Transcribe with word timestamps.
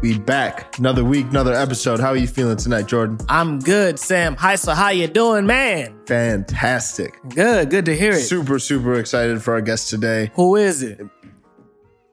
We 0.00 0.16
back. 0.16 0.78
Another 0.78 1.04
week, 1.04 1.26
another 1.26 1.52
episode. 1.52 1.98
How 1.98 2.10
are 2.10 2.16
you 2.16 2.28
feeling 2.28 2.56
tonight, 2.56 2.86
Jordan? 2.86 3.18
I'm 3.28 3.58
good, 3.58 3.98
Sam. 3.98 4.36
Hi, 4.36 4.54
so 4.54 4.72
how 4.72 4.90
you 4.90 5.08
doing, 5.08 5.44
man? 5.44 5.98
Fantastic. 6.06 7.14
Good, 7.30 7.70
good 7.70 7.84
to 7.86 7.96
hear 7.96 8.12
it. 8.12 8.20
Super, 8.22 8.60
super 8.60 8.94
excited 8.94 9.42
for 9.42 9.54
our 9.54 9.60
guest 9.60 9.90
today. 9.90 10.30
Who 10.34 10.54
is 10.54 10.84
it? 10.84 11.00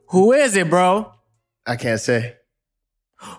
Who 0.07 0.31
is 0.33 0.55
it, 0.55 0.67
bro? 0.67 1.11
I 1.67 1.75
can't 1.75 1.99
say. 1.99 2.35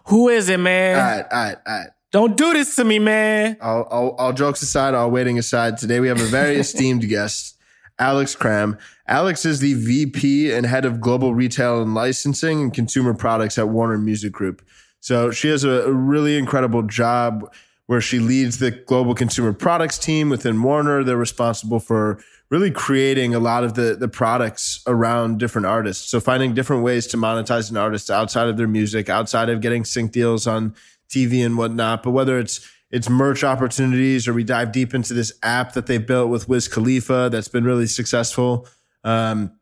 Who 0.07 0.29
is 0.29 0.49
it, 0.49 0.61
man? 0.61 0.97
All 0.97 1.05
right, 1.05 1.27
all 1.33 1.45
right, 1.45 1.57
all 1.67 1.79
right. 1.81 1.91
Don't 2.13 2.37
do 2.37 2.53
this 2.53 2.77
to 2.77 2.85
me, 2.85 3.01
man. 3.01 3.57
All, 3.61 3.83
all, 3.83 4.11
all 4.13 4.33
jokes 4.33 4.63
aside, 4.63 4.95
all 4.95 5.11
waiting 5.11 5.39
aside, 5.41 5.77
today 5.77 5.99
we 5.99 6.07
have 6.07 6.21
a 6.21 6.25
very 6.25 6.57
esteemed 6.61 7.07
guest, 7.09 7.56
Alex 7.99 8.35
Cram. 8.35 8.77
Alex 9.09 9.45
is 9.45 9.61
the 9.61 9.75
VP 9.75 10.53
and 10.53 10.67
head 10.67 10.85
of 10.85 11.01
global 11.01 11.35
retail 11.35 11.81
and 11.83 11.95
licensing 11.95 12.61
and 12.61 12.75
consumer 12.75 13.15
products 13.15 13.59
at 13.59 13.69
Warner 13.69 13.99
Music 13.99 14.33
Group. 14.33 14.63
So 15.01 15.31
she 15.31 15.49
has 15.49 15.65
a, 15.65 15.83
a 15.83 15.93
really 15.93 16.37
incredible 16.37 16.83
job 16.83 17.53
where 17.87 18.01
she 18.01 18.19
leads 18.19 18.59
the 18.59 18.73
global 18.73 19.15
consumer 19.15 19.53
products 19.53 19.99
team 19.99 20.29
within 20.29 20.61
Warner. 20.63 21.05
They're 21.05 21.17
responsible 21.17 21.79
for 21.79 22.21
really 22.51 22.71
creating 22.71 23.35
a 23.35 23.39
lot 23.39 23.65
of 23.65 23.75
the, 23.75 23.97
the 23.97 24.09
products 24.09 24.83
around 24.87 25.39
different 25.39 25.67
artists. 25.67 26.09
So 26.09 26.21
finding 26.21 26.55
different 26.55 26.83
ways 26.83 27.07
to 27.09 27.17
monetize 27.17 27.71
an 27.71 27.77
artist 27.77 28.11
outside 28.11 28.49
of 28.49 28.57
their 28.57 28.69
music, 28.69 29.09
outside 29.09 29.49
of 29.49 29.61
getting 29.61 29.85
sync 29.85 30.13
deals 30.13 30.47
on 30.47 30.75
TV 31.09 31.45
and 31.45 31.57
whatnot. 31.57 32.03
But 32.03 32.11
whether 32.11 32.39
it's 32.39 32.69
it's 32.91 33.09
merch 33.09 33.43
opportunities 33.43 34.29
or 34.29 34.35
we 34.35 34.45
dive 34.45 34.73
deep 34.73 34.95
into 34.95 35.13
this 35.13 35.33
app 35.43 35.73
that 35.73 35.87
they 35.87 35.99
built 35.99 36.31
with 36.31 36.49
Wiz 36.49 36.69
Khalifa 36.69 37.29
that's 37.31 37.49
been 37.49 37.65
really 37.65 37.87
successful. 37.87 38.67
Um, 39.05 39.53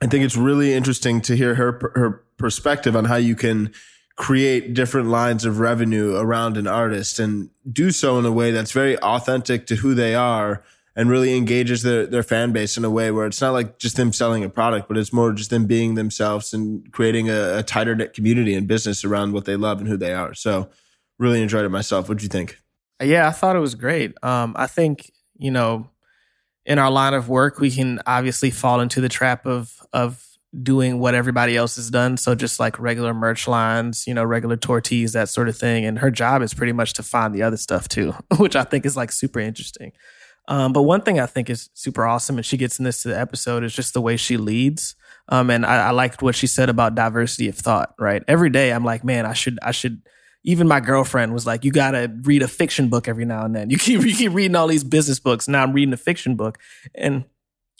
I 0.00 0.06
think 0.06 0.24
it's 0.24 0.36
really 0.36 0.74
interesting 0.74 1.20
to 1.22 1.36
hear 1.36 1.54
her 1.56 1.92
her 1.94 2.24
perspective 2.36 2.94
on 2.94 3.06
how 3.06 3.16
you 3.16 3.34
can 3.34 3.72
create 4.16 4.74
different 4.74 5.08
lines 5.08 5.44
of 5.44 5.60
revenue 5.60 6.16
around 6.16 6.56
an 6.56 6.66
artist 6.66 7.18
and 7.18 7.50
do 7.70 7.90
so 7.90 8.18
in 8.18 8.26
a 8.26 8.32
way 8.32 8.50
that's 8.50 8.72
very 8.72 8.98
authentic 8.98 9.66
to 9.66 9.76
who 9.76 9.94
they 9.94 10.14
are 10.14 10.62
and 10.96 11.08
really 11.08 11.36
engages 11.36 11.82
their, 11.82 12.06
their 12.06 12.24
fan 12.24 12.50
base 12.50 12.76
in 12.76 12.84
a 12.84 12.90
way 12.90 13.12
where 13.12 13.26
it's 13.26 13.40
not 13.40 13.52
like 13.52 13.78
just 13.78 13.96
them 13.96 14.12
selling 14.12 14.42
a 14.42 14.48
product, 14.48 14.88
but 14.88 14.98
it's 14.98 15.12
more 15.12 15.32
just 15.32 15.50
them 15.50 15.66
being 15.66 15.94
themselves 15.94 16.52
and 16.52 16.90
creating 16.90 17.30
a, 17.30 17.58
a 17.58 17.62
tighter 17.62 17.94
knit 17.94 18.12
community 18.12 18.54
and 18.54 18.66
business 18.66 19.04
around 19.04 19.32
what 19.32 19.44
they 19.44 19.54
love 19.54 19.78
and 19.78 19.86
who 19.86 19.96
they 19.96 20.12
are. 20.12 20.34
So 20.34 20.68
really 21.18 21.42
enjoyed 21.42 21.64
it 21.64 21.70
myself. 21.70 22.08
What'd 22.08 22.22
you 22.22 22.28
think? 22.28 22.58
Yeah, 23.02 23.28
I 23.28 23.30
thought 23.30 23.56
it 23.56 23.60
was 23.60 23.74
great. 23.74 24.12
Um, 24.22 24.54
I 24.56 24.66
think, 24.66 25.12
you 25.36 25.50
know, 25.50 25.88
in 26.64 26.78
our 26.78 26.90
line 26.90 27.14
of 27.14 27.28
work, 27.28 27.60
we 27.60 27.70
can 27.70 28.00
obviously 28.06 28.50
fall 28.50 28.80
into 28.80 29.00
the 29.00 29.08
trap 29.08 29.46
of 29.46 29.72
of 29.92 30.24
doing 30.62 30.98
what 30.98 31.14
everybody 31.14 31.56
else 31.56 31.76
has 31.76 31.90
done. 31.90 32.16
So 32.16 32.34
just 32.34 32.58
like 32.58 32.78
regular 32.78 33.12
merch 33.12 33.46
lines, 33.46 34.06
you 34.06 34.14
know, 34.14 34.24
regular 34.24 34.56
tour 34.56 34.80
that 34.80 35.28
sort 35.28 35.48
of 35.48 35.56
thing. 35.56 35.84
And 35.84 35.98
her 35.98 36.10
job 36.10 36.42
is 36.42 36.54
pretty 36.54 36.72
much 36.72 36.94
to 36.94 37.02
find 37.02 37.34
the 37.34 37.42
other 37.42 37.56
stuff 37.56 37.88
too, 37.88 38.14
which 38.38 38.56
I 38.56 38.64
think 38.64 38.86
is 38.86 38.96
like 38.96 39.12
super 39.12 39.40
interesting. 39.40 39.92
Um, 40.48 40.72
but 40.72 40.82
one 40.82 41.02
thing 41.02 41.20
I 41.20 41.26
think 41.26 41.50
is 41.50 41.68
super 41.74 42.06
awesome, 42.06 42.38
and 42.38 42.46
she 42.46 42.56
gets 42.56 42.78
in 42.78 42.84
this 42.86 43.02
to 43.02 43.08
the 43.08 43.18
episode, 43.18 43.62
is 43.62 43.74
just 43.74 43.92
the 43.92 44.00
way 44.00 44.16
she 44.16 44.38
leads. 44.38 44.96
Um, 45.28 45.50
and 45.50 45.66
I, 45.66 45.88
I 45.88 45.90
liked 45.90 46.22
what 46.22 46.34
she 46.34 46.46
said 46.46 46.70
about 46.70 46.94
diversity 46.94 47.48
of 47.48 47.54
thought. 47.54 47.94
Right, 47.98 48.22
every 48.26 48.48
day 48.48 48.72
I'm 48.72 48.84
like, 48.84 49.04
man, 49.04 49.26
I 49.26 49.34
should, 49.34 49.58
I 49.62 49.72
should 49.72 50.00
even 50.44 50.68
my 50.68 50.80
girlfriend 50.80 51.32
was 51.32 51.46
like, 51.46 51.64
"You 51.64 51.72
gotta 51.72 52.12
read 52.22 52.42
a 52.42 52.48
fiction 52.48 52.88
book 52.88 53.08
every 53.08 53.24
now 53.24 53.44
and 53.44 53.54
then. 53.54 53.70
You 53.70 53.78
keep 53.78 54.02
you 54.02 54.14
keep 54.14 54.32
reading 54.32 54.56
all 54.56 54.66
these 54.66 54.84
business 54.84 55.20
books. 55.20 55.48
Now 55.48 55.62
I'm 55.62 55.72
reading 55.72 55.92
a 55.92 55.98
fiction 55.98 56.36
book, 56.36 56.58
and 56.94 57.24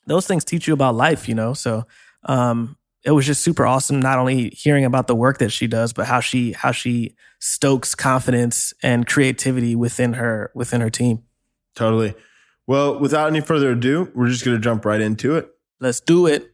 those 0.07 0.27
things 0.27 0.45
teach 0.45 0.67
you 0.67 0.75
about 0.75 0.95
life, 0.95 1.29
you 1.29 1.35
know. 1.35 1.55
So 1.55 1.87
um, 2.25 2.77
it 3.05 3.13
was 3.13 3.27
just 3.27 3.43
super 3.43 3.67
awesome. 3.67 4.01
Not 4.01 4.19
only 4.19 4.51
hearing 4.51 4.85
about 4.85 5.07
the 5.07 5.15
work 5.15 5.39
that 5.39 5.51
she 5.51 5.67
does, 5.67 5.93
but 5.93 6.07
how 6.07 6.21
she 6.21 6.53
how 6.53 6.73
she 6.73 7.15
stokes 7.39 7.95
confidence 7.95 8.75
and 8.83 9.07
creativity 9.07 9.77
within 9.77 10.15
her 10.15 10.51
within 10.55 10.81
her 10.81 10.91
team. 10.91 11.23
Totally. 11.75 12.15
Well, 12.67 12.99
without 12.99 13.29
any 13.29 13.41
further 13.41 13.71
ado, 13.71 14.11
we're 14.15 14.29
just 14.29 14.45
gonna 14.45 14.59
jump 14.59 14.85
right 14.85 15.01
into 15.01 15.37
it. 15.37 15.49
Let's 15.81 16.01
do 16.01 16.27
it. 16.27 16.53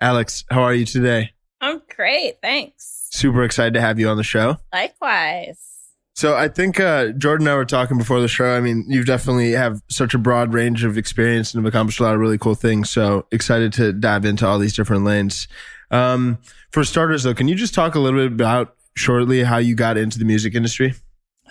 Alex, 0.00 0.44
how 0.50 0.62
are 0.62 0.74
you 0.74 0.86
today? 0.86 1.32
I'm 1.60 1.82
great. 1.94 2.40
Thanks. 2.40 2.99
Super 3.10 3.42
excited 3.42 3.74
to 3.74 3.80
have 3.80 3.98
you 3.98 4.08
on 4.08 4.16
the 4.16 4.24
show. 4.24 4.56
Likewise. 4.72 5.66
So 6.14 6.36
I 6.36 6.48
think 6.48 6.78
uh, 6.78 7.12
Jordan 7.12 7.46
and 7.46 7.52
I 7.52 7.56
were 7.56 7.64
talking 7.64 7.96
before 7.96 8.20
the 8.20 8.28
show. 8.28 8.56
I 8.56 8.60
mean, 8.60 8.84
you 8.88 9.04
definitely 9.04 9.52
have 9.52 9.80
such 9.88 10.12
a 10.12 10.18
broad 10.18 10.52
range 10.52 10.84
of 10.84 10.98
experience 10.98 11.54
and 11.54 11.64
have 11.64 11.68
accomplished 11.68 12.00
a 12.00 12.02
lot 12.02 12.14
of 12.14 12.20
really 12.20 12.38
cool 12.38 12.54
things. 12.54 12.90
So 12.90 13.26
excited 13.32 13.72
to 13.74 13.92
dive 13.92 14.24
into 14.24 14.46
all 14.46 14.58
these 14.58 14.74
different 14.76 15.04
lanes. 15.04 15.48
Um, 15.90 16.38
for 16.70 16.84
starters, 16.84 17.22
though, 17.22 17.34
can 17.34 17.48
you 17.48 17.54
just 17.54 17.74
talk 17.74 17.94
a 17.94 17.98
little 17.98 18.20
bit 18.20 18.32
about 18.32 18.76
shortly 18.96 19.42
how 19.42 19.58
you 19.58 19.74
got 19.74 19.96
into 19.96 20.18
the 20.18 20.24
music 20.24 20.54
industry? 20.54 20.94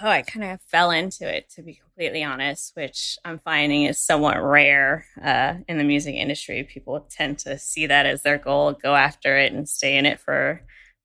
Oh, 0.01 0.07
I 0.07 0.21
kind 0.21 0.45
of 0.45 0.61
fell 0.61 0.91
into 0.91 1.27
it, 1.27 1.49
to 1.55 1.61
be 1.61 1.73
completely 1.73 2.23
honest, 2.23 2.73
which 2.75 3.17
I'm 3.25 3.37
finding 3.37 3.83
is 3.83 3.99
somewhat 3.99 4.41
rare 4.41 5.05
uh, 5.21 5.55
in 5.67 5.77
the 5.77 5.83
music 5.83 6.15
industry. 6.15 6.63
People 6.63 7.05
tend 7.09 7.39
to 7.39 7.57
see 7.57 7.85
that 7.87 8.05
as 8.05 8.23
their 8.23 8.37
goal, 8.37 8.71
go 8.73 8.95
after 8.95 9.37
it, 9.37 9.51
and 9.51 9.67
stay 9.67 9.97
in 9.97 10.05
it 10.05 10.19
for 10.21 10.61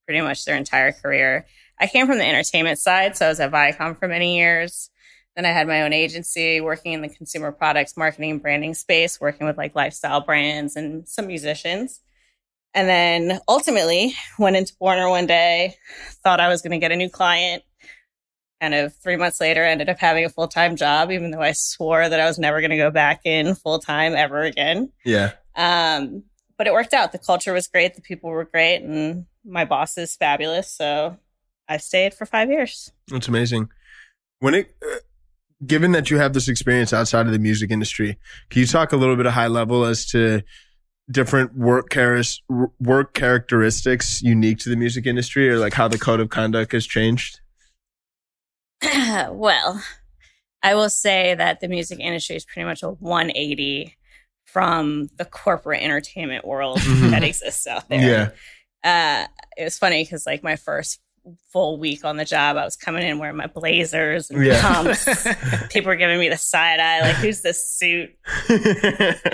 pretty 0.06 0.20
much 0.20 0.44
their 0.44 0.56
entire 0.56 0.92
career. 0.92 1.46
I 1.78 1.86
came 1.86 2.06
from 2.06 2.18
the 2.18 2.26
entertainment 2.26 2.78
side, 2.78 3.16
so 3.16 3.26
I 3.26 3.28
was 3.28 3.40
at 3.40 3.50
Viacom 3.50 3.98
for 3.98 4.08
many 4.08 4.36
years. 4.36 4.90
Then 5.36 5.44
I 5.44 5.50
had 5.50 5.66
my 5.66 5.82
own 5.82 5.92
agency 5.92 6.60
working 6.60 6.92
in 6.92 7.02
the 7.02 7.08
consumer 7.08 7.50
products 7.50 7.96
marketing 7.96 8.30
and 8.30 8.42
branding 8.42 8.74
space, 8.74 9.20
working 9.20 9.46
with 9.46 9.56
like 9.56 9.74
lifestyle 9.74 10.20
brands 10.20 10.76
and 10.76 11.08
some 11.08 11.26
musicians. 11.26 12.00
And 12.72 12.88
then 12.88 13.40
ultimately 13.48 14.14
went 14.38 14.56
into 14.56 14.74
Warner 14.80 15.08
one 15.08 15.26
day, 15.26 15.74
thought 16.22 16.40
I 16.40 16.48
was 16.48 16.62
going 16.62 16.72
to 16.72 16.78
get 16.78 16.92
a 16.92 16.96
new 16.96 17.08
client. 17.08 17.62
Kind 18.60 18.74
of 18.74 18.94
three 18.94 19.16
months 19.16 19.40
later, 19.40 19.64
ended 19.64 19.88
up 19.88 19.98
having 19.98 20.24
a 20.24 20.28
full 20.28 20.48
time 20.48 20.76
job, 20.76 21.10
even 21.10 21.32
though 21.32 21.42
I 21.42 21.52
swore 21.52 22.08
that 22.08 22.20
I 22.20 22.26
was 22.26 22.38
never 22.38 22.60
going 22.60 22.70
to 22.70 22.76
go 22.76 22.90
back 22.90 23.20
in 23.24 23.54
full 23.56 23.80
time 23.80 24.14
ever 24.14 24.42
again. 24.42 24.92
Yeah. 25.04 25.32
Um, 25.56 26.22
but 26.56 26.68
it 26.68 26.72
worked 26.72 26.94
out. 26.94 27.12
The 27.12 27.18
culture 27.18 27.52
was 27.52 27.66
great. 27.66 27.94
The 27.94 28.00
people 28.00 28.30
were 28.30 28.44
great. 28.44 28.82
And 28.82 29.26
my 29.44 29.64
boss 29.64 29.98
is 29.98 30.16
fabulous. 30.16 30.70
So 30.70 31.18
I 31.68 31.76
stayed 31.76 32.14
for 32.14 32.26
five 32.26 32.50
years. 32.50 32.92
That's 33.08 33.28
amazing. 33.28 33.68
When 34.40 34.54
it, 34.54 34.74
uh, 34.82 34.96
given 35.66 35.92
that 35.92 36.10
you 36.10 36.18
have 36.18 36.32
this 36.32 36.48
experience 36.48 36.92
outside 36.92 37.26
of 37.26 37.32
the 37.32 37.38
music 37.38 37.70
industry, 37.70 38.18
can 38.50 38.60
you 38.60 38.66
talk 38.66 38.92
a 38.92 38.96
little 38.96 39.16
bit 39.16 39.26
of 39.26 39.32
high 39.32 39.46
level 39.46 39.84
as 39.84 40.06
to 40.06 40.42
different 41.10 41.56
work 41.56 41.92
char- 41.92 42.22
work 42.80 43.14
characteristics 43.14 44.22
unique 44.22 44.58
to 44.58 44.70
the 44.70 44.76
music 44.76 45.06
industry, 45.06 45.48
or 45.48 45.58
like 45.58 45.74
how 45.74 45.88
the 45.88 45.98
code 45.98 46.20
of 46.20 46.30
conduct 46.30 46.72
has 46.72 46.86
changed? 46.86 47.40
well, 48.82 49.82
I 50.62 50.74
will 50.74 50.90
say 50.90 51.34
that 51.34 51.60
the 51.60 51.68
music 51.68 52.00
industry 52.00 52.36
is 52.36 52.44
pretty 52.44 52.64
much 52.64 52.82
a 52.82 52.90
180 52.90 53.96
from 54.44 55.08
the 55.16 55.24
corporate 55.24 55.82
entertainment 55.82 56.46
world 56.46 56.78
mm-hmm. 56.78 57.10
that 57.10 57.24
exists 57.24 57.66
out 57.66 57.88
there. 57.88 58.00
Yeah 58.00 58.30
uh, 58.84 59.26
it 59.56 59.64
was 59.64 59.78
funny 59.78 60.04
because 60.04 60.26
like 60.26 60.42
my 60.42 60.56
first 60.56 61.00
full 61.52 61.78
week 61.78 62.04
on 62.04 62.16
the 62.16 62.24
job, 62.24 62.56
I 62.56 62.64
was 62.64 62.76
coming 62.76 63.02
in 63.02 63.18
wearing 63.18 63.36
my 63.36 63.46
blazers 63.46 64.30
and 64.30 64.44
yeah. 64.44 64.60
pumps. 64.60 65.08
People 65.70 65.88
were 65.88 65.96
giving 65.96 66.18
me 66.18 66.28
the 66.28 66.36
side 66.36 66.80
eye, 66.80 67.00
like, 67.00 67.16
who's 67.16 67.40
this 67.40 67.66
suit? 67.66 68.14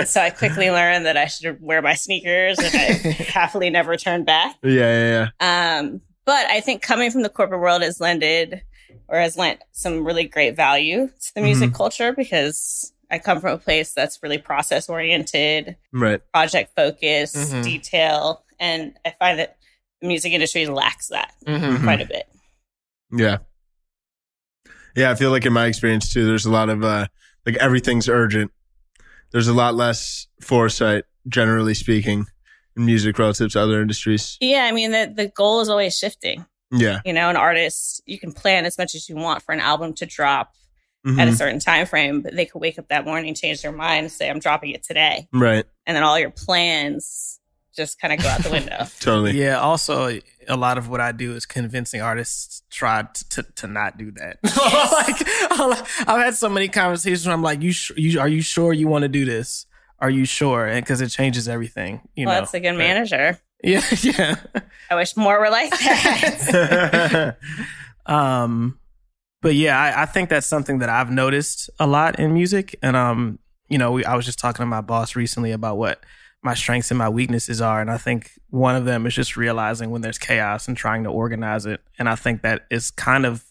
so 0.06 0.20
I 0.20 0.30
quickly 0.30 0.70
learned 0.70 1.06
that 1.06 1.16
I 1.16 1.26
should 1.26 1.60
wear 1.60 1.82
my 1.82 1.94
sneakers 1.94 2.58
and 2.58 2.74
I 2.74 2.92
happily 3.28 3.70
never 3.70 3.96
turned 3.96 4.26
back. 4.26 4.56
Yeah, 4.62 4.70
yeah, 4.70 5.30
yeah. 5.40 5.78
Um, 5.80 6.00
but 6.24 6.46
I 6.46 6.60
think 6.60 6.82
coming 6.82 7.10
from 7.10 7.22
the 7.22 7.28
corporate 7.28 7.60
world 7.60 7.82
has 7.82 8.00
lended 8.00 8.62
or 9.08 9.18
has 9.18 9.36
lent 9.36 9.60
some 9.72 10.04
really 10.04 10.24
great 10.24 10.54
value 10.54 11.08
to 11.08 11.34
the 11.34 11.40
music 11.40 11.70
mm-hmm. 11.70 11.76
culture 11.76 12.12
because 12.12 12.92
I 13.10 13.18
come 13.18 13.40
from 13.40 13.54
a 13.54 13.58
place 13.58 13.92
that's 13.92 14.22
really 14.22 14.38
process 14.38 14.88
oriented, 14.88 15.76
right? 15.92 16.20
Project 16.32 16.76
focused, 16.76 17.34
mm-hmm. 17.34 17.62
detail 17.62 18.44
and 18.60 18.96
I 19.04 19.14
find 19.18 19.38
that 19.40 19.56
the 20.00 20.06
music 20.06 20.32
industry 20.32 20.66
lacks 20.66 21.08
that 21.08 21.32
mm-hmm. 21.46 21.82
quite 21.82 22.00
a 22.00 22.06
bit. 22.06 22.28
Yeah. 23.10 23.38
Yeah, 24.94 25.10
I 25.10 25.14
feel 25.14 25.30
like 25.30 25.46
in 25.46 25.52
my 25.52 25.66
experience 25.66 26.12
too, 26.12 26.26
there's 26.26 26.46
a 26.46 26.50
lot 26.50 26.68
of 26.68 26.84
uh 26.84 27.06
like 27.46 27.56
everything's 27.56 28.08
urgent. 28.08 28.52
There's 29.32 29.48
a 29.48 29.54
lot 29.54 29.74
less 29.74 30.26
foresight, 30.40 31.04
generally 31.28 31.74
speaking, 31.74 32.26
in 32.76 32.84
music 32.84 33.18
relative 33.18 33.52
to 33.52 33.60
other 33.60 33.80
industries. 33.80 34.36
Yeah, 34.40 34.64
I 34.64 34.72
mean 34.72 34.90
the 34.92 35.12
the 35.14 35.28
goal 35.28 35.60
is 35.60 35.68
always 35.68 35.96
shifting. 35.96 36.46
Yeah. 36.70 37.00
You 37.04 37.12
know, 37.12 37.28
an 37.30 37.36
artist, 37.36 38.02
you 38.06 38.18
can 38.18 38.32
plan 38.32 38.64
as 38.64 38.78
much 38.78 38.94
as 38.94 39.08
you 39.08 39.16
want 39.16 39.42
for 39.42 39.52
an 39.52 39.60
album 39.60 39.92
to 39.94 40.06
drop 40.06 40.54
at 41.04 41.26
a 41.26 41.30
Mhm. 41.30 41.36
certain 41.36 41.58
time 41.60 41.86
frame, 41.86 42.20
but 42.20 42.36
they 42.36 42.44
could 42.44 42.60
wake 42.60 42.78
up 42.78 42.88
that 42.88 43.06
morning, 43.06 43.34
change 43.34 43.62
their 43.62 43.72
mind, 43.72 44.00
and 44.04 44.12
say, 44.12 44.28
I'm 44.28 44.38
dropping 44.38 44.70
it 44.70 44.82
today. 44.84 45.26
Right. 45.32 45.64
And 45.86 45.96
then 45.96 46.02
all 46.04 46.18
your 46.18 46.30
plans 46.30 47.39
just 47.76 48.00
kind 48.00 48.12
of 48.12 48.22
go 48.22 48.28
out 48.28 48.42
the 48.42 48.50
window. 48.50 48.86
Totally. 49.00 49.38
Yeah. 49.40 49.58
Also, 49.58 50.18
a 50.48 50.56
lot 50.56 50.78
of 50.78 50.88
what 50.88 51.00
I 51.00 51.12
do 51.12 51.34
is 51.34 51.46
convincing 51.46 52.00
artists 52.00 52.62
try 52.70 53.02
to 53.02 53.28
to, 53.30 53.42
to 53.56 53.66
not 53.66 53.96
do 53.98 54.10
that. 54.12 54.38
like, 55.58 56.08
I've 56.08 56.24
had 56.24 56.34
so 56.34 56.48
many 56.48 56.68
conversations 56.68 57.26
where 57.26 57.34
I'm 57.34 57.42
like, 57.42 57.62
"You, 57.62 57.72
sh- 57.72 57.92
you 57.96 58.20
are 58.20 58.28
you 58.28 58.42
sure 58.42 58.72
you 58.72 58.88
want 58.88 59.02
to 59.02 59.08
do 59.08 59.24
this? 59.24 59.66
Are 59.98 60.10
you 60.10 60.24
sure?" 60.24 60.66
And 60.66 60.84
because 60.84 61.00
it 61.00 61.08
changes 61.08 61.48
everything. 61.48 62.00
You 62.14 62.26
well, 62.26 62.34
know. 62.36 62.40
that's 62.40 62.54
a 62.54 62.60
good 62.60 62.72
But- 62.72 62.78
manager. 62.78 63.38
Yeah. 63.62 63.82
Yeah. 64.00 64.36
I 64.90 64.94
wish 64.94 65.16
more 65.16 65.38
were 65.38 65.50
like 65.50 65.70
that. 65.78 67.36
Um, 68.06 68.78
but 69.42 69.54
yeah, 69.54 69.78
I, 69.78 70.02
I 70.02 70.06
think 70.06 70.28
that's 70.28 70.46
something 70.46 70.78
that 70.78 70.88
I've 70.88 71.10
noticed 71.10 71.70
a 71.78 71.86
lot 71.86 72.18
in 72.18 72.34
music. 72.34 72.76
And 72.82 72.96
um, 72.96 73.38
you 73.68 73.78
know, 73.78 73.92
we, 73.92 74.04
I 74.04 74.16
was 74.16 74.26
just 74.26 74.38
talking 74.38 74.62
to 74.62 74.66
my 74.66 74.80
boss 74.80 75.16
recently 75.16 75.52
about 75.52 75.76
what 75.78 76.04
my 76.42 76.54
strengths 76.54 76.90
and 76.90 76.98
my 76.98 77.08
weaknesses 77.08 77.60
are, 77.60 77.80
and 77.80 77.90
I 77.90 77.98
think 77.98 78.32
one 78.48 78.76
of 78.76 78.84
them 78.84 79.06
is 79.06 79.14
just 79.14 79.36
realizing 79.36 79.90
when 79.90 80.02
there's 80.02 80.18
chaos 80.18 80.68
and 80.68 80.76
trying 80.76 81.04
to 81.04 81.10
organize 81.10 81.66
it. 81.66 81.80
And 81.98 82.08
I 82.08 82.14
think 82.14 82.42
that 82.42 82.66
is 82.70 82.90
kind 82.90 83.26
of 83.26 83.44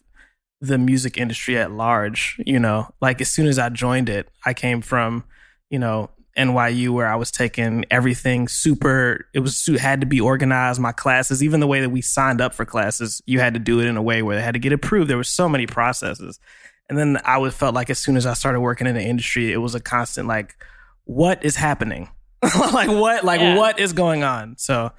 the 0.61 0.77
music 0.77 1.17
industry 1.17 1.57
at 1.57 1.71
large. 1.71 2.41
You 2.45 2.59
know, 2.59 2.89
like 3.01 3.21
as 3.21 3.29
soon 3.29 3.47
as 3.47 3.59
I 3.59 3.69
joined 3.69 4.09
it, 4.09 4.29
I 4.45 4.53
came 4.53 4.81
from, 4.81 5.23
you 5.69 5.79
know. 5.79 6.09
NYU, 6.37 6.91
where 6.91 7.07
I 7.07 7.17
was 7.17 7.31
taking 7.31 7.83
everything 7.91 8.47
super, 8.47 9.27
it 9.33 9.39
was 9.39 9.65
had 9.77 9.99
to 9.99 10.07
be 10.07 10.21
organized. 10.21 10.79
My 10.79 10.93
classes, 10.93 11.43
even 11.43 11.59
the 11.59 11.67
way 11.67 11.81
that 11.81 11.89
we 11.89 12.01
signed 12.01 12.39
up 12.39 12.53
for 12.53 12.63
classes, 12.63 13.21
you 13.25 13.41
had 13.41 13.55
to 13.55 13.59
do 13.59 13.81
it 13.81 13.87
in 13.87 13.97
a 13.97 14.01
way 14.01 14.21
where 14.21 14.37
they 14.37 14.41
had 14.41 14.53
to 14.53 14.59
get 14.59 14.71
approved. 14.71 15.09
There 15.09 15.17
were 15.17 15.23
so 15.25 15.49
many 15.49 15.67
processes, 15.67 16.39
and 16.87 16.97
then 16.97 17.17
I 17.25 17.37
would 17.37 17.53
felt 17.53 17.75
like 17.75 17.89
as 17.89 17.99
soon 17.99 18.15
as 18.15 18.25
I 18.25 18.33
started 18.35 18.61
working 18.61 18.87
in 18.87 18.95
the 18.95 19.03
industry, 19.03 19.51
it 19.51 19.57
was 19.57 19.75
a 19.75 19.81
constant 19.81 20.29
like, 20.29 20.55
what 21.03 21.43
is 21.43 21.57
happening? 21.57 22.07
like 22.73 22.89
what? 22.89 23.23
Like 23.23 23.41
Yeah. 23.41 23.55
what 23.57 23.79
is 23.79 23.93
going 23.93 24.23
on? 24.23 24.55
So 24.57 24.91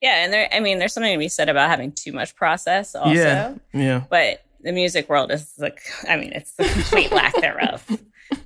yeah. 0.00 0.24
And 0.24 0.32
there, 0.32 0.48
I 0.52 0.60
mean, 0.60 0.78
there's 0.78 0.92
something 0.92 1.12
to 1.12 1.18
be 1.18 1.28
said 1.28 1.48
about 1.48 1.68
having 1.70 1.92
too 1.92 2.12
much 2.12 2.36
process 2.36 2.94
also. 2.94 3.12
yeah, 3.14 3.54
yeah, 3.72 4.02
But 4.10 4.42
the 4.60 4.72
music 4.72 5.08
world 5.08 5.30
is 5.30 5.52
like, 5.58 5.80
I 6.08 6.16
mean, 6.16 6.32
it's 6.32 6.52
the 6.52 6.64
complete 6.64 7.12
lack 7.12 7.34
thereof. 7.40 7.84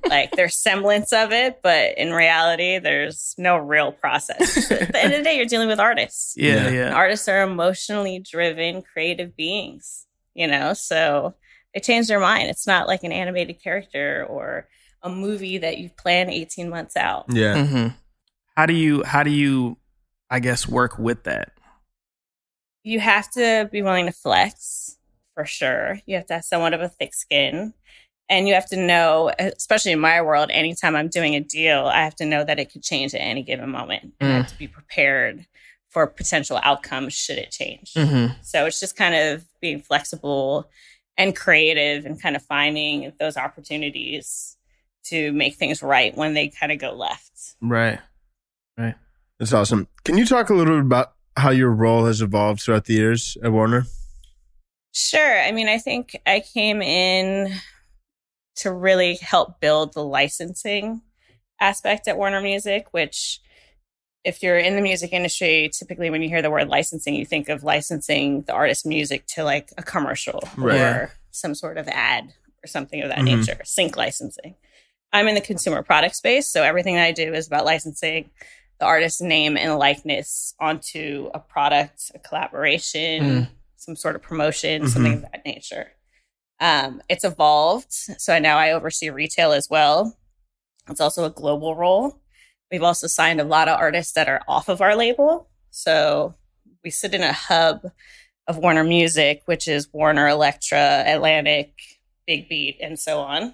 Like 0.07 0.31
there's 0.33 0.55
semblance 0.57 1.11
of 1.11 1.31
it, 1.31 1.61
but 1.63 1.97
in 1.97 2.13
reality, 2.13 2.77
there's 2.77 3.33
no 3.39 3.57
real 3.57 3.91
process. 3.91 4.69
At 4.71 4.91
the 4.91 4.99
end 5.03 5.13
of 5.13 5.17
the 5.19 5.23
day, 5.23 5.37
you're 5.37 5.47
dealing 5.47 5.69
with 5.69 5.79
artists. 5.79 6.35
yeah, 6.37 6.69
Yeah. 6.69 6.85
And 6.87 6.93
artists 6.93 7.27
are 7.27 7.41
emotionally 7.41 8.19
driven, 8.19 8.83
creative 8.83 9.35
beings, 9.35 10.05
you 10.35 10.45
know? 10.47 10.73
So 10.73 11.33
they 11.73 11.79
change 11.79 12.07
their 12.07 12.19
mind. 12.19 12.49
It's 12.49 12.67
not 12.67 12.87
like 12.87 13.03
an 13.03 13.11
animated 13.11 13.63
character 13.63 14.23
or 14.29 14.67
a 15.01 15.09
movie 15.09 15.57
that 15.57 15.79
you 15.79 15.89
plan 15.89 16.29
18 16.29 16.69
months 16.69 16.95
out. 16.95 17.25
yeah. 17.29 17.65
hmm 17.65 17.87
How 18.55 18.65
do 18.65 18.73
you? 18.73 19.03
How 19.03 19.23
do 19.23 19.31
you? 19.31 19.77
I 20.29 20.39
guess 20.39 20.67
work 20.67 20.97
with 20.97 21.23
that. 21.23 21.51
You 22.83 22.99
have 22.99 23.29
to 23.31 23.69
be 23.71 23.81
willing 23.81 24.05
to 24.05 24.11
flex 24.11 24.97
for 25.35 25.45
sure. 25.45 25.99
You 26.05 26.15
have 26.15 26.25
to 26.27 26.35
have 26.35 26.45
somewhat 26.45 26.73
of 26.73 26.81
a 26.81 26.89
thick 26.89 27.13
skin. 27.13 27.73
And 28.29 28.47
you 28.47 28.53
have 28.53 28.69
to 28.69 28.77
know, 28.77 29.29
especially 29.37 29.91
in 29.91 29.99
my 29.99 30.21
world, 30.21 30.51
anytime 30.53 30.95
I'm 30.95 31.09
doing 31.09 31.35
a 31.35 31.41
deal, 31.41 31.87
I 31.87 32.03
have 32.03 32.15
to 32.15 32.25
know 32.25 32.45
that 32.45 32.59
it 32.59 32.71
could 32.71 32.81
change 32.81 33.13
at 33.13 33.19
any 33.19 33.43
given 33.43 33.69
moment. 33.69 34.13
And 34.21 34.31
I 34.31 34.37
have 34.37 34.47
to 34.47 34.57
be 34.57 34.69
prepared 34.69 35.45
for 35.89 36.07
potential 36.07 36.57
outcomes 36.63 37.13
should 37.13 37.37
it 37.37 37.51
change. 37.51 37.93
Mm-hmm. 37.93 38.33
So 38.41 38.65
it's 38.65 38.79
just 38.79 38.95
kind 38.95 39.15
of 39.15 39.43
being 39.59 39.81
flexible 39.81 40.69
and 41.17 41.35
creative 41.35 42.05
and 42.05 42.21
kind 42.21 42.37
of 42.37 42.41
finding 42.41 43.11
those 43.19 43.35
opportunities 43.35 44.55
to 45.07 45.33
make 45.33 45.55
things 45.55 45.83
right 45.83 46.15
when 46.15 46.33
they 46.33 46.47
kind 46.47 46.71
of 46.71 46.79
go 46.79 46.93
left. 46.93 47.55
Right. 47.61 47.99
That's 48.77 49.53
awesome. 49.53 49.87
Can 50.03 50.17
you 50.19 50.25
talk 50.25 50.49
a 50.49 50.53
little 50.53 50.75
bit 50.75 50.85
about 50.85 51.13
how 51.35 51.49
your 51.49 51.71
role 51.71 52.05
has 52.05 52.21
evolved 52.21 52.61
throughout 52.61 52.85
the 52.85 52.93
years 52.93 53.37
at 53.43 53.51
Warner? 53.51 53.85
Sure. 54.93 55.41
I 55.41 55.51
mean, 55.51 55.67
I 55.67 55.77
think 55.79 56.15
I 56.27 56.41
came 56.41 56.81
in 56.81 57.51
to 58.57 58.71
really 58.71 59.15
help 59.15 59.59
build 59.59 59.93
the 59.93 60.03
licensing 60.03 61.01
aspect 61.59 62.07
at 62.07 62.17
Warner 62.17 62.41
Music, 62.41 62.87
which 62.91 63.39
if 64.23 64.43
you're 64.43 64.59
in 64.59 64.75
the 64.75 64.81
music 64.81 65.11
industry, 65.13 65.71
typically 65.73 66.11
when 66.11 66.21
you 66.21 66.29
hear 66.29 66.43
the 66.43 66.51
word 66.51 66.67
licensing, 66.67 67.15
you 67.15 67.25
think 67.25 67.49
of 67.49 67.63
licensing 67.63 68.41
the 68.43 68.53
artist's 68.53 68.85
music 68.85 69.25
to 69.25 69.43
like 69.43 69.71
a 69.77 69.81
commercial 69.81 70.39
Right. 70.55 70.79
or 70.79 71.13
some 71.31 71.55
sort 71.55 71.79
of 71.79 71.87
ad 71.87 72.31
or 72.63 72.67
something 72.67 73.01
of 73.01 73.09
that 73.09 73.19
Mhm. 73.19 73.37
nature, 73.39 73.61
sync 73.63 73.97
licensing. 73.97 74.53
I'm 75.11 75.27
in 75.27 75.33
the 75.33 75.41
consumer 75.41 75.81
product 75.81 76.15
space, 76.15 76.47
so 76.47 76.61
everything 76.61 76.93
that 76.95 77.05
I 77.05 77.11
do 77.11 77.33
is 77.33 77.47
about 77.47 77.65
licensing 77.65 78.29
the 78.81 78.87
artist's 78.87 79.21
name 79.21 79.57
and 79.57 79.77
likeness 79.77 80.55
onto 80.59 81.29
a 81.35 81.39
product, 81.39 82.11
a 82.15 82.19
collaboration, 82.19 83.23
Mm. 83.23 83.49
some 83.75 83.95
sort 83.95 84.15
of 84.15 84.23
promotion, 84.23 84.87
something 84.87 85.13
of 85.13 85.21
that 85.21 85.45
nature. 85.45 85.91
Um, 86.59 86.99
it's 87.07 87.23
evolved. 87.23 87.91
So 87.91 88.39
now 88.39 88.57
I 88.57 88.71
oversee 88.71 89.09
retail 89.11 89.51
as 89.51 89.69
well. 89.69 90.17
It's 90.89 90.99
also 90.99 91.25
a 91.25 91.29
global 91.29 91.75
role. 91.75 92.19
We've 92.71 92.81
also 92.81 93.05
signed 93.05 93.39
a 93.39 93.43
lot 93.43 93.67
of 93.67 93.79
artists 93.79 94.13
that 94.13 94.27
are 94.27 94.41
off 94.47 94.67
of 94.67 94.81
our 94.81 94.95
label. 94.95 95.47
So 95.69 96.33
we 96.83 96.89
sit 96.89 97.13
in 97.13 97.21
a 97.21 97.33
hub 97.33 97.83
of 98.47 98.57
Warner 98.57 98.83
Music, 98.83 99.43
which 99.45 99.67
is 99.67 99.93
Warner, 99.93 100.27
Elektra, 100.27 101.03
Atlantic, 101.05 101.73
Big 102.25 102.49
Beat, 102.49 102.77
and 102.81 102.99
so 102.99 103.19
on. 103.19 103.53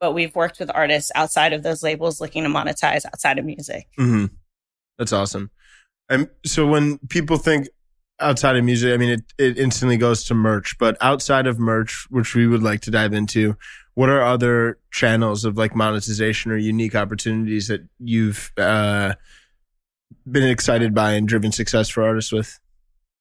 But 0.00 0.12
we've 0.12 0.34
worked 0.34 0.58
with 0.60 0.70
artists 0.74 1.12
outside 1.14 1.52
of 1.52 1.62
those 1.62 1.82
labels 1.82 2.22
looking 2.22 2.42
to 2.44 2.48
monetize 2.48 3.04
outside 3.04 3.38
of 3.38 3.44
music. 3.44 3.88
Mm-hmm. 3.98 4.26
That's 5.02 5.12
awesome. 5.12 5.50
And 6.08 6.28
so 6.46 6.64
when 6.64 6.98
people 7.08 7.38
think 7.38 7.66
outside 8.20 8.54
of 8.56 8.62
music, 8.64 8.94
I 8.94 8.98
mean, 8.98 9.10
it, 9.10 9.22
it 9.36 9.58
instantly 9.58 9.96
goes 9.96 10.22
to 10.24 10.34
merch, 10.34 10.76
but 10.78 10.96
outside 11.00 11.48
of 11.48 11.58
merch, 11.58 12.06
which 12.08 12.36
we 12.36 12.46
would 12.46 12.62
like 12.62 12.82
to 12.82 12.92
dive 12.92 13.12
into, 13.12 13.56
what 13.94 14.08
are 14.08 14.22
other 14.22 14.78
channels 14.92 15.44
of 15.44 15.56
like 15.56 15.74
monetization 15.74 16.52
or 16.52 16.56
unique 16.56 16.94
opportunities 16.94 17.66
that 17.66 17.80
you've 17.98 18.52
uh, 18.56 19.14
been 20.30 20.44
excited 20.48 20.94
by 20.94 21.14
and 21.14 21.26
driven 21.26 21.50
success 21.50 21.88
for 21.88 22.04
artists 22.04 22.30
with? 22.30 22.60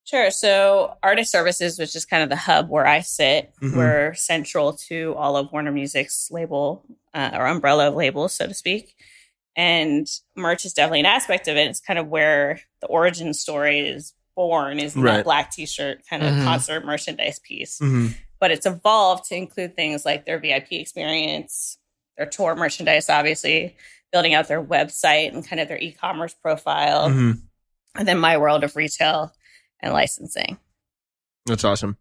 Sure. 0.03 0.29
So, 0.29 0.97
Artist 1.01 1.31
Services, 1.31 1.79
which 1.79 1.95
is 1.95 2.05
kind 2.05 2.21
of 2.21 2.29
the 2.29 2.35
hub 2.35 2.69
where 2.69 2.85
I 2.85 2.99
sit, 3.01 3.53
Mhm. 3.59 3.75
we're 3.75 4.13
central 4.13 4.73
to 4.89 5.15
all 5.15 5.35
of 5.35 5.51
Warner 5.51 5.71
Music's 5.71 6.29
label 6.29 6.85
uh, 7.15 7.31
or 7.33 7.47
umbrella 7.47 7.87
of 7.87 7.95
labels, 7.95 8.33
so 8.35 8.45
to 8.45 8.53
speak. 8.53 8.95
And 9.55 10.07
merch 10.35 10.65
is 10.65 10.73
definitely 10.73 11.01
an 11.01 11.05
aspect 11.07 11.47
of 11.47 11.57
it. 11.57 11.67
It's 11.67 11.79
kind 11.81 11.99
of 11.99 12.07
where 12.07 12.61
the 12.79 12.87
origin 12.87 13.33
story 13.33 13.79
is 13.81 14.13
born, 14.35 14.79
is 14.79 14.95
in 14.95 15.01
Right. 15.01 15.17
that 15.17 15.23
black 15.25 15.51
t 15.51 15.65
shirt 15.65 16.01
kind 16.09 16.23
of 16.23 16.29
Mhm. 16.33 16.43
concert 16.45 16.85
merchandise 16.85 17.39
piece. 17.39 17.79
Mm-hmm. 17.79 18.07
But 18.39 18.51
it's 18.51 18.65
evolved 18.65 19.25
to 19.25 19.35
include 19.35 19.75
things 19.75 20.05
like 20.05 20.25
their 20.25 20.39
VIP 20.39 20.79
experience, 20.79 21.77
their 22.17 22.25
tour 22.25 22.55
merchandise, 22.55 23.09
obviously, 23.09 23.75
building 24.11 24.33
out 24.33 24.47
their 24.47 24.63
website 24.63 25.33
and 25.33 25.45
kind 25.45 25.59
of 25.59 25.67
their 25.67 25.77
e 25.77 25.91
commerce 25.91 26.33
profile, 26.33 27.09
Mm-hmm. 27.09 27.31
and 27.95 28.07
then 28.07 28.17
my 28.19 28.37
world 28.37 28.63
of 28.63 28.75
retail 28.75 29.33
and 29.81 29.93
licensing. 29.93 30.57
That's 31.45 31.63
awesome. 31.65 31.97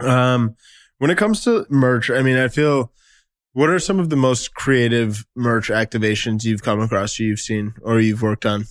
Um, 0.00 0.56
when 0.98 1.10
it 1.10 1.18
comes 1.18 1.44
to 1.44 1.66
merch, 1.70 2.10
I 2.10 2.22
mean, 2.22 2.36
I 2.36 2.48
feel. 2.48 2.92
What 3.54 3.70
are 3.70 3.78
some 3.78 3.98
of 4.00 4.10
the 4.10 4.16
most 4.16 4.54
creative 4.54 5.24
merch 5.34 5.68
activations 5.70 6.44
you've 6.44 6.62
come 6.62 6.80
across, 6.80 7.18
you've 7.18 7.40
seen, 7.40 7.74
or 7.82 8.00
you've 8.00 8.20
worked 8.22 8.44
on? 8.44 8.64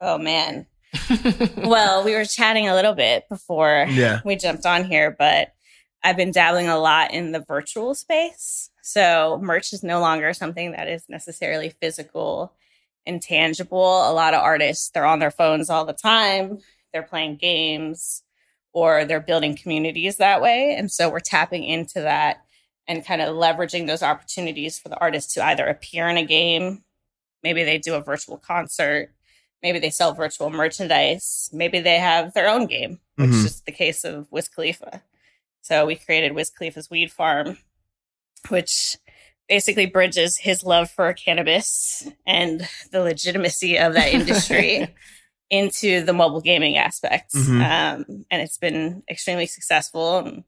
Oh 0.00 0.18
man. 0.18 0.66
well, 1.56 2.04
we 2.04 2.14
were 2.14 2.24
chatting 2.24 2.68
a 2.68 2.74
little 2.74 2.94
bit 2.94 3.24
before 3.28 3.86
Yeah. 3.88 4.20
we 4.24 4.36
jumped 4.36 4.66
on 4.66 4.84
here, 4.84 5.14
but 5.18 5.52
I've 6.02 6.16
been 6.16 6.32
dabbling 6.32 6.68
a 6.68 6.78
lot 6.78 7.12
in 7.12 7.32
the 7.32 7.40
virtual 7.40 7.94
space. 7.94 8.70
So 8.82 9.38
merch 9.42 9.72
is 9.72 9.82
no 9.82 10.00
longer 10.00 10.32
something 10.32 10.72
that 10.72 10.88
is 10.88 11.04
necessarily 11.08 11.70
physical 11.70 12.52
and 13.06 13.22
tangible. 13.22 14.10
A 14.10 14.12
lot 14.12 14.34
of 14.34 14.40
artists, 14.42 14.90
they're 14.90 15.04
on 15.06 15.18
their 15.18 15.30
phones 15.30 15.70
all 15.70 15.84
the 15.84 15.92
time. 15.92 16.58
They're 16.92 17.02
playing 17.02 17.36
games 17.36 18.22
or 18.72 19.04
they're 19.04 19.20
building 19.20 19.56
communities 19.56 20.16
that 20.16 20.42
way. 20.42 20.74
And 20.76 20.90
so 20.90 21.08
we're 21.08 21.20
tapping 21.20 21.64
into 21.64 22.00
that 22.02 22.38
and 22.90 23.04
kind 23.06 23.22
of 23.22 23.36
leveraging 23.36 23.86
those 23.86 24.02
opportunities 24.02 24.76
for 24.76 24.88
the 24.88 24.98
artists 24.98 25.34
to 25.34 25.44
either 25.44 25.64
appear 25.64 26.08
in 26.08 26.16
a 26.16 26.24
game. 26.26 26.82
Maybe 27.44 27.62
they 27.62 27.78
do 27.78 27.94
a 27.94 28.00
virtual 28.02 28.36
concert. 28.36 29.14
Maybe 29.62 29.78
they 29.78 29.90
sell 29.90 30.12
virtual 30.12 30.50
merchandise. 30.50 31.48
Maybe 31.52 31.78
they 31.78 31.98
have 31.98 32.34
their 32.34 32.48
own 32.48 32.66
game, 32.66 32.98
which 33.14 33.30
Mhm. 33.30 33.44
is 33.44 33.60
the 33.60 33.70
case 33.72 34.02
of 34.04 34.26
Wiz 34.32 34.48
Khalifa. 34.48 35.02
So 35.62 35.86
we 35.86 35.94
created 35.94 36.32
Wiz 36.32 36.50
Khalifa's 36.50 36.90
Weed 36.90 37.12
Farm, 37.12 37.58
which 38.48 38.96
basically 39.48 39.86
bridges 39.86 40.38
his 40.38 40.64
love 40.64 40.90
for 40.90 41.12
cannabis 41.12 42.08
and 42.26 42.68
the 42.90 43.00
legitimacy 43.02 43.78
of 43.78 43.94
that 43.94 44.12
industry 44.12 44.94
into 45.50 46.02
the 46.02 46.12
mobile 46.12 46.40
gaming 46.40 46.76
aspect. 46.76 47.32
Mhm. 47.34 47.60
Um, 47.60 48.24
and 48.30 48.42
it's 48.42 48.58
been 48.58 49.02
extremely 49.08 49.46
successful. 49.46 50.18
And 50.18 50.44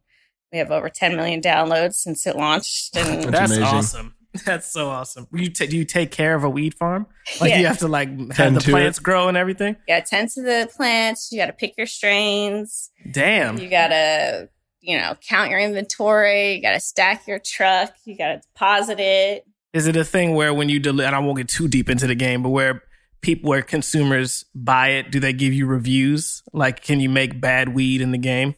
We 0.53 0.59
have 0.59 0.71
over 0.71 0.89
10 0.91 1.17
million 1.17 1.41
downloads 1.41 1.95
since 1.95 2.27
it 2.27 2.37
launched. 2.37 2.95
And 2.97 3.25
That's 3.33 3.53
amazing. 3.53 3.63
awesome. 3.65 4.15
That's 4.47 4.71
so 4.71 4.89
awesome. 4.89 5.27
You 5.33 5.51
ta- 5.51 5.67
do 5.67 5.77
you 5.77 5.85
take 5.85 6.11
care 6.11 6.35
of 6.35 6.45
a 6.45 6.51
weed 6.51 6.75
farm? 6.75 7.07
Like 7.41 7.51
Yeah. 7.51 7.59
you 7.61 7.67
have 7.67 7.79
to 7.79 7.89
like 7.89 8.09
have 8.09 8.31
Tend 8.37 8.57
the 8.57 8.61
to 8.61 8.71
plants 8.71 8.99
grow 8.99 9.29
and 9.29 9.37
everything. 9.37 9.77
you 9.89 9.95
got 9.95 10.05
to 10.07 10.11
tend 10.11 10.31
to 10.31 10.43
the 10.43 10.71
plants. 10.75 11.31
You 11.33 11.39
got 11.39 11.47
to 11.47 11.53
pick 11.53 11.75
your 11.77 11.87
strains. 11.87 12.91
Damn. 13.11 13.59
You 13.59 13.69
got 13.69 13.89
to, 13.89 14.49
you 14.81 14.99
know, 14.99 15.15
count 15.27 15.51
your 15.51 15.59
inventory. 15.61 16.55
You 16.57 16.63
got 16.63 16.73
to 16.73 16.81
stack 16.81 17.27
your 17.27 17.39
truck. 17.39 17.95
You 18.05 18.17
got 18.17 18.29
to 18.35 18.41
deposit 18.41 19.01
it. 19.01 19.45
Is 19.73 19.87
it 19.87 19.97
a 19.97 20.05
thing 20.05 20.35
where 20.35 20.53
when 20.53 20.69
you 20.69 20.81
deliver, 20.81 21.07
and 21.07 21.17
I 21.17 21.19
won't 21.19 21.39
get 21.39 21.49
too 21.49 21.67
deep 21.69 21.89
into 21.89 22.07
the 22.07 22.15
game, 22.15 22.43
but 22.43 22.51
where 22.51 22.83
people, 23.23 23.49
where 23.51 23.63
consumers 23.63 24.45
buy 24.55 24.89
it, 24.89 25.11
do 25.11 25.19
they 25.21 25.33
give 25.33 25.53
you 25.55 25.67
reviews? 25.67 26.43
Like, 26.53 26.83
can 26.83 27.01
you 27.01 27.09
make 27.09 27.41
bad 27.41 27.71
weed 27.71 28.01
in 28.03 28.11
the 28.13 28.19
game? 28.19 28.55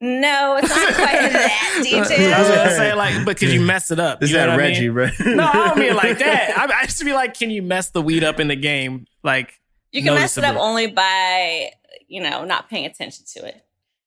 No, 0.00 0.56
it's 0.56 0.68
not 0.68 0.78
quite 0.94 1.12
that 1.32 1.72
I 1.74 1.78
was 1.78 1.86
detailed. 2.08 2.54
gonna 2.54 2.70
say 2.70 2.94
like, 2.94 3.24
but 3.26 3.36
could 3.36 3.50
you 3.50 3.60
mess 3.60 3.90
it 3.90 4.00
up? 4.00 4.22
Is 4.22 4.30
You 4.30 4.36
that 4.38 4.46
what 4.48 4.54
I 4.54 4.56
Reggie, 4.58 4.88
mean? 4.88 4.92
right? 4.96 5.12
No, 5.20 5.44
I 5.46 5.52
don't 5.52 5.78
mean 5.78 5.94
like 5.94 6.18
that. 6.20 6.56
I, 6.70 6.80
I 6.80 6.82
used 6.84 6.98
to 6.98 7.04
be 7.04 7.12
like, 7.12 7.34
can 7.34 7.50
you 7.50 7.60
mess 7.62 7.90
the 7.90 8.00
weed 8.02 8.24
up 8.24 8.40
in 8.40 8.48
the 8.48 8.56
game? 8.56 9.06
Like, 9.22 9.60
You 9.92 10.02
can 10.02 10.14
mess 10.14 10.38
it 10.38 10.44
up 10.44 10.56
only 10.56 10.86
by, 10.86 11.72
you 12.08 12.22
know, 12.22 12.44
not 12.44 12.70
paying 12.70 12.86
attention 12.86 13.24
to 13.34 13.46
it. 13.46 13.62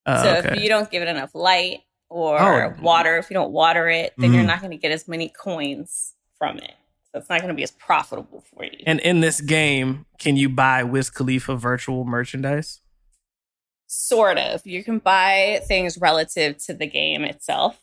uh, 0.07 0.23
so 0.23 0.35
okay. 0.37 0.57
if 0.57 0.63
you 0.63 0.69
don't 0.69 0.89
give 0.89 1.03
it 1.03 1.07
enough 1.07 1.35
light 1.35 1.81
or 2.09 2.39
Oh. 2.39 2.73
water, 2.81 3.17
if 3.17 3.29
you 3.29 3.35
don't 3.35 3.51
water 3.51 3.87
it, 3.87 4.13
then 4.17 4.33
you're 4.33 4.43
Mhm. 4.43 4.47
not 4.47 4.59
going 4.61 4.71
to 4.71 4.77
get 4.77 4.91
as 4.91 5.07
many 5.07 5.29
coins 5.29 6.13
from 6.39 6.57
it. 6.57 6.73
So 7.11 7.19
it's 7.19 7.29
not 7.29 7.39
going 7.41 7.49
to 7.49 7.55
be 7.55 7.61
as 7.63 7.69
profitable 7.71 8.43
for 8.53 8.63
you. 8.63 8.79
and 8.87 8.99
in 9.01 9.21
this 9.21 9.39
game, 9.41 10.07
can 10.17 10.35
you 10.37 10.49
buy 10.49 10.81
Wiz 10.83 11.11
Khalifa 11.11 11.55
virtual 11.55 12.03
merchandise? 12.05 12.79
Sort 13.87 14.37
of. 14.37 14.65
You 14.65 14.83
can 14.83 14.99
buy 14.99 15.61
things 15.67 15.97
relative 15.97 16.57
to 16.65 16.73
the 16.73 16.87
game 16.87 17.23
itself. 17.23 17.79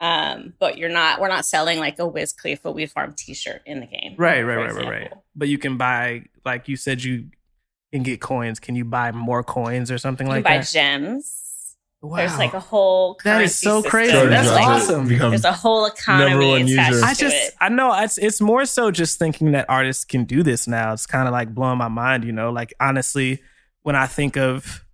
Um, 0.00 0.54
but 0.58 0.78
you're 0.78 0.88
not 0.88 1.20
we're 1.20 1.28
not 1.28 1.44
selling 1.46 1.78
like 1.78 2.00
a 2.00 2.06
Wiz 2.06 2.32
Khalifa 2.32 2.72
Weed 2.72 2.90
Farm 2.90 3.14
t-shirt 3.16 3.62
in 3.66 3.78
the 3.78 3.86
game. 3.86 4.16
Right, 4.18 4.40
for 4.40 4.46
right, 4.46 4.56
right, 4.56 4.74
right, 4.74 4.88
right. 4.88 5.12
But 5.36 5.46
you 5.46 5.58
can 5.58 5.76
buy, 5.76 6.24
like 6.44 6.66
you 6.66 6.74
said, 6.76 7.04
you 7.04 7.26
can 7.92 8.02
get 8.02 8.20
coins. 8.20 8.58
Can 8.58 8.74
you 8.74 8.84
buy 8.84 9.12
more 9.12 9.44
coins 9.44 9.92
or 9.92 9.98
something 9.98 10.26
You 10.26 10.32
like 10.32 10.44
can 10.44 10.52
buy 10.54 10.58
that? 10.58 10.66
gems. 10.68 11.76
Wow. 12.00 12.16
There's 12.16 12.36
like 12.36 12.52
a 12.52 12.58
whole 12.58 13.16
That 13.22 13.42
is 13.42 13.54
so 13.56 13.76
system. 13.76 13.90
crazy. 13.92 14.12
Jordan's 14.12 14.32
That's 14.32 14.48
about 14.48 14.70
awesome. 14.72 15.06
become- 15.06 15.30
There's 15.30 15.44
a 15.44 15.52
whole 15.52 15.86
economy 15.86 16.30
Number 16.30 16.46
one 16.48 16.62
attached 16.62 16.90
user. 16.90 17.00
to 17.00 17.06
I 17.06 17.14
just, 17.14 17.36
it. 17.36 17.54
I 17.60 17.68
know 17.68 17.94
it's 18.02 18.18
it's 18.18 18.40
more 18.40 18.64
so 18.64 18.90
just 18.90 19.20
thinking 19.20 19.52
that 19.52 19.66
artists 19.68 20.04
can 20.04 20.24
do 20.24 20.42
this 20.42 20.66
now. 20.66 20.92
It's 20.94 21.06
kind 21.06 21.28
of 21.28 21.32
like 21.32 21.54
blowing 21.54 21.78
my 21.78 21.86
mind, 21.86 22.24
you 22.24 22.32
know. 22.32 22.50
Like 22.50 22.74
honestly, 22.80 23.40
when 23.82 23.94
I 23.94 24.06
think 24.06 24.36
of 24.36 24.84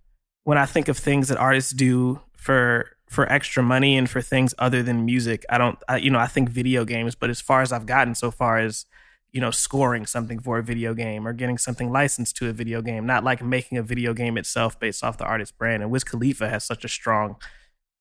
when 0.43 0.57
I 0.57 0.65
think 0.65 0.87
of 0.87 0.97
things 0.97 1.27
that 1.27 1.37
artists 1.37 1.71
do 1.71 2.21
for 2.35 2.95
for 3.09 3.31
extra 3.31 3.63
money 3.63 3.97
and 3.97 4.07
for 4.09 4.21
things 4.21 4.53
other 4.59 4.83
than 4.83 5.03
music, 5.03 5.43
I 5.49 5.57
don't, 5.57 5.79
I, 5.87 5.97
you 5.97 6.11
know, 6.11 6.19
I 6.19 6.27
think 6.27 6.49
video 6.49 6.85
games. 6.85 7.15
But 7.15 7.31
as 7.31 7.41
far 7.41 7.61
as 7.61 7.71
I've 7.71 7.87
gotten 7.87 8.13
so 8.13 8.29
far 8.29 8.59
as 8.59 8.85
you 9.31 9.39
know, 9.39 9.51
scoring 9.51 10.05
something 10.05 10.39
for 10.39 10.57
a 10.57 10.63
video 10.63 10.93
game 10.93 11.27
or 11.27 11.33
getting 11.33 11.57
something 11.57 11.91
licensed 11.91 12.35
to 12.37 12.49
a 12.49 12.51
video 12.51 12.81
game, 12.81 13.05
not 13.05 13.23
like 13.23 13.43
making 13.43 13.77
a 13.77 13.83
video 13.83 14.13
game 14.13 14.37
itself 14.37 14.79
based 14.79 15.03
off 15.03 15.17
the 15.17 15.23
artist's 15.23 15.51
brand. 15.51 15.83
And 15.83 15.91
Wiz 15.91 16.03
Khalifa 16.03 16.49
has 16.49 16.63
such 16.63 16.83
a 16.83 16.87
strong, 16.87 17.35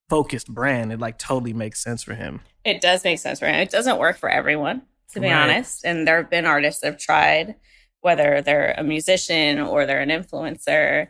focused 0.09 0.49
brand. 0.49 0.91
It 0.93 1.01
like 1.01 1.19
totally 1.19 1.53
makes 1.53 1.83
sense 1.83 2.03
for 2.03 2.15
him. 2.15 2.41
It 2.65 2.81
does 2.81 3.05
make 3.05 3.19
sense 3.19 3.41
for 3.41 3.47
him. 3.47 3.57
It 3.57 3.71
doesn't 3.71 3.99
work 3.99 4.17
for 4.17 4.31
everyone, 4.31 4.83
to 5.13 5.21
be 5.21 5.27
Right. 5.27 5.35
honest. 5.51 5.85
And 5.85 6.09
there 6.09 6.17
have 6.17 6.31
been 6.31 6.47
artists 6.47 6.81
that 6.81 6.87
have 6.93 6.99
tried, 6.99 7.57
whether 8.01 8.41
they're 8.41 8.75
a 8.79 8.83
musician 8.83 9.61
or 9.61 9.85
they're 9.85 10.01
an 10.01 10.09
influencer. 10.09 11.09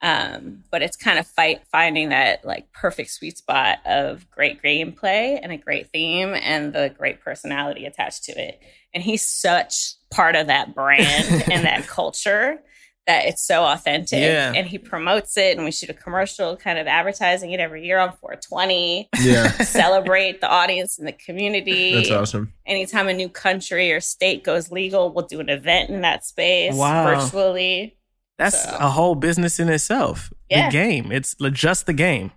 Um, 0.00 0.62
but 0.70 0.80
it's 0.82 0.96
kind 0.96 1.18
of 1.18 1.26
fight 1.26 1.62
finding 1.72 2.10
that 2.10 2.44
like 2.44 2.72
perfect 2.72 3.10
sweet 3.10 3.36
spot 3.38 3.78
of 3.84 4.30
great 4.30 4.62
gameplay 4.62 5.38
and 5.42 5.50
a 5.50 5.56
great 5.56 5.90
theme 5.90 6.34
and 6.40 6.72
the 6.72 6.94
great 6.96 7.20
personality 7.20 7.84
attached 7.84 8.24
to 8.24 8.32
it. 8.40 8.60
And 8.94 9.02
he's 9.02 9.24
such 9.26 9.94
part 10.10 10.36
of 10.36 10.46
that 10.46 10.74
brand 10.74 11.44
and 11.50 11.64
that 11.64 11.86
culture 11.88 12.60
that 13.08 13.24
it's 13.24 13.42
so 13.42 13.64
authentic. 13.64 14.20
Yeah. 14.20 14.52
And 14.54 14.66
he 14.68 14.76
promotes 14.78 15.36
it 15.38 15.56
and 15.56 15.64
we 15.64 15.72
shoot 15.72 15.88
a 15.90 15.94
commercial 15.94 16.56
kind 16.56 16.78
of 16.78 16.86
advertising 16.86 17.50
it 17.52 17.58
every 17.58 17.84
year 17.86 17.98
on 17.98 18.10
420 18.12 19.08
yeah, 19.20 19.50
celebrate 19.64 20.40
the 20.42 20.48
audience 20.48 20.98
and 20.98 21.08
the 21.08 21.12
community. 21.12 21.94
that's 21.94 22.10
awesome. 22.10 22.52
Anytime 22.66 23.08
a 23.08 23.14
new 23.14 23.30
country 23.30 23.90
or 23.92 24.00
state 24.00 24.44
goes 24.44 24.70
legal, 24.70 25.10
we'll 25.12 25.26
do 25.26 25.40
an 25.40 25.48
event 25.48 25.88
in 25.90 26.02
that 26.02 26.24
space 26.24 26.74
Wow. 26.76 27.04
virtually. 27.18 27.96
That's 28.38 28.62
So- 28.64 28.76
a 28.78 28.88
whole 28.88 29.14
business 29.14 29.58
in 29.58 29.68
itself. 29.68 30.32
Yeah. 30.48 30.66
The 30.68 30.72
game. 30.72 31.12
It's 31.12 31.34
li- 31.40 31.50
just 31.50 31.86
the 31.86 31.92
game. 31.92 32.30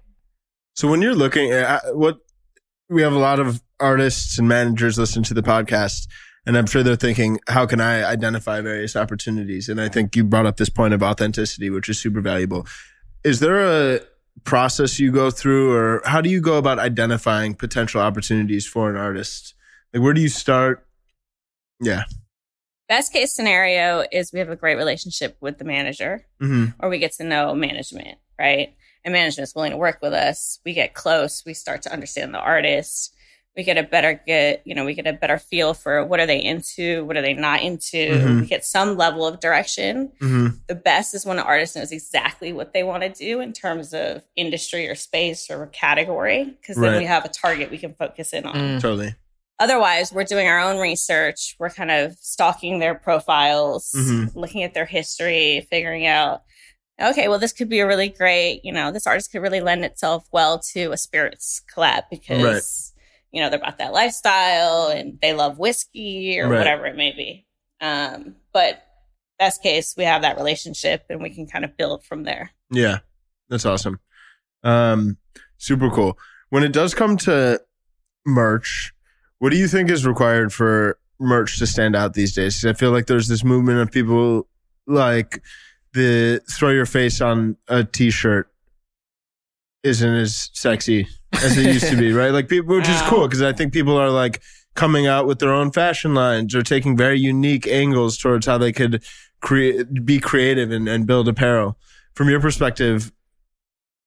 So 0.75 0.89
when 0.89 1.01
you're 1.01 1.15
looking 1.15 1.51
eh, 1.51 1.63
at 1.63 1.96
what 1.96 2.17
we 2.89 3.01
have 3.03 3.13
a 3.13 3.20
lot 3.20 3.39
of 3.39 3.62
artists 3.79 4.38
and 4.38 4.48
managers 4.48 4.98
listen 4.98 5.24
to 5.24 5.34
the 5.34 5.41
podcast 5.43 6.08
and 6.46 6.58
I'm 6.58 6.65
sure 6.65 6.81
they're 6.81 6.96
thinking, 6.96 7.39
how 7.48 7.65
can 7.67 7.79
I 7.79 8.03
identify 8.03 8.62
various 8.62 8.96
opportunities? 8.96 9.70
And 9.70 9.79
I 9.79 9.89
think 9.89 10.15
you 10.15 10.24
brought 10.24 10.46
up 10.48 10.58
this 10.58 10.70
point 10.70 10.93
of 10.93 11.03
authenticity, 11.03 11.70
which 11.70 11.88
is 11.88 12.00
super 12.00 12.20
valuable. 12.22 12.65
Is 13.24 13.39
there 13.39 13.60
a 13.96 14.00
process 14.43 15.00
you 15.00 15.12
go 15.12 15.29
through 15.29 15.72
or 15.74 16.01
how 16.05 16.20
do 16.20 16.29
you 16.29 16.41
go 16.41 16.58
about 16.58 16.79
identifying 16.79 17.53
potential 17.53 18.01
opportunities 18.01 18.65
for 18.65 18.89
an 18.89 18.96
artist? 18.98 19.53
Like 19.93 20.01
where 20.01 20.13
do 20.13 20.22
you 20.22 20.29
start? 20.29 20.86
Yeah. 21.79 22.05
Best 22.91 23.13
case 23.13 23.31
scenario 23.31 24.03
is 24.12 24.33
we 24.33 24.39
have 24.39 24.50
a 24.50 24.55
great 24.57 24.75
relationship 24.75 25.38
with 25.39 25.57
the 25.60 25.63
manager 25.63 26.25
hmm 26.41 26.65
or 26.81 26.89
we 26.89 26.98
get 27.00 27.13
to 27.13 27.24
know 27.24 27.55
management, 27.55 28.17
right? 28.38 28.74
And 29.05 29.13
management's 29.13 29.55
willing 29.55 29.71
to 29.71 29.77
work 29.77 30.00
with 30.01 30.12
us. 30.12 30.60
We 30.65 30.74
get 30.74 30.93
close, 30.93 31.41
we 31.45 31.53
start 31.53 31.83
to 31.83 31.93
understand 31.93 32.33
the 32.33 32.39
artist. 32.39 33.13
We 33.55 33.63
get 33.63 33.77
a 33.77 33.83
better 33.83 34.21
get, 34.27 34.62
you 34.65 34.75
know, 34.75 34.83
we 34.83 34.93
get 34.93 35.07
a 35.07 35.13
better 35.13 35.38
feel 35.38 35.74
for 35.74 36.03
what 36.05 36.19
are 36.19 36.25
they 36.25 36.43
into, 36.43 37.05
what 37.05 37.15
are 37.15 37.21
they 37.21 37.33
not 37.33 37.62
into. 37.62 37.98
Mhm. 37.98 38.41
We 38.41 38.45
get 38.48 38.65
some 38.65 38.98
level 38.98 39.25
of 39.25 39.39
direction. 39.39 40.12
hmm 40.19 40.48
the 40.67 40.75
best 40.75 41.15
is 41.15 41.25
when 41.25 41.39
an 41.39 41.45
artist 41.45 41.77
knows 41.77 41.93
exactly 41.93 42.51
what 42.51 42.74
they 42.74 42.83
want 42.83 43.03
to 43.03 43.10
do 43.10 43.39
in 43.39 43.53
terms 43.53 43.93
of 43.93 44.21
industry 44.36 44.89
or 44.89 44.95
space 44.95 45.50
or 45.50 45.65
category, 45.67 46.43
because 46.60 46.75
then 46.75 46.91
Right. 46.91 46.98
we 47.00 47.05
have 47.05 47.24
a 47.24 47.29
target 47.29 47.71
we 47.71 47.77
can 47.77 47.93
focus 47.93 48.33
in 48.33 48.43
on. 48.45 48.55
Mm. 48.55 48.81
Totally. 48.81 49.15
Otherwise, 49.62 50.12
we're 50.12 50.24
doing 50.24 50.48
our 50.48 50.60
own 50.60 50.80
research. 50.80 51.56
We're 51.60 51.70
kind 51.70 51.91
of 51.91 52.15
stalking 52.20 52.80
their 52.80 52.96
profiles, 52.96 53.91
Mhm. 53.96 54.36
looking 54.36 54.63
at 54.63 54.74
their 54.74 54.86
history, 54.88 55.68
figuring 55.70 56.08
out, 56.08 56.41
okay, 57.00 57.27
well, 57.27 57.38
this 57.38 57.53
could 57.53 57.70
be 57.70 57.80
a 57.80 57.86
really 57.88 58.10
great, 58.10 58.62
you 58.65 58.72
know, 58.72 58.91
this 58.91 59.06
artist 59.06 59.32
could 59.32 59.41
really 59.44 59.62
lend 59.62 59.86
itself 59.86 60.25
well 60.32 60.58
to 60.74 60.91
a 60.91 60.98
spirits 60.98 61.62
collab 61.75 62.06
because, 62.10 62.91
you 63.32 63.39
know, 63.39 63.50
they're 63.51 63.60
about 63.60 63.77
that 63.77 63.94
lifestyle 63.94 64.88
and 64.88 65.20
they 65.22 65.34
love 65.34 65.60
whiskey 65.60 66.39
or 66.39 66.48
Right. 66.50 66.58
whatever 66.58 66.88
it 66.88 66.96
may 66.96 67.12
be. 67.12 67.46
Um, 67.80 68.38
but 68.53 68.84
best 69.38 69.62
case, 69.62 69.94
we 69.96 70.06
have 70.06 70.24
that 70.24 70.38
relationship 70.38 71.06
and 71.10 71.22
we 71.22 71.30
can 71.30 71.46
kind 71.48 71.65
of 71.65 71.77
build 71.77 72.03
from 72.03 72.24
there. 72.24 72.51
Yeah, 72.72 73.00
that's 73.48 73.65
awesome. 73.65 74.00
Um, 74.63 75.18
super 75.58 75.91
cool. 75.91 76.18
When 76.50 76.63
it 76.63 76.74
does 76.74 76.96
come 76.96 77.15
to 77.18 77.62
merch, 78.25 78.91
what 79.41 79.51
do 79.51 79.57
you 79.57 79.67
think 79.67 79.89
is 79.89 80.05
required 80.05 80.53
for 80.53 81.00
merch 81.19 81.57
to 81.57 81.65
stand 81.65 81.95
out 81.95 82.13
these 82.13 82.36
days? 82.36 82.63
I 82.63 82.74
feel 82.74 82.91
like 82.91 83.07
there's 83.07 83.27
this 83.27 83.43
movement 83.43 83.79
of 83.79 83.89
people 83.89 84.48
like 84.86 85.41
the 85.93 86.43
throw 86.51 86.69
your 86.69 86.86
face 86.86 87.21
on 87.21 87.57
a 87.67 87.83
t-shirt 87.83 88.51
isn't 89.81 90.13
as 90.13 90.51
sexy 90.53 91.07
as 91.33 91.57
it 91.57 91.74
used 91.74 91.89
to 91.89 91.98
be, 91.98 92.13
right? 92.13 92.29
Like 92.29 92.50
people, 92.50 92.75
which 92.75 92.88
is 92.88 93.01
cool 93.01 93.27
because 93.27 93.41
I 93.41 93.51
think 93.51 93.74
people 93.74 93.98
are 93.98 94.12
like 94.12 94.43
coming 94.75 95.07
out 95.07 95.25
with 95.25 95.39
their 95.39 95.51
own 95.51 95.71
fashion 95.71 96.13
lines 96.13 96.53
or 96.53 96.62
taking 96.62 96.95
very 96.95 97.19
unique 97.19 97.65
angles 97.65 98.19
towards 98.19 98.45
how 98.45 98.60
they 98.60 98.71
could 98.71 99.03
create, 99.41 100.05
be 100.05 100.19
creative 100.19 100.69
and, 100.69 100.88
and 100.88 101.07
build 101.07 101.27
apparel. 101.27 101.79
From 102.13 102.29
your 102.29 102.41
perspective, 102.41 103.12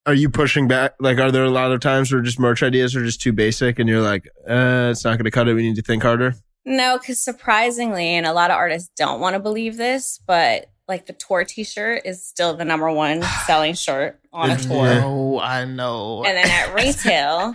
are 0.07 0.15
you 0.15 0.29
pushing 0.29 0.69
back? 0.69 0.95
Like, 1.01 1.19
are 1.19 1.31
there 1.31 1.45
a 1.45 1.51
lot 1.51 1.73
of 1.73 1.81
times 1.81 2.13
where 2.13 2.21
just 2.21 2.39
merch 2.39 2.63
ideas 2.63 2.95
are 2.95 3.05
just 3.05 3.21
too 3.21 3.33
basic 3.33 3.79
and 3.79 3.89
you're 3.89 4.03
like, 4.03 4.27
uh, 4.49 4.89
it's 4.91 5.05
not 5.05 5.13
going 5.17 5.25
to 5.25 5.31
cut 5.31 5.49
it. 5.49 5.55
We 5.55 5.63
need 5.63 5.77
to 5.77 5.83
think 5.83 6.03
harder. 6.03 6.35
No, 6.67 6.99
because 6.99 7.23
surprisingly, 7.23 8.09
and 8.09 8.27
a 8.27 8.33
lot 8.33 8.51
of 8.51 8.57
artists 8.57 8.91
don't 8.97 9.21
want 9.21 9.35
to 9.35 9.41
believe 9.41 9.77
this, 9.77 10.21
but 10.27 10.67
like 10.89 11.07
the 11.07 11.13
tour 11.15 11.45
t-shirt 11.45 12.03
is 12.05 12.27
still 12.27 12.55
the 12.55 12.65
number 12.65 12.91
one 12.91 13.23
selling 13.47 13.75
shirt 13.75 14.21
on 14.33 14.51
a 14.51 14.57
tour. 14.57 15.01
Oh, 15.03 15.39
I 15.39 15.65
know. 15.65 16.25
And 16.25 16.37
then 16.37 16.51
at 16.51 16.75
retail, 16.75 17.55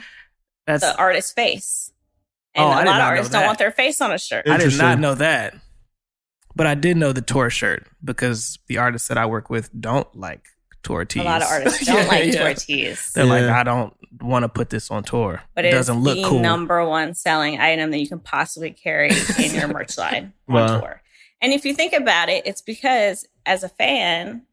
That's 0.66 0.84
the 0.84 0.98
artist's 0.98 1.32
face. 1.32 1.92
And 2.56 2.66
Oh, 2.66 2.70
I 2.70 2.82
a 2.82 2.84
did 2.84 2.90
lot 2.90 3.02
of 3.02 3.08
artists 3.08 3.32
don't 3.32 3.46
want 3.46 3.60
their 3.60 3.72
face 3.72 4.02
on 4.02 4.12
a 4.12 4.18
shirt. 4.18 4.48
I 4.48 4.58
did 4.58 4.78
not 4.78 5.00
know 5.00 5.16
that. 5.16 5.56
But 6.56 6.66
I 6.68 6.76
did 6.76 6.98
know 6.98 7.14
the 7.14 7.22
tour 7.22 7.50
shirt 7.50 7.88
because 8.04 8.58
the 8.68 8.80
artists 8.80 9.08
that 9.08 9.18
I 9.18 9.28
work 9.28 9.50
with 9.50 9.70
don't 9.80 10.14
like 10.16 10.48
tour. 10.84 11.06
A 11.16 11.24
lot 11.24 11.42
of 11.42 11.48
artists 11.48 11.86
don't 11.86 11.98
Yeah, 12.04 12.08
like 12.08 12.34
yeah. 12.34 12.54
tour. 12.54 12.96
They're 13.16 13.26
like, 13.26 13.44
I 13.44 13.64
don't 13.64 13.94
want 14.22 14.44
to 14.44 14.50
put 14.50 14.70
this 14.70 14.90
on 14.92 15.04
tour. 15.04 15.42
But 15.56 15.66
it 15.66 15.70
it 15.70 15.72
doesn't 15.72 15.98
is 15.98 16.04
look 16.04 16.16
the 16.18 16.24
cool. 16.24 16.40
number 16.40 16.84
one 16.88 17.14
selling 17.14 17.60
item 17.60 17.92
that 17.92 18.00
you 18.00 18.08
can 18.08 18.20
possibly 18.20 18.72
carry 18.72 19.12
in 19.38 19.54
your 19.56 19.68
merch 19.68 19.98
line 19.98 20.34
on 20.48 20.82
tour. 20.82 21.02
And 21.42 21.54
if 21.54 21.64
you 21.66 21.74
think 21.74 21.94
about 21.94 22.30
it, 22.30 22.46
it's 22.46 22.62
because 22.62 23.26
as 23.46 23.64
a 23.64 23.70
fan, 23.70 24.44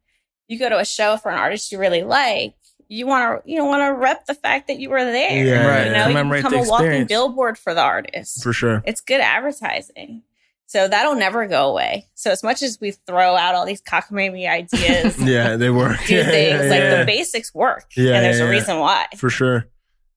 you 0.48 0.58
go 0.58 0.68
to 0.68 0.78
a 0.78 0.84
show 0.84 1.16
for 1.16 1.30
an 1.32 1.38
artist 1.38 1.72
you 1.72 1.78
really 1.78 2.04
like, 2.04 2.54
you 2.88 3.04
want 3.06 3.44
to 3.44 3.50
you 3.50 3.58
know 3.58 3.64
want 3.64 3.82
to 3.82 3.92
rep 4.00 4.26
the 4.26 4.34
fact 4.34 4.68
that 4.68 4.78
you 4.78 4.90
were 4.90 5.04
there. 5.04 5.44
Yeah, 5.44 5.66
Right. 5.66 5.86
You 5.86 6.14
know, 6.14 6.22
you 6.22 6.30
become 6.30 6.54
a 6.54 6.62
walking 6.68 7.06
billboard 7.06 7.58
for 7.58 7.74
the 7.74 7.80
artist. 7.82 8.42
For 8.44 8.52
sure. 8.52 8.82
It's 8.86 9.00
good 9.00 9.20
advertising. 9.20 10.22
So 10.66 10.88
that'll 10.88 11.14
never 11.14 11.46
go 11.46 11.68
away. 11.70 12.08
So 12.14 12.30
as 12.32 12.42
much 12.42 12.62
as 12.62 12.78
we 12.80 12.90
throw 12.90 13.36
out 13.36 13.54
all 13.54 13.64
these 13.66 13.80
cockamamie 13.82 14.48
ideas, 14.48 15.16
Yeah, 15.22 15.56
they 15.56 15.70
work. 15.70 15.98
do 16.06 16.16
Yeah, 16.16 16.24
things 16.24 16.64
yeah, 16.64 16.70
like 16.70 16.80
yeah. 16.80 16.98
the 17.00 17.04
basics 17.06 17.54
work, 17.54 17.84
Yeah, 17.96 18.14
and 18.14 18.24
there's 18.24 18.38
yeah, 18.38 18.44
a 18.44 18.46
yeah. 18.46 18.50
reason 18.52 18.78
why. 18.80 19.06
For 19.16 19.30
sure. 19.30 19.66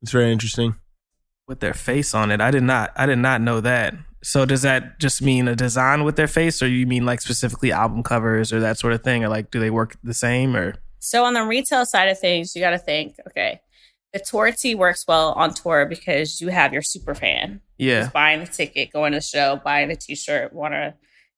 It's 0.01 0.11
very 0.11 0.31
interesting. 0.31 0.75
with 1.47 1.59
their 1.59 1.73
face 1.73 2.13
on 2.13 2.31
it. 2.31 2.41
I 2.41 2.51
did 2.51 2.63
not 2.63 2.91
I 2.95 3.05
did 3.05 3.17
not 3.19 3.41
know 3.41 3.59
that. 3.61 3.93
So 4.23 4.45
does 4.45 4.61
that 4.63 4.99
just 4.99 5.21
mean 5.21 5.47
a 5.47 5.55
design 5.55 6.03
with 6.03 6.15
their 6.15 6.27
face 6.27 6.61
or 6.61 6.67
you 6.67 6.85
mean 6.85 7.05
like 7.05 7.21
specifically 7.21 7.71
album 7.71 8.03
covers 8.03 8.51
or 8.53 8.59
that 8.59 8.77
sort 8.77 8.93
of 8.93 9.01
thing 9.03 9.23
or 9.23 9.29
like 9.29 9.49
do 9.51 9.59
they 9.59 9.69
work 9.69 9.97
the 10.03 10.13
same 10.13 10.55
or 10.55 10.75
So 10.99 11.23
on 11.25 11.33
the 11.33 11.43
retail 11.43 11.85
side 11.85 12.09
of 12.09 12.19
things, 12.19 12.55
you 12.55 12.61
got 12.61 12.71
to 12.71 12.77
think, 12.77 13.15
okay, 13.29 13.61
the 14.13 14.19
tour 14.19 14.51
T 14.51 14.75
works 14.75 15.05
well 15.07 15.33
on 15.33 15.53
tour 15.53 15.85
because 15.85 16.41
you 16.41 16.49
have 16.49 16.73
your 16.73 16.81
super 16.81 17.13
fan 17.13 17.61
yeah. 17.77 18.01
who's 18.03 18.11
buying 18.11 18.39
the 18.39 18.47
ticket, 18.47 18.91
going 18.91 19.11
to 19.11 19.17
the 19.17 19.21
show, 19.23 19.59
buying 19.63 19.89
the 19.89 19.95
t-shirt, 19.95 20.51
want 20.53 20.73
to, 20.73 20.93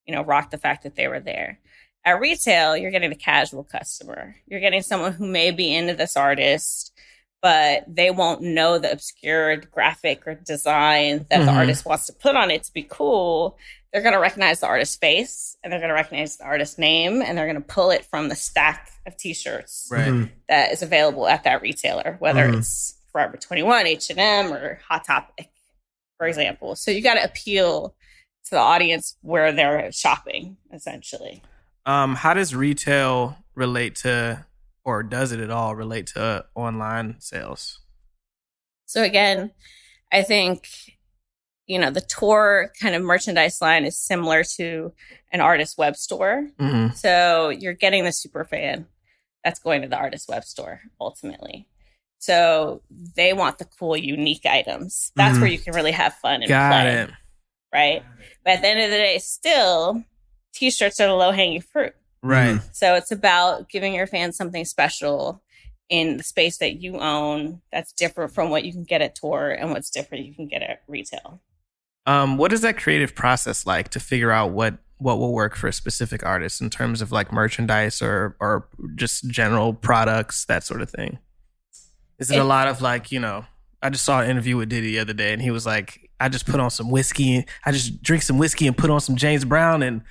you 0.06 0.14
know, 0.16 0.24
rock 0.24 0.52
the 0.52 0.58
fact 0.58 0.84
that 0.84 0.96
they 0.96 1.08
were 1.08 1.20
there. 1.20 1.60
At 2.06 2.20
retail, 2.20 2.76
you're 2.78 2.92
getting 2.92 3.10
the 3.10 3.16
casual 3.16 3.64
customer. 3.64 4.36
You're 4.48 4.60
getting 4.62 4.82
someone 4.82 5.12
who 5.14 5.28
may 5.28 5.52
be 5.52 5.74
into 5.76 5.94
this 5.94 6.18
artist, 6.18 6.92
but 7.42 7.84
they 7.88 8.10
won't 8.10 8.42
know 8.42 8.78
the 8.80 8.92
obscure 8.92 9.58
graphic 9.58 10.26
or 10.26 10.36
design 10.36 11.26
that 11.30 11.40
the 11.46 11.52
Mhm. 11.52 11.58
artist 11.58 11.86
wants 11.86 12.06
to 12.08 12.14
put 12.14 12.36
on 12.36 12.50
it 12.52 12.64
to 12.64 12.74
be 12.74 12.84
cool. 12.84 13.58
They're 13.92 14.02
going 14.02 14.14
to 14.14 14.20
recognize 14.20 14.60
the 14.62 14.68
artist's 14.68 14.96
face 14.96 15.58
and 15.64 15.72
they're 15.72 15.80
going 15.80 15.90
to 15.90 15.94
recognize 15.96 16.38
the 16.38 16.46
artist's 16.46 16.78
name 16.78 17.22
and 17.22 17.38
they're 17.38 17.46
going 17.46 17.56
to 17.62 17.62
pull 17.62 17.92
it 17.92 18.06
from 18.06 18.30
the 18.30 18.36
stack 18.36 18.92
of 19.06 19.18
t-shirts 19.18 19.90
Right. 19.92 20.08
Mhm. 20.08 20.32
that 20.48 20.72
is 20.72 20.82
available 20.82 21.28
at 21.28 21.44
that 21.44 21.62
retailer, 21.62 22.16
whether 22.20 22.48
Mhm. 22.48 22.60
it's 22.60 22.96
Forever 23.12 23.36
21, 23.36 23.86
H&M, 23.88 24.54
or 24.54 24.80
Hot 24.88 25.04
Topic, 25.04 25.50
for 26.18 26.26
example. 26.28 26.78
So 26.78 26.92
you 26.92 27.02
got 27.02 27.16
to 27.16 27.24
appeal 27.24 27.94
to 28.46 28.52
the 28.52 28.58
audience 28.60 29.18
where 29.22 29.52
they're 29.52 29.92
shopping, 29.92 30.58
essentially. 30.74 31.42
Um 31.86 32.16
how 32.16 32.34
does 32.36 32.54
retail 32.56 33.38
relate 33.56 33.96
to 33.98 34.46
or 34.86 35.04
does 35.04 35.32
it 35.32 35.40
at 35.40 35.50
all 35.52 35.76
relate 35.76 36.08
to 36.08 36.46
online 36.56 37.20
sales? 37.20 37.80
So 38.86 39.04
again, 39.04 39.52
I 40.12 40.22
think 40.24 40.68
you 41.72 41.80
know 41.80 41.90
the 41.90 42.02
tour 42.02 42.72
kind 42.82 42.96
of 42.96 43.02
merchandise 43.02 43.62
line 43.62 43.86
is 43.86 43.98
similar 43.98 44.44
to 44.58 44.94
an 45.32 45.40
artist 45.40 45.78
web 45.78 45.96
store. 45.96 46.48
Mhm. 46.60 46.94
So 46.96 47.50
you're 47.50 47.74
getting 47.74 48.04
the 48.04 48.12
super 48.12 48.44
fan 48.44 48.88
that's 49.44 49.60
going 49.60 49.82
to 49.82 49.88
the 49.88 49.96
artist 49.96 50.28
web 50.28 50.44
store 50.44 50.82
ultimately. 51.00 51.68
So 52.20 52.82
they 53.16 53.32
want 53.34 53.58
the 53.58 53.66
cool, 53.80 53.96
unique 53.98 54.46
items. 54.46 55.12
That's 55.16 55.38
Mhm. 55.38 55.42
where 55.42 55.50
you 55.50 55.58
can 55.60 55.74
really 55.74 55.94
have 55.94 56.14
fun 56.16 56.42
and 56.42 56.48
Got 56.50 56.70
play. 56.84 56.94
it. 57.04 57.10
right? 57.74 58.04
But 58.44 58.56
at 58.56 58.62
the 58.62 58.68
end 58.68 58.80
of 58.82 58.90
the 58.92 58.98
day, 58.98 59.18
still, 59.20 60.04
t-shirts 60.54 61.00
are 61.00 61.08
the 61.08 61.14
low 61.16 61.32
hanging 61.32 61.62
fruit. 61.62 61.96
Right. 62.22 62.60
So 62.74 62.96
it's 62.96 63.12
about 63.12 63.70
giving 63.70 63.94
your 63.94 64.08
fans 64.08 64.36
something 64.36 64.66
special 64.66 65.42
in 65.88 66.18
the 66.18 66.24
space 66.24 66.58
that 66.58 66.82
you 66.82 67.00
own 67.00 67.62
that's 67.72 67.94
different 67.94 68.34
from 68.34 68.50
what 68.50 68.66
you 68.66 68.74
can 68.74 68.84
get 68.84 69.02
at 69.02 69.16
tour 69.16 69.52
and 69.52 69.72
what's 69.72 69.90
different 69.90 70.26
you 70.26 70.36
can 70.36 70.48
get 70.50 70.62
at 70.62 70.82
retail. 70.90 71.42
Um, 72.06 72.38
what 72.38 72.52
is 72.52 72.62
that 72.62 72.78
creative 72.78 73.14
process 73.16 73.66
like 73.66 73.90
to 73.90 74.00
figure 74.00 74.32
out 74.32 74.52
what 74.52 74.78
what 74.98 75.18
will 75.18 75.34
work 75.34 75.56
for 75.56 75.68
a 75.68 75.74
specific 75.74 76.24
artist 76.24 76.62
in 76.62 76.70
terms 76.70 77.02
of 77.02 77.12
like 77.12 77.32
merchandise 77.32 78.02
or 78.02 78.36
or 78.40 78.68
just 78.96 79.28
general 79.30 79.74
products, 79.74 80.46
that 80.46 80.64
sort 80.64 80.82
of 80.82 80.90
thing? 80.90 81.20
Is 82.20 82.30
it 82.30 82.38
a 82.38 82.44
lot 82.44 82.68
of 82.68 82.82
like, 82.82 83.12
you 83.12 83.20
know, 83.20 83.46
I 83.82 83.90
just 83.90 84.06
saw 84.06 84.22
an 84.22 84.30
interview 84.30 84.56
with 84.56 84.70
Diddy 84.70 84.92
the 84.92 85.00
other 85.00 85.14
day 85.14 85.34
and 85.34 85.42
he 85.42 85.50
was 85.50 85.66
like, 85.66 86.12
I 86.20 86.30
just 86.30 86.46
put 86.46 86.60
on 86.60 86.70
some 86.70 86.92
whiskey, 86.92 87.46
I 87.66 87.72
just 87.72 88.04
drink 88.04 88.22
some 88.22 88.38
whiskey 88.38 88.68
and 88.68 88.78
put 88.78 88.92
on 88.92 89.00
some 89.00 89.16
James 89.16 89.44
Brown 89.44 89.82
and 89.82 90.04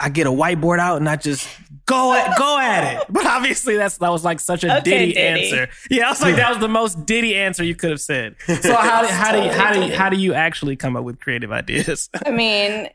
I 0.00 0.08
get 0.08 0.26
a 0.26 0.30
whiteboard 0.30 0.78
out 0.78 0.96
and 0.98 1.08
I 1.08 1.16
just 1.16 1.48
go 1.86 2.14
at 2.14 2.38
go 2.38 2.58
at 2.58 2.96
it. 2.96 3.06
But 3.08 3.26
obviously 3.26 3.76
that's 3.76 3.98
that 3.98 4.10
was 4.10 4.24
like 4.24 4.40
such 4.40 4.64
a 4.64 4.78
Okay, 4.78 4.82
Diddy, 4.90 5.12
Diddy. 5.14 5.20
answer. 5.20 5.68
Yeah, 5.90 6.06
I 6.06 6.10
was 6.10 6.22
like 6.22 6.36
that 6.36 6.50
was 6.50 6.58
the 6.58 6.68
most 6.68 7.04
Diddy 7.06 7.34
answer 7.34 7.64
you 7.64 7.74
could 7.74 7.90
have 7.90 8.00
said. 8.00 8.36
So 8.46 8.74
how 8.74 9.02
do, 9.02 9.08
how 9.08 9.32
do 9.32 9.42
you, 9.42 9.50
how 9.50 9.72
do 9.72 9.84
you, 9.84 9.94
how 9.94 10.08
do 10.08 10.16
you 10.16 10.34
actually 10.34 10.76
come 10.76 10.96
up 10.96 11.04
with 11.04 11.20
creative 11.20 11.52
ideas? 11.52 12.08
I 12.24 12.30
mean, 12.30 12.88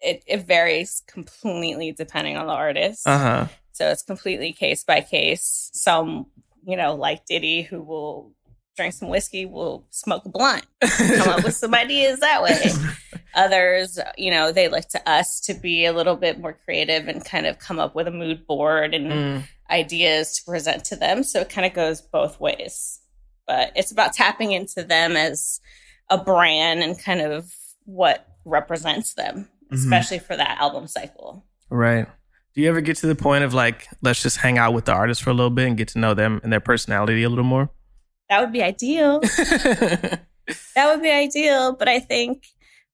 it, 0.00 0.22
it 0.26 0.46
varies 0.46 1.02
completely 1.06 1.92
depending 1.92 2.36
on 2.36 2.46
the 2.46 2.52
artist. 2.52 3.06
Uh 3.06 3.18
huh. 3.18 3.46
So 3.72 3.90
it's 3.90 4.02
completely 4.02 4.52
case 4.52 4.84
by 4.84 5.00
case. 5.00 5.70
Some, 5.72 6.26
you 6.66 6.76
know, 6.76 6.94
like 6.94 7.26
Diddy, 7.26 7.62
who 7.62 7.82
will 7.82 8.32
drink 8.76 8.94
some 8.94 9.08
whiskey, 9.08 9.46
we'll 9.46 9.84
smoke 9.90 10.24
a 10.24 10.28
blunt, 10.28 10.66
come 10.82 11.28
up 11.28 11.44
with 11.44 11.54
some 11.54 11.74
ideas 11.74 12.20
that 12.20 12.42
way. 12.42 12.60
Others, 13.34 13.98
you 14.16 14.30
know, 14.30 14.52
they 14.52 14.68
look 14.68 14.86
to 14.88 15.08
us 15.08 15.40
to 15.42 15.54
be 15.54 15.84
a 15.84 15.92
little 15.92 16.16
bit 16.16 16.38
more 16.40 16.52
creative 16.52 17.08
and 17.08 17.24
kind 17.24 17.46
of 17.46 17.58
come 17.58 17.78
up 17.78 17.94
with 17.94 18.06
a 18.06 18.10
mood 18.10 18.46
board 18.46 18.94
and 18.94 19.06
Mm. 19.12 19.42
ideas 19.70 20.36
to 20.38 20.44
present 20.44 20.84
to 20.86 20.96
them. 20.96 21.22
So 21.22 21.40
it 21.40 21.48
kind 21.50 21.66
of 21.66 21.74
goes 21.74 22.00
both 22.00 22.40
ways. 22.40 23.00
But 23.46 23.72
it's 23.76 23.92
about 23.92 24.12
tapping 24.12 24.52
into 24.52 24.82
them 24.82 25.16
as 25.16 25.60
a 26.10 26.18
brand 26.18 26.82
and 26.82 26.98
kind 26.98 27.20
of 27.20 27.52
what 27.84 28.26
represents 28.44 29.14
them, 29.14 29.48
especially 29.72 30.18
for 30.18 30.36
that 30.36 30.58
album 30.60 30.86
cycle. 30.88 31.44
Right. 31.70 32.06
Do 32.54 32.60
you 32.62 32.68
ever 32.68 32.80
get 32.80 32.96
to 32.98 33.06
the 33.06 33.14
point 33.14 33.44
of 33.44 33.52
like, 33.54 33.86
let's 34.02 34.22
just 34.22 34.38
hang 34.38 34.56
out 34.58 34.72
with 34.72 34.86
the 34.86 34.92
artist 34.92 35.22
for 35.22 35.30
a 35.30 35.34
little 35.34 35.50
bit 35.50 35.66
and 35.68 35.76
get 35.76 35.88
to 35.88 35.98
know 35.98 36.14
them 36.14 36.40
and 36.42 36.52
their 36.52 36.60
personality 36.60 37.22
a 37.22 37.28
little 37.28 37.44
more? 37.44 37.70
That 38.28 38.40
would 38.40 38.52
be 38.52 38.62
ideal. 38.62 39.20
that 39.20 40.20
would 40.76 41.02
be 41.02 41.10
ideal. 41.10 41.72
But 41.72 41.88
I 41.88 42.00
think 42.00 42.46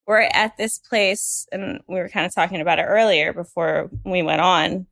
we're 0.06 0.28
at 0.32 0.56
this 0.56 0.78
place, 0.78 1.46
and 1.52 1.80
we 1.88 1.96
were 1.96 2.08
kind 2.08 2.26
of 2.26 2.34
talking 2.34 2.60
about 2.60 2.78
it 2.78 2.84
earlier 2.84 3.32
before 3.32 3.90
we 4.04 4.22
went 4.22 4.40
on, 4.40 4.86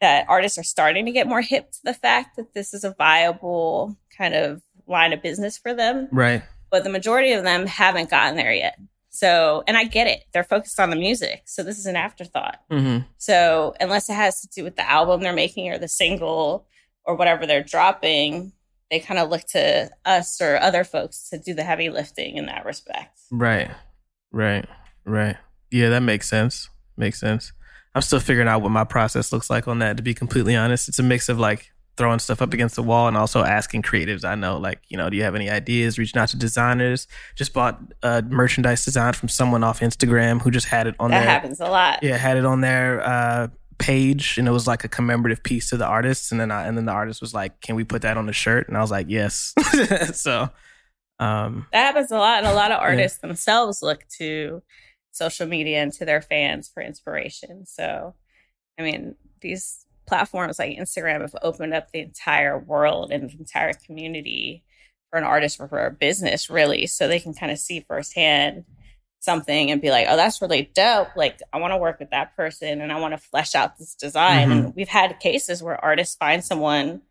that 0.00 0.26
artists 0.28 0.58
are 0.58 0.64
starting 0.64 1.06
to 1.06 1.12
get 1.12 1.28
more 1.28 1.40
hip 1.40 1.70
to 1.70 1.78
the 1.84 1.94
fact 1.94 2.36
that 2.36 2.54
this 2.54 2.74
is 2.74 2.84
a 2.84 2.94
viable 2.98 3.96
kind 4.16 4.34
of 4.34 4.62
line 4.86 5.12
of 5.12 5.22
business 5.22 5.56
for 5.56 5.74
them. 5.74 6.08
right. 6.10 6.42
But 6.70 6.84
the 6.84 6.90
majority 6.90 7.32
of 7.32 7.44
them 7.44 7.66
haven't 7.66 8.08
gotten 8.08 8.34
there 8.34 8.52
yet. 8.52 8.78
So, 9.10 9.62
and 9.66 9.76
I 9.76 9.84
get 9.84 10.06
it. 10.06 10.24
They're 10.32 10.42
focused 10.42 10.80
on 10.80 10.88
the 10.88 10.96
music. 10.96 11.42
So 11.44 11.62
this 11.62 11.78
is 11.78 11.84
an 11.84 11.96
afterthought. 11.96 12.60
Mm-hmm. 12.70 13.04
So 13.18 13.74
unless 13.78 14.08
it 14.08 14.14
has 14.14 14.40
to 14.40 14.48
do 14.48 14.64
with 14.64 14.76
the 14.76 14.90
album 14.90 15.20
they're 15.20 15.34
making 15.34 15.68
or 15.68 15.76
the 15.76 15.86
single 15.86 16.66
or 17.04 17.14
whatever 17.14 17.46
they're 17.46 17.62
dropping, 17.62 18.52
they 18.92 19.00
kind 19.00 19.18
of 19.18 19.30
look 19.30 19.42
to 19.46 19.90
us 20.04 20.38
or 20.42 20.58
other 20.58 20.84
folks 20.84 21.30
to 21.30 21.38
do 21.38 21.54
the 21.54 21.62
heavy 21.64 21.88
lifting 21.88 22.36
in 22.36 22.44
that 22.46 22.66
respect. 22.66 23.18
Right. 23.30 23.70
Right. 24.30 24.66
Right. 25.06 25.36
Yeah, 25.70 25.88
that 25.88 26.00
makes 26.00 26.28
sense. 26.28 26.68
Makes 26.98 27.18
sense. 27.18 27.52
I'm 27.94 28.02
still 28.02 28.20
figuring 28.20 28.48
out 28.48 28.60
what 28.60 28.70
my 28.70 28.84
process 28.84 29.32
looks 29.32 29.48
like 29.48 29.66
on 29.66 29.78
that, 29.78 29.96
to 29.96 30.02
be 30.02 30.12
completely 30.12 30.54
honest. 30.54 30.88
It's 30.90 30.98
a 30.98 31.02
mix 31.02 31.30
of 31.30 31.38
like 31.38 31.72
throwing 31.96 32.18
stuff 32.18 32.42
up 32.42 32.52
against 32.52 32.76
the 32.76 32.82
wall 32.82 33.08
and 33.08 33.16
also 33.16 33.42
asking 33.42 33.82
creatives 33.82 34.24
I 34.24 34.34
know, 34.34 34.58
like, 34.58 34.80
you 34.88 34.98
know, 34.98 35.08
do 35.08 35.16
you 35.16 35.22
have 35.22 35.34
any 35.34 35.48
ideas? 35.48 35.98
Reaching 35.98 36.20
out 36.20 36.28
to 36.28 36.36
designers. 36.36 37.08
Just 37.34 37.54
bought 37.54 37.80
uh, 38.02 38.20
merchandise 38.28 38.84
design 38.84 39.14
from 39.14 39.30
someone 39.30 39.64
off 39.64 39.80
Instagram 39.80 40.42
who 40.42 40.50
just 40.50 40.66
had 40.66 40.86
it 40.86 40.94
on 41.00 41.10
there. 41.10 41.20
that 41.20 41.24
their 41.24 41.32
happens 41.32 41.60
a 41.60 41.66
lot. 41.70 42.02
yeah, 42.02 42.18
had 42.18 42.36
it 42.36 42.44
on 42.44 42.60
their 42.60 43.02
uh, 43.02 43.48
page, 43.78 44.38
and 44.38 44.48
it 44.48 44.50
was 44.52 44.66
like 44.66 44.84
a 44.84 44.88
commemorative 44.88 45.42
piece 45.42 45.70
to 45.70 45.76
the 45.76 45.86
artist. 45.86 46.32
And 46.32 46.40
then 46.40 46.50
I, 46.50 46.66
and 46.66 46.76
then 46.76 46.86
the 46.86 46.92
artist 46.92 47.20
was 47.20 47.34
like, 47.34 47.60
"Can 47.60 47.76
we 47.76 47.84
put 47.84 48.02
that 48.02 48.16
on 48.16 48.26
the 48.26 48.32
shirt?" 48.32 48.68
And 48.68 48.76
I 48.76 48.80
was 48.80 48.90
like, 48.90 49.06
"Yes." 49.08 49.54
so, 50.14 50.50
um, 51.18 51.66
That 51.72 51.86
happens 51.86 52.10
a 52.10 52.18
lot. 52.18 52.38
And 52.38 52.46
a 52.46 52.54
lot 52.54 52.72
of 52.72 52.80
artists 52.80 53.18
themselves 53.18 53.82
look 53.82 54.04
to 54.18 54.62
social 55.12 55.46
media 55.46 55.82
and 55.82 55.92
to 55.94 56.04
their 56.04 56.22
fans 56.22 56.70
for 56.72 56.82
inspiration. 56.82 57.66
So, 57.66 58.14
I 58.78 58.82
mean, 58.82 59.14
these 59.40 59.84
platforms 60.06 60.58
like 60.58 60.76
Instagram 60.76 61.20
have 61.20 61.36
opened 61.42 61.74
up 61.74 61.90
the 61.90 62.00
entire 62.00 62.58
world 62.58 63.12
and 63.12 63.30
the 63.30 63.38
entire 63.38 63.72
community 63.72 64.64
for 65.10 65.18
an 65.18 65.24
artist 65.24 65.60
or 65.60 65.68
for 65.68 65.84
a 65.84 65.90
business, 65.90 66.48
really. 66.50 66.86
So 66.86 67.06
they 67.06 67.20
can 67.20 67.34
kind 67.34 67.52
of 67.52 67.58
see 67.58 67.80
firsthand 67.80 68.64
something 69.22 69.70
and 69.70 69.80
be 69.80 69.90
like, 69.90 70.06
oh, 70.08 70.16
that's 70.16 70.42
really 70.42 70.70
dope. 70.74 71.08
Like, 71.16 71.40
I 71.52 71.58
want 71.58 71.72
to 71.72 71.78
work 71.78 72.00
with 72.00 72.10
that 72.10 72.36
person 72.36 72.80
and 72.80 72.92
I 72.92 72.98
want 72.98 73.14
to 73.14 73.18
flesh 73.18 73.54
out 73.54 73.78
this 73.78 73.94
design. 73.94 74.50
And 74.50 74.74
we've 74.74 74.88
had 74.88 75.20
cases 75.20 75.62
where 75.62 75.82
artists 75.82 76.16
find 76.16 76.44
someone 76.44 77.02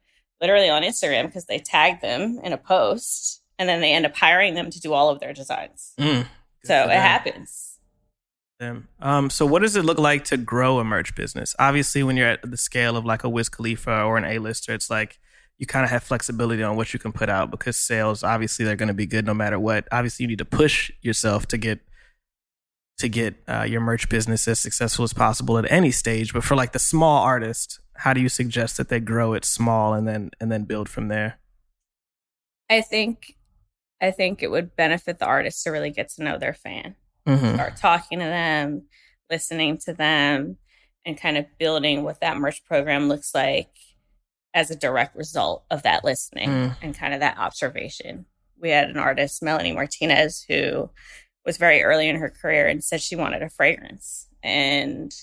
literally 0.41 0.69
on 0.69 0.84
Instagram 0.84 1.28
because 1.28 1.45
they 1.45 1.58
tag 1.58 2.02
them 2.02 2.39
in 2.43 2.52
a 2.52 2.58
post 2.58 3.41
and 3.58 3.69
then 3.69 3.80
they 3.80 3.93
end 3.93 4.06
up 4.06 4.15
hiring 4.15 4.56
them 4.56 4.69
to 4.71 4.80
do 4.80 4.91
all 4.91 5.10
of 5.10 5.19
their 5.19 5.34
designs. 5.34 5.93
mm, 5.97 6.26
So 6.65 6.84
it 6.84 6.89
happens. 7.00 7.78
Them. 8.60 8.89
Um, 9.00 9.30
so 9.30 9.45
what 9.45 9.62
does 9.62 9.76
it 9.76 9.86
look 9.86 9.97
like 9.97 10.26
to 10.26 10.38
grow 10.38 10.80
a 10.80 10.84
merch 10.84 11.15
business? 11.15 11.56
Obviously, 11.58 12.04
when 12.04 12.17
you're 12.17 12.28
at 12.28 12.50
the 12.50 12.58
scale 12.58 12.97
of 12.97 13.06
like 13.06 13.24
a 13.24 13.30
Wiz 13.30 13.50
Khalifa 13.50 14.04
or 14.04 14.17
an 14.17 14.26
A-lister, 14.26 14.74
it's 14.74 14.89
like 14.89 15.17
you 15.58 15.65
kind 15.65 15.84
of 15.86 15.91
have 15.91 16.04
flexibility 16.04 16.62
on 16.62 16.76
what 16.76 16.93
you 16.93 17.00
can 17.00 17.12
put 17.12 17.30
out 17.30 17.50
because 17.50 17.78
sales, 17.78 18.24
obviously, 18.24 18.65
they're 18.65 18.76
going 18.76 18.88
to 18.88 18.93
be 18.93 19.06
good 19.06 19.26
no 19.26 19.34
matter 19.34 19.60
what. 19.60 19.88
Obviously, 19.91 20.24
you 20.24 20.28
need 20.28 20.39
to 20.39 20.45
push 20.45 20.91
yourself 21.02 21.47
to 21.47 21.58
get 21.58 21.80
to 23.01 23.09
get 23.09 23.35
uh, 23.47 23.63
your 23.63 23.81
merch 23.81 24.09
business 24.09 24.47
as 24.47 24.59
successful 24.59 25.03
as 25.03 25.13
possible 25.13 25.57
at 25.57 25.69
any 25.71 25.91
stage. 25.91 26.33
But 26.33 26.43
for 26.43 26.55
like 26.55 26.71
the 26.71 26.79
small 26.79 27.23
artist, 27.23 27.79
how 27.97 28.13
do 28.13 28.21
you 28.21 28.29
suggest 28.29 28.77
that 28.77 28.89
they 28.89 28.99
grow 28.99 29.33
it 29.33 29.45
small 29.45 29.93
and 29.93 30.07
then 30.07 30.31
and 30.39 30.51
then 30.51 30.63
build 30.63 30.89
from 30.89 31.07
there? 31.09 31.37
I 32.69 32.81
think 32.81 33.35
I 34.01 34.11
think 34.11 34.41
it 34.41 34.49
would 34.49 34.75
benefit 34.75 35.19
the 35.19 35.25
artist 35.25 35.63
to 35.63 35.69
really 35.69 35.91
get 35.91 36.09
to 36.15 36.23
know 36.23 36.37
their 36.39 36.53
fan. 36.55 36.95
Mhm. 37.27 37.53
Start 37.53 37.77
talking 37.77 38.17
to 38.19 38.25
them, 38.25 38.87
listening 39.29 39.77
to 39.85 39.93
them, 39.93 40.57
and 41.05 41.19
kind 41.19 41.37
of 41.37 41.45
building 41.59 42.03
what 42.03 42.19
that 42.21 42.37
merch 42.37 42.63
program 42.65 43.07
looks 43.09 43.35
like 43.35 43.69
as 44.53 44.71
a 44.71 44.75
direct 44.75 45.15
result 45.15 45.63
of 45.69 45.83
that 45.83 46.03
listening 46.03 46.49
Mm. 46.49 46.77
and 46.81 46.97
kind 46.97 47.13
of 47.13 47.19
that 47.19 47.37
observation. 47.37 48.25
We 48.59 48.69
had 48.71 48.89
an 48.89 48.97
artist, 48.97 49.41
Melanie 49.43 49.71
Martinez, 49.73 50.43
who 50.47 50.89
was 51.45 51.58
very 51.58 51.82
early 51.84 52.08
in 52.08 52.17
her 52.17 52.30
career 52.30 52.67
and 52.67 52.84
said 52.84 53.01
she 53.01 53.15
wanted 53.15 53.41
a 53.41 53.49
fragrance. 53.49 54.27
And, 54.43 55.13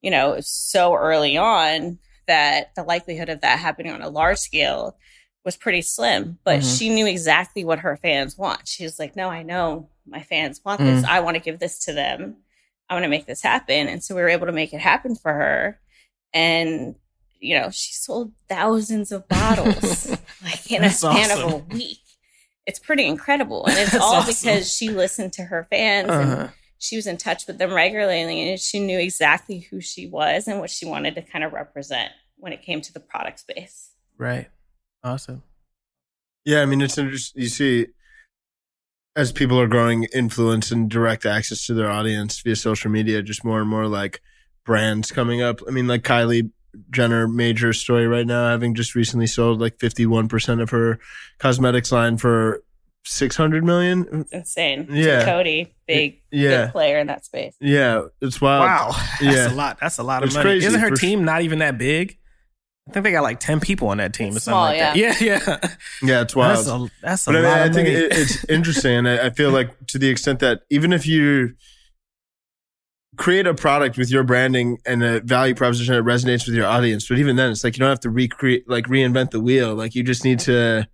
you 0.00 0.10
know, 0.10 0.32
it 0.32 0.36
was 0.36 0.48
so 0.48 0.94
early 0.94 1.36
on 1.36 1.98
that 2.26 2.74
the 2.76 2.82
likelihood 2.84 3.28
of 3.28 3.40
that 3.40 3.58
happening 3.58 3.92
on 3.92 4.02
a 4.02 4.08
large 4.08 4.38
scale 4.38 4.96
was 5.44 5.56
pretty 5.56 5.82
slim. 5.82 6.38
But 6.44 6.60
Mhm. 6.60 6.78
she 6.78 6.88
knew 6.90 7.06
exactly 7.06 7.64
what 7.64 7.80
her 7.80 7.96
fans 7.96 8.36
want. 8.38 8.68
She 8.68 8.84
was 8.84 8.98
like, 8.98 9.16
no, 9.16 9.28
I 9.30 9.42
know 9.42 9.88
my 10.06 10.22
fans 10.22 10.60
want 10.64 10.80
this. 10.80 11.04
I 11.04 11.20
want 11.20 11.36
to 11.36 11.42
give 11.42 11.58
this 11.58 11.78
to 11.86 11.92
them. 11.92 12.36
I 12.88 12.94
want 12.94 13.04
to 13.04 13.08
make 13.08 13.26
this 13.26 13.42
happen. 13.42 13.88
And 13.88 14.02
so 14.04 14.14
we 14.14 14.20
were 14.20 14.28
able 14.28 14.46
to 14.46 14.52
make 14.52 14.72
it 14.72 14.80
happen 14.80 15.14
for 15.16 15.32
her. 15.32 15.80
And, 16.32 16.94
you 17.40 17.58
know, 17.58 17.70
she 17.70 17.92
sold 17.94 18.32
thousands 18.48 19.12
of 19.12 19.26
bottles 19.28 20.08
like 20.42 20.70
in 20.70 20.78
a 20.84 20.88
That's 20.88 20.98
span 20.98 21.30
of 21.30 21.52
a 21.52 21.56
week. 21.56 21.98
It's 22.66 22.78
pretty 22.78 23.06
incredible. 23.06 23.66
And 23.66 23.78
it's 23.78 23.94
all 23.94 24.16
awesome. 24.16 24.34
because 24.48 24.72
she 24.74 24.90
listened 24.90 25.32
to 25.34 25.44
her 25.44 25.66
fans 25.70 26.08
and 26.10 26.30
Uh-huh. 26.32 26.48
she 26.78 26.96
was 26.96 27.06
in 27.06 27.16
touch 27.16 27.46
with 27.46 27.58
them 27.58 27.72
regularly 27.72 28.48
and 28.50 28.60
she 28.60 28.80
knew 28.80 28.98
exactly 28.98 29.60
who 29.70 29.80
she 29.80 30.06
was 30.06 30.46
and 30.48 30.60
what 30.60 30.70
she 30.70 30.86
wanted 30.86 31.14
to 31.16 31.22
kind 31.22 31.44
of 31.44 31.52
represent 31.52 32.12
when 32.36 32.52
it 32.52 32.62
came 32.62 32.80
to 32.80 32.92
the 32.92 33.00
product 33.00 33.40
space. 33.40 33.90
Right. 34.18 34.48
Awesome. 35.02 35.42
Yeah, 36.44 36.62
I 36.62 36.66
mean 36.66 36.80
it's 36.80 36.96
interesting. 36.98 37.42
You 37.42 37.48
see, 37.48 37.86
as 39.16 39.32
people 39.32 39.58
are 39.60 39.66
growing 39.66 40.04
influence 40.14 40.70
and 40.70 40.88
direct 40.88 41.26
access 41.26 41.66
to 41.66 41.74
their 41.74 41.90
audience 41.90 42.40
via 42.40 42.56
social 42.56 42.90
media, 42.90 43.22
just 43.22 43.44
more 43.44 43.60
and 43.60 43.68
more 43.68 43.86
like 43.86 44.20
brands 44.64 45.10
coming 45.10 45.42
up. 45.42 45.60
I 45.66 45.70
mean, 45.70 45.86
like 45.86 46.02
Kylie 46.02 46.50
Jenner, 46.90 47.26
major 47.28 47.72
story 47.72 48.06
right 48.06 48.26
now, 48.26 48.48
having 48.50 48.74
just 48.74 48.94
recently 48.94 49.26
sold 49.26 49.60
like 49.60 49.78
fifty 49.78 50.06
one 50.06 50.28
percent 50.28 50.60
of 50.60 50.70
her 50.70 50.98
cosmetics 51.38 51.90
line 51.92 52.16
for 52.16 52.62
six 53.04 53.36
hundred 53.36 53.64
million. 53.64 54.06
It's 54.12 54.32
insane. 54.32 54.86
Yeah. 54.90 55.24
Coty, 55.24 55.68
big, 55.86 56.20
Yeah, 56.30 56.64
big 56.66 56.72
player 56.72 56.98
in 56.98 57.06
that 57.08 57.24
space. 57.24 57.56
yeah, 57.60 58.02
it's 58.20 58.40
wild. 58.40 58.60
Wow. 58.62 58.90
That's 59.20 59.22
yeah. 59.22 59.52
a 59.52 59.54
lot. 59.54 59.78
That's 59.80 59.98
a 59.98 60.02
lot 60.02 60.22
of 60.22 60.28
It's 60.28 60.34
money. 60.36 60.44
crazy 60.50 60.66
Isn't 60.66 60.80
her 60.80 60.88
for- 60.90 60.96
team 60.96 61.24
not 61.24 61.42
even 61.42 61.58
that 61.60 61.78
big? 61.78 62.16
I 62.88 62.92
think 62.92 63.04
they 63.04 63.12
got 63.12 63.22
like 63.22 63.38
10 63.38 63.60
people 63.60 63.88
on 63.88 63.98
that 63.98 64.12
team 64.12 64.28
It's 64.28 64.38
or 64.38 64.40
something 64.40 64.60
like 64.60 64.78
that. 64.78 64.96
Yeah, 64.96 65.14
yeah. 65.20 65.58
Yeah, 66.02 66.20
it's 66.22 66.34
wild. 66.34 66.56
That's 66.56 66.68
a, 66.68 66.90
that's 67.02 67.26
a 67.28 67.30
but 67.30 67.36
I, 67.36 67.40
mean, 67.40 67.48
lot 67.50 67.60
I 67.60 67.64
think 67.72 67.88
money. 67.88 67.90
it, 68.00 68.12
it's 68.12 68.44
interesting, 68.48 68.96
and 68.96 69.08
I, 69.08 69.26
I 69.26 69.30
feel 69.30 69.50
like 69.50 69.70
to 69.88 69.98
the 69.98 70.08
extent 70.08 70.40
that 70.40 70.62
even 70.70 70.92
if 70.92 71.06
you 71.06 71.54
create 73.20 73.46
a 73.46 73.52
product 73.52 73.98
with 73.98 74.10
your 74.10 74.24
branding 74.24 74.78
and 74.86 75.04
a 75.04 75.20
value 75.20 75.54
proposition 75.54 75.94
that 75.94 76.02
resonates 76.02 76.46
with 76.46 76.56
your 76.56 76.66
audience, 76.66 77.06
but 77.06 77.18
even 77.18 77.36
then, 77.36 77.50
it's 77.50 77.62
like 77.62 77.76
you 77.76 77.80
don't 77.80 77.90
have 77.90 78.00
to 78.00 78.08
recreate, 78.08 78.66
like 78.66 78.86
reinvent 78.86 79.30
the 79.30 79.40
wheel. 79.40 79.74
Like 79.74 79.94
you 79.94 80.02
just 80.02 80.24
need 80.24 80.38
to 80.40 80.88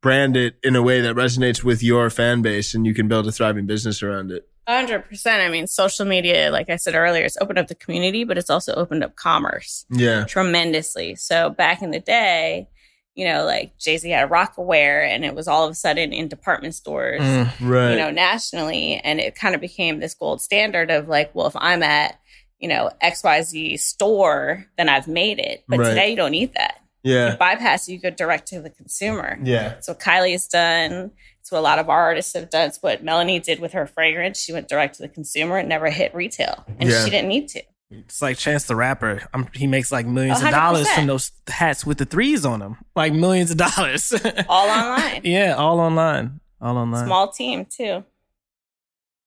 brand 0.00 0.36
it 0.36 0.54
in 0.62 0.76
a 0.76 0.82
way 0.82 1.00
that 1.00 1.16
resonates 1.16 1.64
with 1.64 1.82
your 1.82 2.08
fan 2.08 2.40
base, 2.40 2.72
and 2.72 2.86
you 2.86 2.94
can 2.94 3.08
build 3.08 3.26
a 3.26 3.32
thriving 3.32 3.66
business 3.66 4.00
around 4.00 4.30
it. 4.30 4.48
100%. 4.68 5.26
I 5.26 5.48
mean, 5.48 5.66
social 5.66 6.06
media, 6.06 6.52
like 6.52 6.70
I 6.70 6.76
said 6.76 6.94
earlier, 6.94 7.24
it's 7.24 7.36
opened 7.40 7.58
up 7.58 7.66
the 7.66 7.74
community, 7.74 8.22
but 8.22 8.38
it's 8.38 8.48
also 8.48 8.72
opened 8.74 9.02
up 9.02 9.16
commerce 9.16 9.84
Yeah, 9.90 10.24
tremendously. 10.24 11.16
So 11.16 11.50
back 11.50 11.82
in 11.82 11.90
the 11.90 11.98
day, 11.98 12.68
you 13.14 13.26
know, 13.26 13.44
like 13.44 13.76
Jay 13.78 13.98
Z 13.98 14.08
had 14.08 14.30
Rocawear 14.30 15.06
and 15.06 15.24
it 15.24 15.34
was 15.34 15.46
all 15.48 15.64
of 15.64 15.70
a 15.70 15.74
sudden 15.74 16.12
in 16.12 16.28
department 16.28 16.74
stores. 16.74 17.20
Mm. 17.20 17.50
right. 17.60 17.90
you 17.90 17.96
know, 17.98 18.10
nationally. 18.10 19.00
And 19.04 19.20
it 19.20 19.34
kind 19.34 19.54
of 19.54 19.60
became 19.60 20.00
this 20.00 20.14
gold 20.14 20.40
standard 20.40 20.90
of 20.90 21.08
like, 21.08 21.34
well, 21.34 21.46
if 21.46 21.56
I'm 21.56 21.82
at, 21.82 22.18
you 22.58 22.68
know, 22.68 22.90
XYZ 23.02 23.78
store, 23.80 24.66
then 24.78 24.88
I've 24.88 25.08
made 25.08 25.38
it. 25.38 25.64
But 25.68 25.80
Right. 25.80 25.88
today 25.90 26.10
you 26.10 26.16
don't 26.16 26.30
need 26.30 26.54
that. 26.54 26.76
You 27.02 27.14
yeah, 27.14 27.36
bypass, 27.36 27.88
you 27.88 27.98
go 27.98 28.10
direct 28.10 28.46
to 28.48 28.60
the 28.60 28.70
consumer. 28.70 29.36
yeah, 29.42 29.80
So 29.80 29.92
Kylie 29.92 30.32
has 30.32 30.46
done. 30.46 31.10
It's 31.40 31.50
what 31.50 31.58
a 31.58 31.60
lot 31.60 31.80
of 31.80 31.88
our 31.90 32.00
artists 32.00 32.32
have 32.34 32.48
done. 32.48 32.68
It's 32.68 32.80
what 32.80 33.02
Melanie 33.02 33.40
did 33.40 33.58
with 33.58 33.72
her 33.72 33.88
fragrance. 33.88 34.38
She 34.40 34.52
went 34.52 34.68
direct 34.68 34.94
to 34.96 35.02
the 35.02 35.08
consumer 35.08 35.58
and 35.58 35.68
never 35.68 35.90
hit 35.90 36.14
retail. 36.14 36.64
And 36.78 36.88
Yeah. 36.88 37.04
she 37.04 37.10
didn't 37.10 37.28
need 37.28 37.48
to. 37.48 37.62
It's 37.92 38.22
like 38.22 38.38
Chance 38.38 38.64
the 38.64 38.76
Rapper. 38.76 39.22
Um 39.34 39.48
he 39.54 39.66
makes 39.66 39.92
like 39.92 40.06
millions 40.06 40.40
of 40.40 40.48
100%. 40.48 40.50
dollars 40.50 40.90
from 40.90 41.06
those 41.06 41.30
hats 41.48 41.84
with 41.86 41.98
the 41.98 42.04
threes 42.04 42.44
on 42.44 42.60
them. 42.60 42.76
Like 42.96 43.12
millions 43.12 43.50
of 43.50 43.56
dollars. 43.58 44.12
All 44.48 44.68
online. 44.68 45.20
yeah, 45.24 45.54
all 45.56 45.78
online. 45.80 46.40
All 46.60 46.76
online. 46.76 47.06
Small 47.06 47.28
team 47.32 47.64
too. 47.66 48.04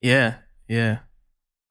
Yeah, 0.02 0.36
yeah. 0.68 1.00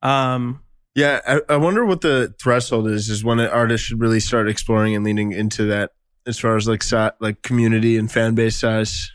Um, 0.02 0.60
yeah. 0.94 1.20
I, 1.26 1.40
I 1.48 1.56
wonder 1.56 1.84
what 1.84 2.00
the 2.00 2.34
threshold 2.40 2.88
is. 2.88 3.08
Is 3.08 3.24
when 3.24 3.38
an 3.40 3.48
artist 3.48 3.84
should 3.84 4.00
really 4.00 4.20
start 4.20 4.48
exploring 4.48 4.94
and 4.94 5.04
leaning 5.04 5.32
into 5.32 5.64
that, 5.66 5.92
as 6.26 6.38
far 6.38 6.56
as 6.56 6.68
like 6.68 6.82
si- 6.82 7.08
like 7.20 7.42
community 7.42 7.96
and 7.96 8.10
fan 8.10 8.34
base 8.34 8.56
size. 8.56 9.10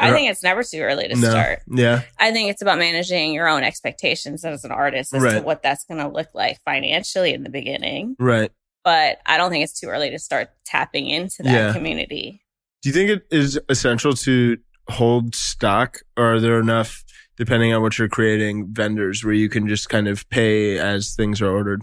I 0.00 0.12
think 0.12 0.30
it's 0.30 0.42
never 0.42 0.62
too 0.62 0.80
early 0.80 1.08
to 1.08 1.14
no, 1.16 1.30
start. 1.30 1.60
yeah, 1.68 2.02
I 2.18 2.32
think 2.32 2.50
it's 2.50 2.62
about 2.62 2.78
managing 2.78 3.32
your 3.34 3.48
own 3.48 3.62
expectations 3.62 4.44
as 4.44 4.64
an 4.64 4.70
artist 4.72 5.14
as 5.14 5.22
to 5.22 5.40
what 5.40 5.62
that's 5.62 5.84
going 5.84 6.00
to 6.00 6.08
look 6.08 6.28
like 6.34 6.58
financially 6.64 7.32
in 7.34 7.42
the 7.42 7.50
beginning. 7.50 8.16
right. 8.18 8.50
But 8.82 9.18
I 9.26 9.36
don't 9.36 9.50
think 9.50 9.62
it's 9.62 9.78
too 9.78 9.88
early 9.88 10.08
to 10.10 10.18
start 10.18 10.48
tapping 10.64 11.06
into 11.08 11.42
that 11.42 11.52
Yeah. 11.52 11.72
community. 11.74 12.40
Do 12.82 12.88
you 12.88 12.94
think 12.94 13.10
it 13.10 13.26
is 13.30 13.60
essential 13.68 14.14
to 14.14 14.56
hold 14.88 15.34
stock, 15.34 15.98
or 16.16 16.34
are 16.34 16.40
there 16.40 16.58
enough, 16.58 17.04
depending 17.36 17.74
on 17.74 17.82
what 17.82 17.98
you're 17.98 18.08
creating, 18.08 18.68
vendors 18.72 19.22
where 19.22 19.34
you 19.34 19.50
can 19.50 19.68
just 19.68 19.90
kind 19.90 20.08
of 20.08 20.26
pay 20.30 20.78
as 20.78 21.14
things 21.14 21.42
are 21.42 21.50
ordered? 21.50 21.82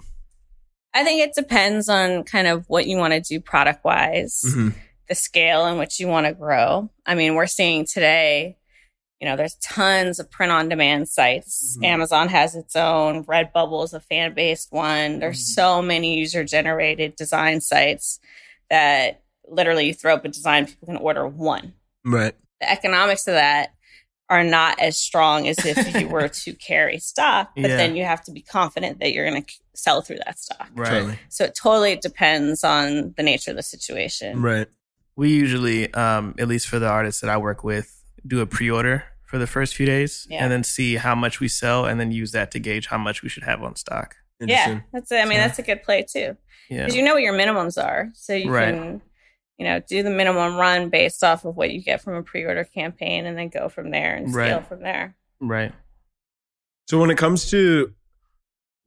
I 0.95 1.03
think 1.03 1.21
it 1.21 1.36
depends 1.36 1.88
on 1.88 2.23
kind 2.23 2.47
of 2.47 2.65
what 2.67 2.88
you 2.88 2.97
want 2.97 3.13
to 3.13 3.19
do 3.21 3.39
product 3.39 3.86
wise, 3.86 4.41
Mm-hmm. 4.47 4.69
The 5.10 5.15
scale 5.15 5.65
in 5.67 5.78
which 5.78 6.00
you 6.00 6.08
want 6.08 6.26
to 6.28 6.34
grow. 6.34 6.89
I 7.06 7.15
mean, 7.15 7.36
we're 7.36 7.48
seeing 7.48 7.86
today, 7.86 8.58
you 9.22 9.28
know, 9.28 9.36
there's 9.36 9.56
tons 9.56 10.20
of 10.20 10.30
print 10.30 10.52
on 10.52 10.70
demand 10.70 11.10
sites. 11.10 11.78
Mhm. 11.80 11.86
Amazon 11.86 12.30
has 12.30 12.56
its 12.56 12.76
own, 12.76 13.24
Redbubble 13.24 13.84
is 13.86 13.93
a 13.93 14.00
fan 14.00 14.34
based 14.34 14.72
one. 14.72 15.20
There's 15.20 15.39
Mhm. 15.41 15.54
so 15.56 15.82
many 15.82 16.17
user 16.20 16.43
generated 16.43 17.15
design 17.15 17.62
sites 17.62 18.20
that 18.70 19.22
literally 19.48 19.86
you 19.88 19.93
throw 19.93 20.13
up 20.13 20.26
a 20.26 20.28
design, 20.30 20.65
people 20.67 20.88
can 20.88 20.98
order 20.98 21.28
one. 21.28 21.74
Right. 22.06 22.36
the 22.60 22.72
economics 22.72 23.28
of 23.28 23.36
that 23.36 23.70
are 24.30 24.43
not 24.43 24.80
as 24.80 24.98
strong 24.98 25.48
as 25.48 25.63
if 25.63 25.93
you 25.96 26.08
were 26.10 26.28
to 26.28 26.54
carry 26.54 26.98
stock, 26.98 27.52
but 27.56 27.70
Yeah. 27.70 27.78
then 27.78 27.96
you 27.96 28.04
have 28.04 28.24
to 28.24 28.32
be 28.32 28.41
confident 28.41 29.00
that 29.00 29.13
you're 29.13 29.30
going 29.30 29.43
to 29.43 29.54
sell 29.76 30.02
through 30.02 30.17
that 30.26 30.39
stock. 30.39 30.67
right. 30.74 30.89
Totally. 30.89 31.20
So 31.30 31.43
it 31.46 31.54
totally 31.56 31.98
depends 31.98 32.63
on 32.63 33.13
the 33.15 33.22
nature 33.24 33.52
of 33.52 33.58
the 33.58 33.63
situation. 33.63 34.41
Right. 34.41 34.67
We 35.17 35.30
usually, 35.34 35.93
um, 35.93 36.36
at 36.39 36.47
least 36.47 36.67
for 36.69 36.80
the 36.80 36.88
artists 36.88 37.19
that 37.21 37.30
I 37.30 37.38
work 37.38 37.63
with, 37.63 38.01
do 38.25 38.39
a 38.39 38.45
pre-order 38.45 39.03
for 39.25 39.38
the 39.38 39.47
first 39.47 39.75
few 39.75 39.86
days, 39.86 40.25
Yeah. 40.30 40.43
and 40.43 40.51
then 40.51 40.63
see 40.63 40.95
how 40.95 41.15
much 41.15 41.39
we 41.41 41.47
sell, 41.49 41.86
and 41.86 41.99
then 41.99 42.12
use 42.12 42.32
that 42.32 42.51
to 42.51 42.60
gauge 42.60 42.88
how 42.88 42.97
much 42.97 43.23
we 43.23 43.27
should 43.30 43.43
have 43.43 43.62
on 43.62 43.75
stock. 43.75 44.15
Yeah, 44.39 44.45
Interesting. 44.45 44.84
that's. 44.93 45.12
I 45.12 45.25
mean, 45.25 45.34
So- 45.34 45.38
that's 45.39 45.60
a 45.60 45.63
good 45.63 45.84
play 45.84 46.03
too, 46.03 46.38
Yeah. 46.69 46.84
because 46.86 46.95
you 46.95 47.03
know 47.03 47.13
what 47.15 47.23
your 47.23 47.34
minimums 47.34 47.84
are, 47.84 48.10
so 48.13 48.34
you 48.34 48.51
Right. 48.51 48.73
can, 48.73 49.01
you 49.58 49.65
know, 49.65 49.80
do 49.80 50.03
the 50.03 50.12
minimum 50.12 50.56
run 50.56 50.89
based 50.89 51.23
off 51.23 51.43
of 51.43 51.58
what 51.58 51.71
you 51.71 51.82
get 51.82 52.01
from 52.01 52.13
a 52.13 52.23
pre-order 52.23 52.63
campaign, 52.63 53.25
and 53.25 53.38
then 53.38 53.49
go 53.49 53.67
from 53.69 53.89
there 53.91 54.15
and 54.15 54.32
scale 54.32 54.58
Right. 54.60 54.67
from 54.67 54.82
there. 54.82 55.15
right. 55.41 55.73
So 56.89 56.99
when 57.01 57.10
it 57.10 57.17
comes 57.17 57.49
to 57.51 57.93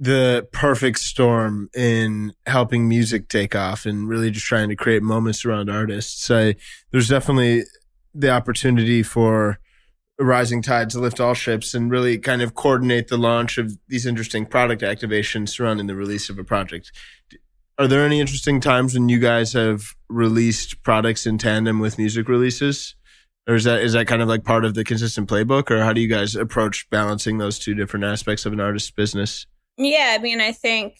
the 0.01 0.49
perfect 0.51 0.99
storm 0.99 1.69
in 1.77 2.33
helping 2.47 2.89
music 2.89 3.29
take 3.29 3.55
off 3.55 3.85
and 3.85 4.09
really 4.09 4.31
just 4.31 4.47
trying 4.47 4.71
to 4.71 4.75
create 4.75 5.03
moments 5.03 5.45
around 5.45 5.69
artists, 5.69 6.31
I, 6.31 6.57
there's 6.91 7.09
definitely 7.09 7.65
the 8.15 8.31
opportunity 8.31 9.03
for 9.03 9.59
a 10.19 10.25
rising 10.25 10.63
tide 10.63 10.89
to 10.91 10.99
lift 10.99 11.21
all 11.21 11.35
ships 11.35 11.75
and 11.75 11.91
really 11.91 12.17
kind 12.17 12.41
of 12.41 12.55
coordinate 12.55 13.09
the 13.09 13.19
launch 13.19 13.59
of 13.59 13.77
these 13.89 14.07
interesting 14.07 14.47
product 14.47 14.81
activations 14.81 15.51
surrounding 15.51 15.87
the 15.87 15.95
release 15.95 16.31
of 16.31 16.39
a 16.39 16.45
project. 16.45 16.91
Are 17.79 17.87
there 17.87 18.05
any 18.05 18.21
interesting 18.21 18.59
times 18.59 18.95
when 18.95 19.11
you 19.11 19.19
guys 19.19 19.53
have 19.53 19.95
released 20.09 20.83
products 20.83 21.27
in 21.27 21.37
tandem 21.37 21.79
with 21.79 21.99
music 21.99 22.27
releases? 22.27 22.95
Or 23.47 23.55
is 23.55 23.65
that 23.65 23.83
is 23.83 23.95
that 23.95 24.07
kind 24.07 24.23
of 24.23 24.29
like 24.29 24.45
part 24.45 24.65
of 24.65 24.75
the 24.75 24.85
consistent 24.85 25.29
playbook, 25.29 25.71
or 25.71 25.83
how 25.83 25.93
do 25.93 26.01
you 26.01 26.09
guys 26.09 26.37
approach 26.37 26.89
balancing 26.91 27.39
those 27.39 27.59
two 27.59 27.75
different 27.75 28.05
aspects 28.05 28.47
of 28.47 28.53
an 28.53 28.61
artist's 28.61 28.91
business? 28.91 29.47
Yeah, 29.83 30.15
I 30.19 30.23
mean, 30.23 30.41
I 30.41 30.53
think, 30.53 30.97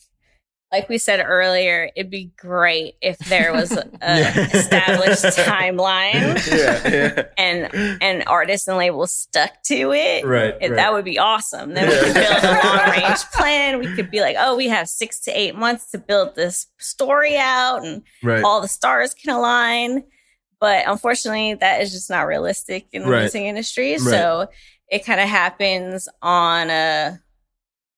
like 0.73 0.89
we 0.89 0.99
said 0.99 1.21
earlier, 1.27 1.91
it'd 1.97 2.11
be 2.11 2.33
great 2.39 2.95
if 3.03 3.19
there 3.19 3.53
was 3.53 3.73
a 3.73 3.87
Yeah. 4.03 4.49
established 4.55 5.25
timeline 5.25 6.39
yeah, 6.51 6.89
yeah. 6.89 7.25
and 7.37 7.99
and 8.01 8.23
artists 8.29 8.69
and 8.69 8.77
labels 8.79 9.13
stuck 9.13 9.63
to 9.65 9.93
it. 9.93 10.25
Right, 10.25 10.55
It- 10.61 10.71
right. 10.71 10.77
That 10.77 10.93
would 10.93 11.05
be 11.05 11.19
awesome. 11.19 11.75
Then 11.75 11.89
we 11.89 11.95
could 11.97 12.15
build 12.15 12.45
a 12.45 12.61
long 12.65 12.91
range 12.91 13.19
plan. 13.35 13.81
We 13.81 13.95
could 13.97 14.11
be 14.11 14.21
like, 14.21 14.37
oh, 14.39 14.57
we 14.57 14.69
have 14.69 14.89
six 14.89 15.19
to 15.23 15.33
eight 15.33 15.57
months 15.57 15.91
to 15.91 15.99
build 15.99 16.37
this 16.37 16.69
story 16.79 17.37
out, 17.37 17.85
and 17.85 18.03
Right. 18.23 18.43
all 18.45 18.61
the 18.61 18.69
stars 18.69 19.13
can 19.13 19.35
align. 19.35 20.05
but 20.61 20.85
unfortunately, 20.87 21.55
that 21.55 21.81
is 21.83 21.91
just 21.91 22.11
not 22.11 22.27
realistic 22.27 22.87
in 22.93 23.03
the 23.03 23.09
Right. 23.11 23.21
music 23.23 23.43
industry. 23.43 23.99
So 23.99 24.49
it 24.89 25.05
kind 25.07 25.19
of 25.21 25.27
happens 25.29 26.07
on 26.23 26.69
a 26.71 27.19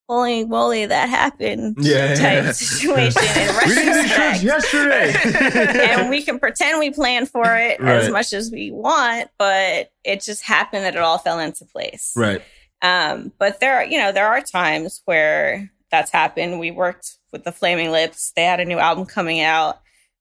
holy 0.08 0.44
moly 0.44 0.84
that 0.86 1.08
happened 1.08 1.76
Yeah, 1.80 2.14
type 2.14 2.44
yeah. 2.44 2.52
situation 2.52 3.22
in 3.22 3.54
We 3.68 3.74
did 3.74 3.86
the 4.04 4.08
shirts 4.08 4.42
retrospect. 4.42 4.42
yesterday. 4.42 5.84
and 5.98 6.10
we 6.10 6.22
can 6.22 6.38
pretend 6.38 6.78
we 6.78 6.90
planned 6.90 7.28
for 7.30 7.56
it 7.56 7.80
as 7.80 8.10
much 8.10 8.32
as 8.32 8.50
we 8.50 8.70
want, 8.70 9.30
but 9.38 9.90
it 10.04 10.20
just 10.22 10.42
happened 10.42 10.84
that 10.84 10.94
it 10.96 11.00
all 11.02 11.18
fell 11.18 11.38
into 11.38 11.64
place. 11.64 12.12
right. 12.16 12.42
Um, 12.82 13.32
but 13.38 13.60
there 13.60 13.76
are, 13.76 13.84
you 13.84 13.96
know, 13.98 14.10
there 14.10 14.26
are 14.26 14.40
times 14.40 15.02
where 15.04 15.70
that's 15.92 16.10
happened. 16.10 16.58
We 16.58 16.72
worked 16.72 17.16
with 17.32 17.44
the 17.44 17.52
Flaming 17.52 17.92
Lips. 17.92 18.32
They 18.34 18.42
had 18.42 18.58
a 18.58 18.64
new 18.64 18.78
album 18.78 19.06
coming 19.06 19.40
out. 19.40 19.80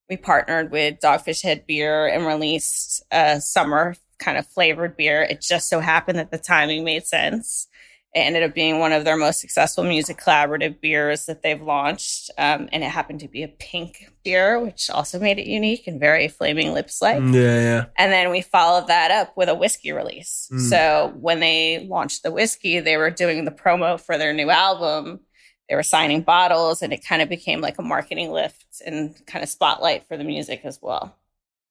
We 0.09 0.15
partnered 0.17 0.71
with 0.71 0.99
Dogfish 0.99 1.41
Head 1.41 1.65
Beer 1.65 2.05
and 2.07 2.25
released 2.27 3.03
a 3.11 3.41
summer 3.41 3.95
kind 4.19 4.37
of 4.37 4.45
flavored 4.45 4.95
beer. 4.95 5.23
It 5.23 5.41
just 5.41 5.69
so 5.69 5.79
happened 5.79 6.19
that 6.19 6.29
the 6.29 6.37
timing 6.37 6.83
made 6.83 7.07
sense. 7.07 7.67
It 8.13 8.19
ended 8.19 8.43
up 8.43 8.53
being 8.53 8.79
one 8.79 8.91
of 8.91 9.05
their 9.05 9.15
most 9.15 9.39
successful 9.39 9.85
music 9.85 10.17
collaborative 10.17 10.81
beers 10.81 11.27
that 11.27 11.43
they've 11.43 11.61
launched. 11.61 12.29
Um, 12.37 12.67
and 12.73 12.83
it 12.83 12.89
happened 12.89 13.21
to 13.21 13.29
be 13.29 13.41
a 13.41 13.47
pink 13.47 14.11
beer, 14.25 14.59
which 14.59 14.89
also 14.89 15.17
made 15.17 15.39
it 15.39 15.47
unique 15.47 15.87
and 15.87 15.97
very 15.97 16.27
Flaming 16.27 16.73
Lips 16.73 17.01
like. 17.01 17.21
Yeah, 17.21 17.31
yeah. 17.31 17.85
And 17.97 18.11
then 18.11 18.29
we 18.29 18.41
followed 18.41 18.87
that 18.87 19.11
up 19.11 19.37
with 19.37 19.47
a 19.47 19.55
whiskey 19.55 19.93
release. 19.93 20.49
Mm. 20.51 20.69
So 20.69 21.13
when 21.21 21.39
they 21.39 21.87
launched 21.89 22.23
the 22.23 22.31
whiskey, 22.31 22.81
they 22.81 22.97
were 22.97 23.11
doing 23.11 23.45
the 23.45 23.51
promo 23.51 23.99
for 23.99 24.17
their 24.17 24.33
new 24.33 24.49
album. 24.49 25.21
They 25.69 25.75
were 25.75 25.83
signing 25.83 26.21
bottles, 26.21 26.81
and 26.81 26.91
it 26.91 27.05
kind 27.05 27.21
of 27.21 27.29
became 27.29 27.61
like 27.61 27.77
a 27.77 27.81
marketing 27.81 28.31
lift 28.31 28.81
and 28.85 29.15
kind 29.25 29.41
of 29.41 29.47
spotlight 29.47 30.05
for 30.05 30.17
the 30.17 30.25
music 30.25 30.61
as 30.65 30.79
well. 30.81 31.15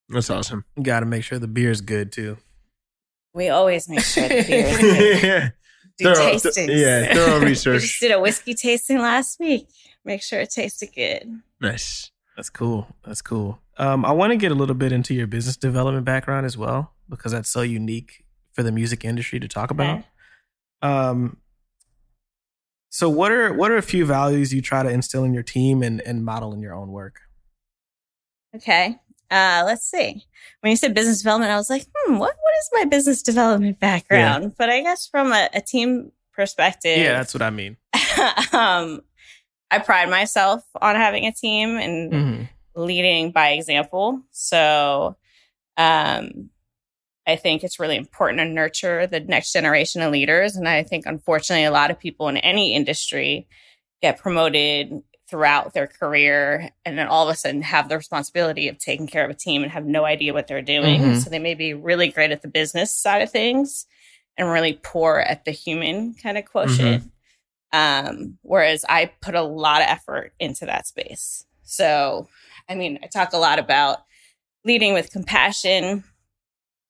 That's 0.09 0.31
awesome. 0.31 0.65
You 0.75 0.85
got 0.85 1.01
to 1.01 1.07
make 1.07 1.23
sure 1.23 1.39
the 1.39 1.47
beer's 1.47 1.83
good 1.83 2.11
too. 2.11 2.39
We 3.35 3.51
always 3.51 3.91
make 3.91 4.01
sure 4.01 4.27
the 4.27 4.43
beer 4.43 4.67
is 4.67 4.79
good. 5.21 5.53
Yeah. 6.01 6.15
Do 6.15 6.15
Thorough- 6.15 6.33
tastings. 6.35 6.81
yeah, 6.81 7.15
thorough 7.15 7.41
We 7.45 7.55
just 7.55 8.01
did 8.01 8.13
a 8.13 8.21
whiskey 8.21 8.55
tasting 8.55 8.99
last 8.99 9.39
week. 9.41 9.67
Make 10.05 10.23
sure 10.23 10.41
it 10.41 10.51
tasted 10.51 10.91
good. 10.95 11.41
nice. 11.61 12.11
That's 12.37 12.49
cool. 12.49 12.87
That's 13.05 13.21
cool. 13.21 13.59
Um, 13.77 14.03
I 14.05 14.13
want 14.13 14.31
to 14.31 14.37
get 14.37 14.51
a 14.51 14.55
little 14.55 14.75
bit 14.75 14.93
into 14.93 15.13
your 15.13 15.27
business 15.27 15.59
development 15.59 16.07
background 16.07 16.47
as 16.47 16.57
well 16.57 16.95
because 17.09 17.33
that's 17.33 17.51
so 17.51 17.61
unique 17.61 18.25
for 18.53 18.63
the 18.63 18.73
music 18.73 19.05
industry 19.05 19.39
to 19.41 19.47
talk 19.49 19.71
about. 19.71 19.99
Okay. 19.99 20.07
Um, 20.81 21.37
so 22.89 23.11
what 23.11 23.31
are 23.31 23.53
what 23.53 23.71
are 23.71 23.77
a 23.77 23.83
few 23.83 24.07
values 24.07 24.55
you 24.55 24.63
try 24.63 24.83
to 24.83 24.89
instill 24.89 25.23
in 25.25 25.35
your 25.35 25.43
team 25.43 25.83
and 25.83 26.01
and 26.01 26.25
model 26.25 26.55
in 26.55 26.61
your 26.63 26.75
own 26.75 26.89
work? 26.93 27.21
Okay. 28.57 28.99
Uh, 29.31 29.63
let's 29.65 29.89
see. 29.89 30.25
When 30.61 30.71
you 30.71 30.77
said 30.77 30.95
business 30.95 31.19
development, 31.19 31.53
I 31.53 31.57
was 31.57 31.71
like, 31.71 31.87
hmm, 31.95 32.15
what, 32.19 32.35
what 32.35 32.55
is 32.61 32.71
my 32.73 32.85
business 32.85 33.23
development 33.23 33.79
background? 33.79 34.55
But 34.59 34.71
I 34.71 34.81
guess 34.83 35.07
from 35.07 35.33
a, 35.33 35.49
a 35.55 35.61
team 35.61 36.13
perspective, 36.33 36.99
Yeah, 36.99 37.13
that's 37.13 37.33
what 37.35 37.43
I 37.43 37.51
mean. 37.51 37.77
um, 38.53 39.03
I 39.71 39.79
pride 39.79 40.11
myself 40.11 40.65
on 40.81 40.97
having 40.97 41.27
a 41.27 41.33
team 41.33 41.77
and 41.77 42.13
Mhm. 42.13 42.49
leading 42.75 43.31
by 43.31 43.51
example. 43.51 44.21
So, 44.31 45.17
um, 45.77 46.51
I 47.27 47.37
think 47.37 47.63
it's 47.63 47.79
really 47.79 47.97
important 47.97 48.41
to 48.41 48.45
nurture 48.45 49.07
the 49.07 49.21
next 49.21 49.53
generation 49.53 50.03
of 50.03 50.11
leaders. 50.11 50.57
And 50.57 50.69
I 50.69 50.83
think, 50.83 51.07
unfortunately, 51.07 51.65
a 51.65 51.71
lot 51.71 51.91
of 51.91 51.99
people 51.99 52.29
in 52.29 52.37
any 52.39 52.75
industry 52.75 53.47
get 54.03 54.19
promoted 54.19 55.03
throughout 55.31 55.73
their 55.73 55.87
career 55.87 56.71
and 56.85 56.99
then 56.99 57.07
all 57.07 57.29
of 57.29 57.33
a 57.33 57.37
sudden 57.37 57.63
have 57.63 57.89
the 57.89 57.97
responsibility 57.97 58.69
of 58.69 58.79
taking 58.79 59.07
care 59.07 59.25
of 59.25 59.31
a 59.31 59.35
team 59.35 59.63
and 59.63 59.71
have 59.71 59.87
no 59.87 60.05
idea 60.05 60.35
what 60.35 60.49
they're 60.49 60.61
doing. 60.61 61.01
Mhm. 61.01 61.23
So 61.23 61.31
they 61.31 61.39
may 61.39 61.55
be 61.55 61.73
really 61.73 62.09
great 62.09 62.33
at 62.33 62.43
the 62.43 62.49
business 62.49 62.93
side 62.93 63.23
of 63.23 63.31
things 63.31 63.87
and 64.37 64.51
really 64.51 64.79
poor 64.83 65.19
at 65.19 65.45
the 65.45 65.53
human 65.53 66.15
kind 66.15 66.37
of 66.37 66.45
quotient. 66.45 67.05
Um, 67.73 68.39
whereas 68.43 68.85
I 68.89 69.13
put 69.21 69.37
a 69.37 69.43
lot 69.43 69.81
of 69.81 69.89
effort 69.89 70.33
into 70.41 70.67
that 70.67 70.89
space. 70.89 71.47
So, 71.63 72.29
I 72.69 72.75
mean, 72.75 72.99
I 73.03 73.07
talk 73.07 73.33
a 73.33 73.39
lot 73.39 73.61
about 73.61 74.05
leading 74.65 74.93
with 74.93 75.13
compassion 75.13 76.03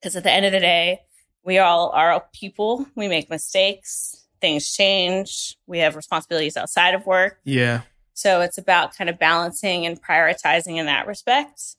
because 0.00 0.16
at 0.16 0.22
the 0.22 0.32
end 0.32 0.46
of 0.46 0.52
the 0.52 0.60
day, 0.60 1.02
we 1.44 1.58
all 1.58 1.90
are 1.90 2.24
people. 2.32 2.86
We 2.94 3.08
make 3.08 3.28
mistakes, 3.28 4.24
things 4.40 4.74
change, 4.74 5.56
we 5.66 5.78
have 5.80 5.96
responsibilities 5.96 6.56
outside 6.56 6.94
of 6.94 7.04
work. 7.06 7.40
Yeah. 7.44 7.82
So 8.20 8.42
it's 8.42 8.58
about 8.58 8.94
kind 8.94 9.08
of 9.08 9.18
balancing 9.18 9.86
and 9.86 10.00
prioritizing 10.00 10.76
in 10.76 10.84
that 10.84 11.06
respect. 11.06 11.76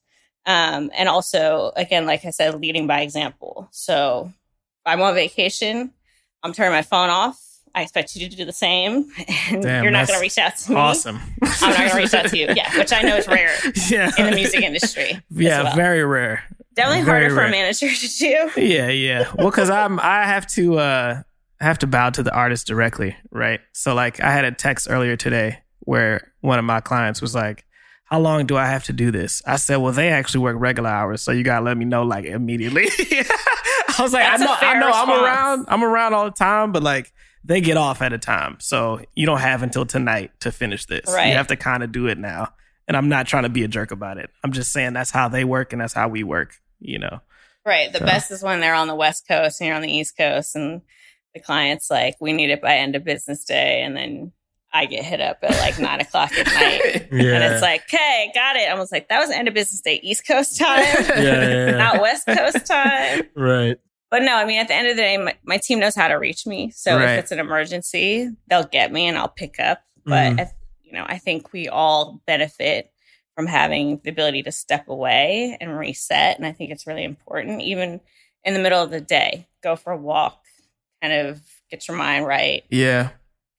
Um, 0.47 0.89
and 0.97 1.07
also, 1.07 1.71
again, 1.75 2.07
like 2.07 2.25
I 2.25 2.31
said, 2.31 2.59
leading 2.59 2.87
by 2.87 3.01
example. 3.01 3.67
So 3.69 4.33
if 4.33 4.81
I'm 4.87 5.01
on 5.01 5.13
vacation, 5.13 5.93
I'm 6.41 6.51
turning 6.51 6.73
my 6.73 6.81
phone 6.81 7.11
off. 7.11 7.39
I 7.75 7.83
expect 7.83 8.15
you 8.15 8.27
to 8.27 8.35
do 8.35 8.43
the 8.43 8.51
same. 8.51 9.11
And 9.51 9.61
Damn, 9.61 9.83
you're 9.83 9.91
not 9.91 10.07
going 10.07 10.17
to 10.17 10.21
reach 10.21 10.39
out 10.39 10.55
to 10.55 10.71
me. 10.71 10.77
Awesome. 10.77 11.19
I'm 11.41 11.69
not 11.69 11.77
going 11.77 11.89
to 11.91 11.97
reach 11.97 12.13
out 12.13 12.27
to 12.29 12.37
you. 12.37 12.47
Yeah, 12.55 12.75
which 12.77 12.91
I 12.91 13.01
know 13.01 13.17
is 13.17 13.27
rare 13.27 13.55
yeah. 13.89 14.11
in 14.17 14.31
the 14.31 14.35
music 14.35 14.61
industry. 14.61 15.21
Yeah, 15.29 15.63
well. 15.63 15.75
very 15.75 16.03
rare. 16.03 16.43
Definitely 16.73 17.03
very 17.03 17.29
harder 17.29 17.35
for 17.35 17.45
a 17.45 17.51
manager 17.51 17.93
to 17.93 18.07
do. 18.17 18.61
Yeah, 18.61 18.87
yeah. 18.89 19.31
Well, 19.37 19.51
because 19.51 19.69
I'm 19.69 19.99
I 19.99 20.23
have 20.23 20.47
to 20.53 20.79
uh 20.79 21.21
I 21.59 21.63
have 21.63 21.79
to 21.79 21.87
bow 21.87 22.09
to 22.11 22.23
the 22.23 22.33
artist 22.33 22.65
directly, 22.65 23.15
right? 23.29 23.59
So 23.73 23.93
like 23.93 24.21
I 24.21 24.31
had 24.31 24.45
a 24.45 24.51
text 24.51 24.87
earlier 24.89 25.15
today 25.17 25.59
where 25.81 26.30
one 26.41 26.59
of 26.59 26.65
my 26.65 26.81
clients 26.81 27.21
was 27.21 27.33
like, 27.33 27.65
"How 28.05 28.19
long 28.19 28.45
do 28.45 28.57
I 28.57 28.65
have 28.67 28.83
to 28.85 28.93
do 28.93 29.09
this?" 29.11 29.41
I 29.45 29.55
said, 29.55 29.77
"Well, 29.77 29.93
they 29.93 30.09
actually 30.09 30.41
work 30.41 30.57
regular 30.59 30.89
hours, 30.89 31.21
so 31.21 31.31
you 31.31 31.43
gotta 31.43 31.63
let 31.65 31.77
me 31.77 31.85
know 31.85 32.03
like 32.03 32.25
immediately." 32.25 32.89
I 33.97 34.03
was 34.03 34.13
like, 34.13 34.23
That's 34.23 34.41
"I 34.41 34.45
know, 34.45 34.55
I 34.59 34.79
know, 34.79 34.91
I'm 34.91 35.09
around, 35.23 35.65
I'm 35.67 35.83
around 35.83 36.13
all 36.13 36.25
the 36.25 36.31
time, 36.31 36.71
but 36.71 36.83
like." 36.83 37.11
They 37.43 37.59
get 37.59 37.75
off 37.75 38.03
at 38.03 38.13
a 38.13 38.19
time, 38.19 38.57
so 38.59 39.01
you 39.15 39.25
don't 39.25 39.39
have 39.39 39.63
until 39.63 39.83
tonight 39.83 40.29
to 40.41 40.51
finish 40.51 40.85
this. 40.85 41.11
Right. 41.11 41.29
You 41.29 41.33
have 41.33 41.47
to 41.47 41.55
kind 41.55 41.81
of 41.81 41.91
do 41.91 42.05
it 42.05 42.19
now, 42.19 42.53
and 42.87 42.95
I'm 42.95 43.09
not 43.09 43.25
trying 43.25 43.41
to 43.45 43.49
be 43.49 43.63
a 43.63 43.67
jerk 43.67 43.89
about 43.89 44.19
it. 44.19 44.29
I'm 44.43 44.51
just 44.51 44.71
saying 44.71 44.93
that's 44.93 45.09
how 45.09 45.27
they 45.27 45.43
work 45.43 45.73
and 45.73 45.81
that's 45.81 45.91
how 45.93 46.07
we 46.07 46.21
work. 46.23 46.53
You 46.79 46.99
know, 46.99 47.19
Right. 47.65 47.91
The 47.91 47.97
So- 47.97 48.05
best 48.05 48.29
is 48.29 48.43
when 48.43 48.59
they're 48.59 48.75
on 48.75 48.87
the 48.87 48.93
West 48.93 49.27
Coast 49.27 49.59
and 49.59 49.65
you're 49.67 49.75
on 49.75 49.81
the 49.81 49.91
East 49.91 50.15
Coast, 50.15 50.55
and 50.55 50.81
the 51.33 51.39
client's 51.39 51.89
like, 51.89 52.15
"We 52.19 52.31
need 52.31 52.51
it 52.51 52.61
by 52.61 52.75
end 52.75 52.95
of 52.95 53.03
business 53.03 53.43
day," 53.43 53.81
and 53.81 53.97
then 53.97 54.33
I 54.73 54.85
get 54.85 55.03
hit 55.03 55.19
up 55.21 55.39
at 55.43 55.51
like 55.59 55.79
nine 55.79 55.99
o'clock 56.01 56.31
at 56.37 56.45
night, 56.47 57.07
and 57.11 57.43
it's 57.43 57.61
like, 57.61 57.83
"Okay, 57.93 58.31
got 58.33 58.55
it." 58.55 58.69
I 58.69 58.73
was 58.75 58.91
like, 58.91 59.09
"That 59.09 59.19
was 59.19 59.29
end 59.29 59.47
of 59.47 59.53
business 59.53 59.81
day, 59.81 59.99
East 60.03 60.25
Coast 60.27 60.57
time, 60.57 60.79
yeah, 60.79 61.19
yeah, 61.21 61.65
yeah. 61.71 61.71
not 61.77 62.01
West 62.01 62.25
Coast 62.25 62.65
time." 62.65 63.23
right. 63.35 63.77
But 64.09 64.23
no, 64.23 64.35
I 64.35 64.43
mean, 64.45 64.59
at 64.59 64.67
the 64.67 64.73
end 64.75 64.87
of 64.87 64.95
the 64.97 65.01
day, 65.01 65.15
my, 65.17 65.35
my 65.45 65.57
team 65.57 65.79
knows 65.79 65.95
how 65.95 66.09
to 66.09 66.15
reach 66.15 66.45
me. 66.45 66.69
So 66.71 66.97
Right. 66.97 67.11
if 67.11 67.19
it's 67.19 67.31
an 67.31 67.39
emergency, 67.39 68.29
they'll 68.49 68.65
get 68.65 68.91
me 68.91 69.07
and 69.07 69.17
I'll 69.17 69.29
pick 69.29 69.57
up. 69.57 69.83
But 70.05 70.33
Mhm. 70.33 70.39
I, 70.41 70.51
you 70.83 70.91
know, 70.91 71.05
I 71.07 71.17
think 71.17 71.53
we 71.53 71.69
all 71.69 72.21
benefit 72.27 72.91
from 73.35 73.47
having 73.47 74.01
the 74.03 74.09
ability 74.09 74.43
to 74.43 74.51
step 74.51 74.89
away 74.89 75.57
and 75.61 75.77
reset. 75.77 76.35
And 76.37 76.45
I 76.45 76.51
think 76.51 76.71
it's 76.71 76.85
really 76.85 77.05
important, 77.05 77.61
even 77.61 78.01
in 78.43 78.53
the 78.53 78.59
middle 78.59 78.83
of 78.83 78.91
the 78.91 78.99
day, 78.99 79.47
go 79.63 79.77
for 79.77 79.93
a 79.93 79.97
walk, 79.97 80.43
kind 81.01 81.13
of 81.13 81.41
get 81.69 81.87
your 81.87 81.95
mind 81.95 82.25
right, 82.27 82.63
yeah, 82.69 83.11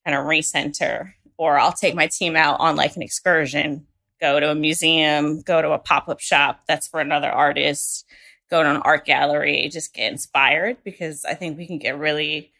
kind 0.04 0.16
of 0.16 0.26
recenter. 0.26 1.12
Or 1.36 1.58
I'll 1.58 1.72
take 1.72 1.94
my 1.94 2.06
team 2.06 2.36
out 2.36 2.60
on 2.60 2.76
like 2.76 2.96
an 2.96 3.02
excursion, 3.02 3.86
go 4.20 4.38
to 4.38 4.50
a 4.50 4.54
museum, 4.54 5.40
go 5.40 5.60
to 5.60 5.72
a 5.72 5.78
pop 5.78 6.08
up 6.08 6.20
shop 6.20 6.60
that's 6.68 6.86
for 6.86 7.00
another 7.00 7.30
artist, 7.30 8.06
go 8.50 8.62
to 8.62 8.70
an 8.70 8.82
art 8.84 9.04
gallery, 9.04 9.68
just 9.70 9.94
get 9.94 10.12
inspired 10.12 10.76
because 10.84 11.24
I 11.24 11.34
think 11.34 11.58
we 11.58 11.66
can 11.66 11.78
get 11.78 11.98
really 11.98 12.52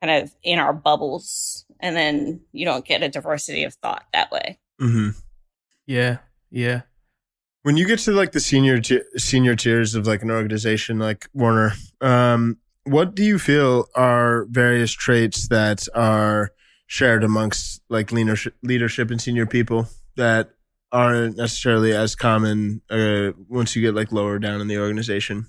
kind 0.00 0.22
of 0.22 0.34
in 0.42 0.58
our 0.58 0.72
bubbles 0.72 1.64
and 1.80 1.96
then 1.96 2.40
you 2.52 2.64
don't 2.64 2.84
get 2.84 3.02
a 3.02 3.08
diversity 3.08 3.64
of 3.64 3.74
thought 3.74 4.04
that 4.12 4.30
way. 4.30 4.58
Mm-hmm. 4.80 5.10
yeah, 5.86 6.18
yeah. 6.50 6.82
When 7.62 7.76
you 7.76 7.86
get 7.86 8.00
to 8.00 8.12
like 8.12 8.32
the 8.32 8.40
senior 8.40 8.80
senior 9.16 9.54
tiers 9.54 9.94
of 9.94 10.06
like 10.06 10.22
an 10.22 10.30
organization 10.30 10.98
like 10.98 11.28
Warner, 11.32 11.72
um, 12.00 12.58
what 12.84 13.14
do 13.14 13.24
you 13.24 13.38
feel 13.38 13.86
are 13.94 14.46
various 14.50 14.90
traits 14.90 15.48
that 15.48 15.86
are 15.94 16.50
shared 16.86 17.24
amongst 17.24 17.80
like 17.88 18.12
leadership, 18.12 18.54
leadership 18.62 19.10
and 19.10 19.20
senior 19.20 19.46
people 19.46 19.88
that 20.16 20.50
aren't 20.90 21.36
necessarily 21.38 21.92
as 21.94 22.14
common 22.14 22.82
uh, 22.90 23.32
once 23.48 23.74
you 23.74 23.82
get 23.82 23.94
like 23.94 24.12
lower 24.12 24.38
down 24.38 24.60
in 24.60 24.68
the 24.68 24.78
organization? 24.78 25.46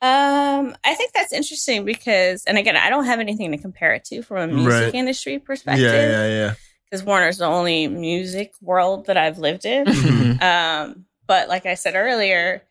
Um, 0.00 0.74
I 0.84 0.94
think 0.94 1.12
that's 1.12 1.32
interesting 1.32 1.84
because, 1.84 2.44
and 2.46 2.58
again, 2.58 2.76
I 2.76 2.90
don't 2.90 3.04
have 3.04 3.20
anything 3.20 3.52
to 3.52 3.58
compare 3.58 3.94
it 3.94 4.04
to 4.06 4.22
from 4.22 4.36
a 4.38 4.46
music 4.52 4.72
Right. 4.86 4.94
industry 4.94 5.38
perspective 5.38 5.84
yeah, 5.84 6.08
yeah. 6.08 6.26
yeah. 6.28 6.54
because 6.90 7.04
Warner's 7.04 7.38
the 7.38 7.44
only 7.44 7.86
music 7.86 8.52
world 8.60 9.06
that 9.06 9.16
I've 9.16 9.38
lived 9.38 9.64
in. 9.64 9.86
Mhm. 9.86 10.42
Um, 10.42 11.04
but 11.26 11.48
like 11.48 11.66
I 11.66 11.74
said 11.74 11.94
earlier, 11.94 12.64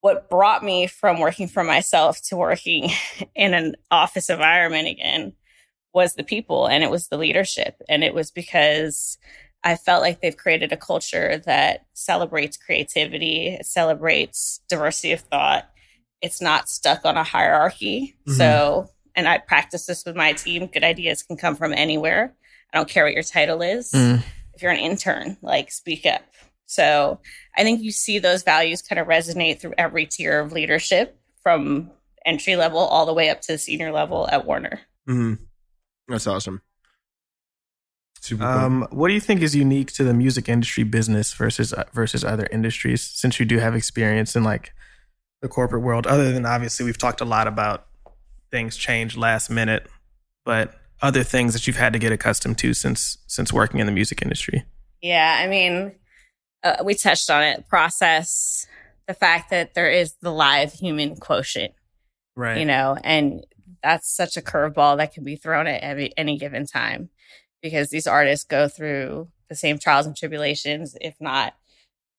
what 0.00 0.28
brought 0.28 0.64
me 0.64 0.88
from 0.88 1.20
working 1.20 1.46
for 1.46 1.62
myself 1.62 2.20
to 2.28 2.36
working 2.36 2.90
in 3.36 3.54
an 3.54 3.76
office 3.90 4.28
environment 4.28 4.88
again 4.88 5.34
was 5.96 6.14
the 6.14 6.22
people 6.22 6.66
and 6.66 6.84
it 6.84 6.90
was 6.90 7.08
the 7.08 7.16
leadership. 7.16 7.80
And 7.88 8.04
it 8.04 8.12
was 8.12 8.30
because 8.30 9.16
I 9.64 9.76
felt 9.76 10.02
like 10.02 10.20
they've 10.20 10.36
created 10.36 10.70
a 10.70 10.76
culture 10.76 11.38
that 11.46 11.86
celebrates 11.94 12.58
creativity, 12.58 13.48
it 13.48 13.64
celebrates 13.64 14.60
diversity 14.68 15.12
of 15.12 15.20
thought. 15.20 15.70
It's 16.20 16.42
not 16.42 16.68
stuck 16.68 17.06
on 17.06 17.16
a 17.16 17.24
hierarchy. 17.24 18.14
Mm-hmm. 18.28 18.36
So, 18.36 18.90
and 19.14 19.26
I 19.26 19.38
practice 19.38 19.86
this 19.86 20.04
with 20.04 20.14
my 20.16 20.34
team. 20.34 20.66
Good 20.66 20.84
ideas 20.84 21.22
can 21.22 21.38
come 21.38 21.56
from 21.56 21.72
anywhere. 21.72 22.34
I 22.74 22.76
don't 22.76 22.90
care 22.90 23.04
what 23.04 23.14
your 23.14 23.22
title 23.22 23.62
is. 23.62 23.90
Mm. 23.92 24.22
If 24.52 24.60
you're 24.60 24.72
an 24.72 24.78
intern, 24.78 25.38
like 25.40 25.72
speak 25.72 26.04
up. 26.04 26.22
So 26.66 27.20
I 27.56 27.62
think 27.62 27.80
you 27.80 27.90
see 27.90 28.18
those 28.18 28.42
values 28.42 28.82
kind 28.82 28.98
of 28.98 29.06
resonate 29.06 29.60
through 29.60 29.74
every 29.78 30.04
tier 30.04 30.40
of 30.40 30.52
leadership 30.52 31.18
from 31.42 31.90
entry 32.26 32.56
level 32.56 32.80
all 32.80 33.06
the 33.06 33.14
way 33.14 33.30
up 33.30 33.40
to 33.42 33.52
the 33.52 33.58
senior 33.58 33.92
level 33.92 34.28
at 34.30 34.44
Warner. 34.44 34.80
Mm-hmm. 35.08 35.42
That's 36.08 36.26
awesome. 36.26 36.62
Super 38.20 38.44
cool. 38.44 38.52
Um, 38.52 38.88
what 38.90 39.08
do 39.08 39.14
you 39.14 39.20
think 39.20 39.42
is 39.42 39.54
unique 39.54 39.92
to 39.92 40.04
the 40.04 40.14
music 40.14 40.48
industry 40.48 40.82
business 40.84 41.32
versus 41.34 41.72
uh, 41.72 41.84
versus 41.92 42.24
other 42.24 42.48
industries? 42.50 43.02
Since 43.02 43.38
you 43.38 43.46
do 43.46 43.58
have 43.58 43.74
experience 43.74 44.34
in 44.34 44.42
like 44.42 44.72
the 45.42 45.48
corporate 45.48 45.82
world, 45.82 46.06
other 46.06 46.32
than 46.32 46.44
obviously 46.44 46.84
we've 46.84 46.98
talked 46.98 47.20
a 47.20 47.24
lot 47.24 47.46
about 47.46 47.86
things 48.50 48.76
change 48.76 49.16
last 49.16 49.50
minute, 49.50 49.86
but 50.44 50.74
other 51.02 51.22
things 51.22 51.52
that 51.52 51.66
you've 51.66 51.76
had 51.76 51.92
to 51.92 51.98
get 51.98 52.10
accustomed 52.10 52.58
to 52.58 52.74
since 52.74 53.18
since 53.26 53.52
working 53.52 53.80
in 53.80 53.86
the 53.86 53.92
music 53.92 54.22
industry. 54.22 54.64
Yeah, 55.02 55.38
I 55.40 55.46
mean, 55.46 55.92
uh, 56.64 56.82
we 56.84 56.94
touched 56.94 57.30
on 57.30 57.42
it. 57.42 57.68
Process, 57.68 58.66
the 59.06 59.14
fact 59.14 59.50
that 59.50 59.74
there 59.74 59.90
is 59.90 60.14
the 60.20 60.32
live 60.32 60.72
human 60.72 61.16
quotient, 61.16 61.74
right? 62.34 62.58
You 62.58 62.64
know, 62.64 62.96
and 63.04 63.46
that's 63.82 64.14
such 64.14 64.36
a 64.36 64.42
curveball 64.42 64.98
that 64.98 65.12
can 65.12 65.24
be 65.24 65.36
thrown 65.36 65.66
at 65.66 65.82
every, 65.82 66.12
any 66.16 66.38
given 66.38 66.66
time 66.66 67.10
because 67.62 67.90
these 67.90 68.06
artists 68.06 68.44
go 68.44 68.68
through 68.68 69.28
the 69.48 69.54
same 69.54 69.78
trials 69.78 70.06
and 70.06 70.16
tribulations, 70.16 70.96
if 71.00 71.14
not 71.20 71.54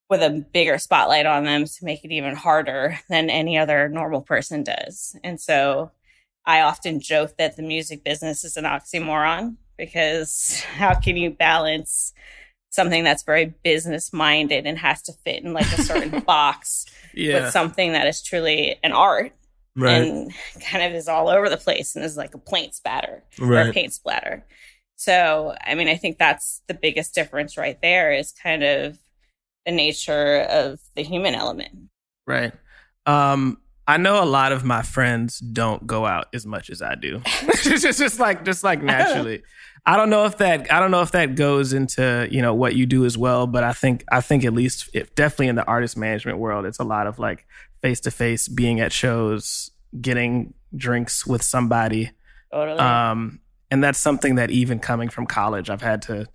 with 0.10 0.22
a 0.22 0.46
bigger 0.54 0.78
spotlight 0.78 1.26
on 1.26 1.44
them 1.44 1.66
to 1.66 1.86
make 1.86 2.04
it 2.06 2.12
even 2.12 2.36
harder 2.36 3.00
than 3.10 3.30
any 3.30 3.58
other 3.58 3.90
normal 3.90 4.22
person 4.22 4.64
does. 4.64 5.16
And 5.24 5.40
so 5.40 5.92
I 6.46 6.62
often 6.62 7.00
joke 7.00 7.36
that 7.38 7.58
the 7.58 7.64
music 7.64 8.04
business 8.04 8.44
is 8.44 8.56
an 8.58 8.64
oxymoron 8.64 9.58
because 9.78 10.62
how 10.76 10.96
can 10.96 11.18
you 11.18 11.30
balance 11.30 12.14
something 12.70 13.04
that's 13.04 13.24
very 13.24 13.54
business 13.64 14.14
minded 14.14 14.66
and 14.66 14.78
has 14.78 15.02
to 15.02 15.14
fit 15.26 15.44
in 15.44 15.54
like 15.54 15.72
a 15.78 15.82
certain 15.82 16.20
box 16.28 16.86
yeah. 17.14 17.44
with 17.44 17.52
something 17.52 17.94
that 17.94 18.08
is 18.08 18.22
truly 18.22 18.78
an 18.84 18.92
art 18.92 19.34
right. 19.78 20.02
and 20.02 20.34
kind 20.62 20.84
of 20.84 20.94
is 20.94 21.08
all 21.08 21.30
over 21.30 21.50
the 21.50 21.58
place 21.58 21.96
and 21.96 22.04
is 22.04 22.18
like 22.18 22.34
a 22.34 22.40
paint 22.40 22.76
spatter 22.76 23.24
right. 23.40 23.68
or 23.68 23.70
a 23.70 23.74
paint 23.74 23.94
splatter. 23.94 24.46
So, 24.96 25.56
I 25.66 25.76
mean, 25.76 25.88
I 25.88 25.96
think 25.96 26.18
that's 26.18 26.64
the 26.68 26.74
biggest 26.74 27.14
difference 27.14 27.56
right 27.56 27.80
there 27.82 28.12
is 28.12 28.32
kind 28.32 28.64
of 28.64 28.98
the 29.66 29.72
nature 29.72 30.42
of 30.50 30.80
the 30.96 31.04
human 31.04 31.36
element. 31.36 31.90
Right. 32.26 32.52
Um, 33.06 33.60
I 33.88 33.98
know 33.98 34.22
a 34.22 34.26
lot 34.26 34.52
of 34.52 34.66
my 34.66 34.82
friends 34.82 35.40
don't 35.40 35.86
go 35.88 36.06
out 36.06 36.28
as 36.34 36.46
much 36.46 36.70
as 36.70 36.82
I 36.82 36.96
do. 36.96 37.22
just, 37.64 38.00
just 38.00 38.20
like, 38.20 38.44
just 38.44 38.64
like 38.64 38.82
naturally. 38.82 39.44
I 39.88 39.96
don't 39.96 40.10
know 40.10 40.26
if 40.26 40.40
that 40.40 40.70
I 40.70 40.82
don't 40.82 40.92
know 40.92 41.02
if 41.02 41.12
that 41.12 41.36
goes 41.36 41.72
into 41.72 42.28
you 42.30 42.42
know 42.42 42.54
what 42.54 42.76
you 42.76 42.86
do 42.86 43.06
as 43.06 43.18
well, 43.18 43.48
but 43.48 43.64
I 43.64 43.72
think 43.72 44.04
I 44.12 44.20
think 44.20 44.44
at 44.44 44.54
least 44.54 44.90
if 44.94 45.16
definitely 45.16 45.48
in 45.48 45.56
the 45.56 45.64
artist 45.64 45.96
management 45.96 46.40
world, 46.40 46.66
it's 46.66 46.80
a 46.80 46.84
lot 46.84 47.08
of 47.08 47.20
like 47.20 47.48
face 47.82 48.00
to 48.02 48.12
face, 48.12 48.48
being 48.48 48.80
at 48.80 48.92
shows, 48.92 49.72
getting 50.00 50.54
drinks 50.76 51.26
with 51.26 51.44
somebody. 51.44 52.12
Totally. 52.52 52.80
Um, 52.80 53.40
and 53.70 53.84
that's 53.84 54.00
something 54.00 54.36
that 54.36 54.52
even 54.52 54.80
coming 54.80 55.10
from 55.10 55.26
college, 55.26 55.70
I've 55.70 55.82
had 55.82 56.02
to 56.04 56.28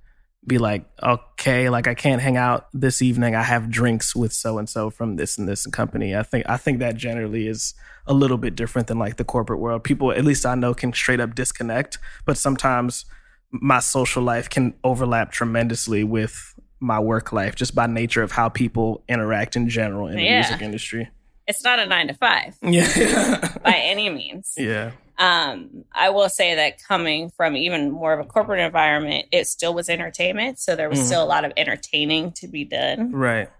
be 0.46 0.58
like, 0.58 0.84
okay, 1.02 1.68
like 1.68 1.86
I 1.86 1.94
can't 1.94 2.20
hang 2.20 2.36
out 2.36 2.68
this 2.72 3.00
evening. 3.00 3.34
I 3.34 3.42
have 3.42 3.70
drinks 3.70 4.14
with 4.14 4.32
so 4.32 4.58
and 4.58 4.68
so 4.68 4.90
from 4.90 5.16
this 5.16 5.38
and 5.38 5.48
this 5.48 5.66
company. 5.66 6.16
I 6.16 6.22
think 6.24 6.44
I 6.48 6.56
think 6.56 6.80
that 6.80 6.96
generally 6.96 7.46
is 7.46 7.74
a 8.06 8.12
little 8.12 8.38
bit 8.38 8.56
different 8.56 8.88
than 8.88 8.98
like 8.98 9.16
the 9.16 9.24
corporate 9.24 9.60
world. 9.60 9.84
People, 9.84 10.10
at 10.10 10.24
least 10.24 10.44
I 10.44 10.54
know, 10.56 10.74
can 10.74 10.92
straight 10.92 11.20
up 11.20 11.34
disconnect, 11.34 11.98
but 12.24 12.36
sometimes 12.36 13.04
my 13.52 13.78
social 13.78 14.22
life 14.22 14.50
can 14.50 14.74
overlap 14.82 15.30
tremendously 15.30 16.02
with 16.02 16.54
my 16.80 16.98
work 16.98 17.32
life 17.32 17.54
just 17.54 17.74
by 17.74 17.86
nature 17.86 18.22
of 18.22 18.32
how 18.32 18.48
people 18.48 19.04
interact 19.08 19.54
in 19.54 19.68
general 19.68 20.08
in 20.08 20.16
the 20.16 20.22
yeah. 20.22 20.40
music 20.40 20.60
industry. 20.60 21.08
It's 21.52 21.64
not 21.64 21.78
a 21.78 21.86
nine 21.86 22.08
to 22.08 22.14
five. 22.14 22.56
Yeah. 22.62 23.58
by 23.62 23.74
any 23.74 24.08
means. 24.08 24.54
Yeah. 24.56 24.92
Um, 25.18 25.84
I 25.92 26.08
will 26.08 26.30
say 26.30 26.54
that 26.54 26.82
coming 26.82 27.30
from 27.30 27.56
even 27.56 27.90
more 27.90 28.14
of 28.14 28.20
a 28.20 28.28
corporate 28.28 28.60
environment, 28.60 29.26
it 29.30 29.46
still 29.46 29.74
was 29.74 29.90
entertainment. 29.90 30.58
So 30.58 30.74
there 30.74 30.88
was 30.88 31.00
mm. 31.00 31.04
still 31.04 31.22
a 31.22 31.26
lot 31.26 31.44
of 31.44 31.52
entertaining 31.56 32.32
to 32.32 32.48
be 32.48 32.64
done. 32.64 33.12
Right. 33.12 33.50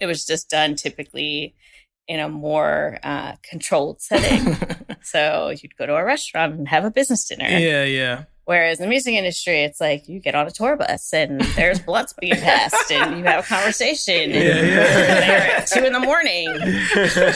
It 0.00 0.06
was 0.06 0.24
just 0.24 0.48
done 0.48 0.74
typically 0.74 1.54
in 2.08 2.20
a 2.20 2.28
more 2.28 2.98
uh, 3.02 3.34
controlled 3.48 4.00
setting. 4.00 4.56
so 5.02 5.50
you'd 5.50 5.76
go 5.76 5.84
to 5.84 5.94
a 5.94 6.04
restaurant 6.04 6.54
and 6.54 6.68
have 6.68 6.84
a 6.84 6.90
business 6.90 7.26
dinner. 7.26 7.46
Yeah, 7.46 7.84
yeah. 7.84 8.24
Whereas 8.46 8.78
in 8.78 8.84
the 8.84 8.88
music 8.88 9.14
industry, 9.14 9.62
it's 9.62 9.80
like 9.80 10.06
you 10.06 10.20
get 10.20 10.34
on 10.34 10.46
a 10.46 10.50
tour 10.50 10.76
bus 10.76 11.14
and 11.14 11.40
there's 11.56 11.80
blunts 11.80 12.12
being 12.12 12.36
passed 12.36 12.92
and 12.92 13.18
you 13.18 13.24
have 13.24 13.42
a 13.42 13.46
conversation 13.46 14.32
and 14.32 14.34
yeah, 14.34 14.62
yeah. 14.62 15.54
at 15.58 15.66
two 15.66 15.84
in 15.84 15.94
the 15.94 16.00
morning. 16.00 16.48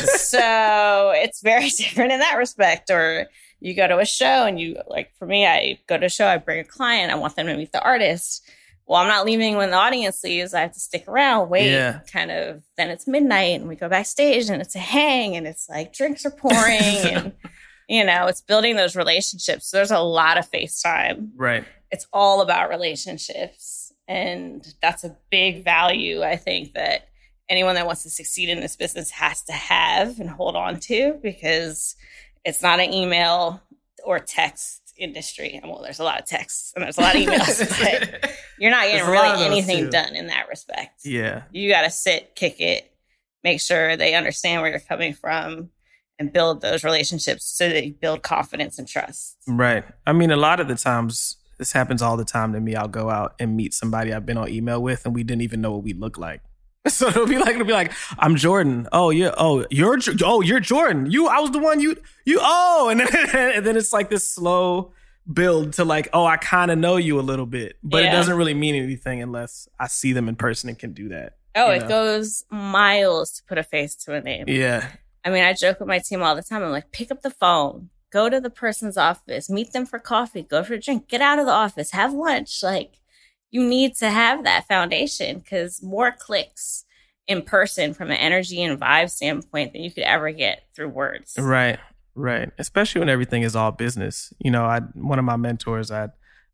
so 0.06 1.12
it's 1.14 1.40
very 1.40 1.70
different 1.76 2.12
in 2.12 2.20
that 2.20 2.36
respect. 2.36 2.90
Or 2.90 3.26
you 3.60 3.74
go 3.74 3.88
to 3.88 3.98
a 3.98 4.04
show 4.04 4.44
and 4.44 4.60
you 4.60 4.76
like 4.86 5.10
for 5.18 5.24
me, 5.24 5.46
I 5.46 5.78
go 5.86 5.96
to 5.96 6.06
a 6.06 6.10
show, 6.10 6.26
I 6.26 6.36
bring 6.36 6.60
a 6.60 6.64
client, 6.64 7.10
I 7.10 7.16
want 7.16 7.36
them 7.36 7.46
to 7.46 7.56
meet 7.56 7.72
the 7.72 7.82
artist. 7.82 8.46
Well, 8.86 9.00
I'm 9.00 9.08
not 9.08 9.26
leaving 9.26 9.56
when 9.56 9.70
the 9.70 9.76
audience 9.76 10.24
leaves. 10.24 10.54
I 10.54 10.60
have 10.60 10.72
to 10.72 10.80
stick 10.80 11.06
around, 11.08 11.50
wait, 11.50 11.70
yeah. 11.70 12.00
kind 12.10 12.30
of. 12.30 12.62
Then 12.76 12.88
it's 12.88 13.06
midnight 13.06 13.60
and 13.60 13.68
we 13.68 13.76
go 13.76 13.88
backstage 13.88 14.48
and 14.48 14.62
it's 14.62 14.74
a 14.74 14.78
hang 14.78 15.36
and 15.36 15.46
it's 15.46 15.68
like 15.68 15.92
drinks 15.92 16.24
are 16.24 16.30
pouring 16.30 16.80
and 16.80 17.32
you 17.88 18.04
know, 18.04 18.26
it's 18.26 18.42
building 18.42 18.76
those 18.76 18.94
relationships. 18.94 19.70
There's 19.70 19.90
a 19.90 20.00
lot 20.00 20.38
of 20.38 20.50
FaceTime. 20.50 21.30
Right. 21.34 21.64
It's 21.90 22.06
all 22.12 22.42
about 22.42 22.68
relationships. 22.68 23.92
And 24.06 24.66
that's 24.80 25.04
a 25.04 25.16
big 25.30 25.64
value, 25.64 26.22
I 26.22 26.36
think, 26.36 26.74
that 26.74 27.08
anyone 27.48 27.74
that 27.76 27.86
wants 27.86 28.02
to 28.02 28.10
succeed 28.10 28.50
in 28.50 28.60
this 28.60 28.76
business 28.76 29.10
has 29.12 29.42
to 29.44 29.52
have 29.52 30.20
and 30.20 30.28
hold 30.28 30.54
on 30.54 30.80
to 30.80 31.18
because 31.22 31.96
it's 32.44 32.62
not 32.62 32.78
an 32.78 32.92
email 32.92 33.62
or 34.04 34.18
text 34.18 34.92
industry. 34.98 35.58
And 35.60 35.70
well, 35.70 35.82
there's 35.82 35.98
a 35.98 36.04
lot 36.04 36.20
of 36.20 36.26
texts 36.26 36.72
and 36.74 36.84
there's 36.84 36.98
a 36.98 37.00
lot 37.00 37.16
of 37.16 37.22
emails, 37.22 37.68
but 38.22 38.30
you're 38.58 38.70
not 38.70 38.84
getting 38.84 39.10
really 39.10 39.44
anything 39.44 39.84
too. 39.84 39.90
done 39.90 40.14
in 40.14 40.26
that 40.26 40.48
respect. 40.48 41.00
Yeah. 41.04 41.42
You 41.52 41.70
got 41.70 41.82
to 41.82 41.90
sit, 41.90 42.34
kick 42.34 42.60
it, 42.60 42.92
make 43.42 43.62
sure 43.62 43.96
they 43.96 44.14
understand 44.14 44.60
where 44.60 44.70
you're 44.70 44.80
coming 44.80 45.14
from 45.14 45.70
and 46.18 46.32
build 46.32 46.60
those 46.60 46.84
relationships 46.84 47.44
so 47.44 47.68
that 47.68 47.86
you 47.86 47.94
build 47.94 48.22
confidence 48.22 48.78
and 48.78 48.88
trust. 48.88 49.36
Right. 49.46 49.84
I 50.06 50.12
mean, 50.12 50.30
a 50.30 50.36
lot 50.36 50.60
of 50.60 50.68
the 50.68 50.74
times, 50.74 51.36
this 51.58 51.72
happens 51.72 52.02
all 52.02 52.16
the 52.16 52.24
time 52.24 52.52
to 52.52 52.60
me. 52.60 52.74
I'll 52.74 52.88
go 52.88 53.10
out 53.10 53.34
and 53.38 53.56
meet 53.56 53.74
somebody 53.74 54.12
I've 54.12 54.26
been 54.26 54.36
on 54.36 54.48
email 54.48 54.82
with, 54.82 55.04
and 55.04 55.14
we 55.14 55.22
didn't 55.22 55.42
even 55.42 55.60
know 55.60 55.72
what 55.72 55.82
we 55.82 55.92
look 55.92 56.18
like. 56.18 56.40
So 56.88 57.08
it'll 57.08 57.26
be 57.26 57.36
like 57.36 57.50
it'll 57.50 57.66
be 57.66 57.72
like 57.72 57.92
I'm 58.18 58.36
Jordan. 58.36 58.88
Oh 58.92 59.10
yeah. 59.10 59.34
Oh 59.36 59.66
you're 59.68 59.98
oh 60.22 60.40
you're 60.40 60.60
Jordan. 60.60 61.10
You 61.10 61.26
I 61.26 61.40
was 61.40 61.50
the 61.50 61.58
one 61.58 61.80
you 61.80 61.96
you 62.24 62.38
oh 62.40 62.88
and 62.88 63.00
then 63.00 63.08
and 63.56 63.66
then 63.66 63.76
it's 63.76 63.92
like 63.92 64.08
this 64.08 64.26
slow 64.26 64.92
build 65.30 65.74
to 65.74 65.84
like 65.84 66.08
oh 66.14 66.24
I 66.24 66.38
kind 66.38 66.70
of 66.70 66.78
know 66.78 66.96
you 66.96 67.20
a 67.20 67.20
little 67.20 67.44
bit, 67.44 67.76
but 67.82 68.02
yeah. 68.02 68.08
it 68.08 68.12
doesn't 68.12 68.36
really 68.36 68.54
mean 68.54 68.74
anything 68.74 69.20
unless 69.20 69.68
I 69.78 69.88
see 69.88 70.14
them 70.14 70.28
in 70.28 70.36
person 70.36 70.70
and 70.70 70.78
can 70.78 70.94
do 70.94 71.10
that. 71.10 71.34
Oh, 71.54 71.70
it 71.70 71.80
know? 71.80 71.88
goes 71.88 72.44
miles 72.50 73.32
to 73.32 73.42
put 73.44 73.58
a 73.58 73.64
face 73.64 73.94
to 73.96 74.14
a 74.14 74.22
name. 74.22 74.44
Yeah, 74.48 74.88
I 75.24 75.30
mean, 75.30 75.44
I 75.44 75.52
joke 75.52 75.80
with 75.80 75.88
my 75.88 75.98
team 75.98 76.22
all 76.22 76.34
the 76.34 76.42
time. 76.42 76.62
I'm 76.62 76.70
like, 76.70 76.92
pick 76.92 77.10
up 77.10 77.22
the 77.22 77.30
phone, 77.30 77.90
go 78.12 78.28
to 78.28 78.40
the 78.40 78.50
person's 78.50 78.96
office, 78.96 79.50
meet 79.50 79.72
them 79.72 79.86
for 79.86 79.98
coffee, 79.98 80.42
go 80.42 80.62
for 80.62 80.74
a 80.74 80.80
drink, 80.80 81.08
get 81.08 81.20
out 81.20 81.38
of 81.38 81.46
the 81.46 81.52
office, 81.52 81.90
have 81.92 82.12
lunch. 82.12 82.62
Like, 82.62 82.98
you 83.50 83.64
need 83.64 83.94
to 83.96 84.10
have 84.10 84.44
that 84.44 84.68
foundation 84.68 85.38
because 85.38 85.82
more 85.82 86.12
clicks 86.12 86.84
in 87.26 87.42
person 87.42 87.94
from 87.94 88.10
an 88.10 88.16
energy 88.16 88.62
and 88.62 88.80
vibe 88.80 89.10
standpoint 89.10 89.72
than 89.72 89.82
you 89.82 89.90
could 89.90 90.04
ever 90.04 90.30
get 90.32 90.64
through 90.74 90.88
words. 90.88 91.34
Right, 91.38 91.78
right. 92.14 92.50
Especially 92.58 93.00
when 93.00 93.08
everything 93.08 93.42
is 93.42 93.54
all 93.54 93.70
business. 93.70 94.32
You 94.38 94.50
know, 94.50 94.64
I 94.64 94.80
one 94.94 95.18
of 95.18 95.24
my 95.24 95.36
mentors, 95.36 95.90
I 95.90 96.08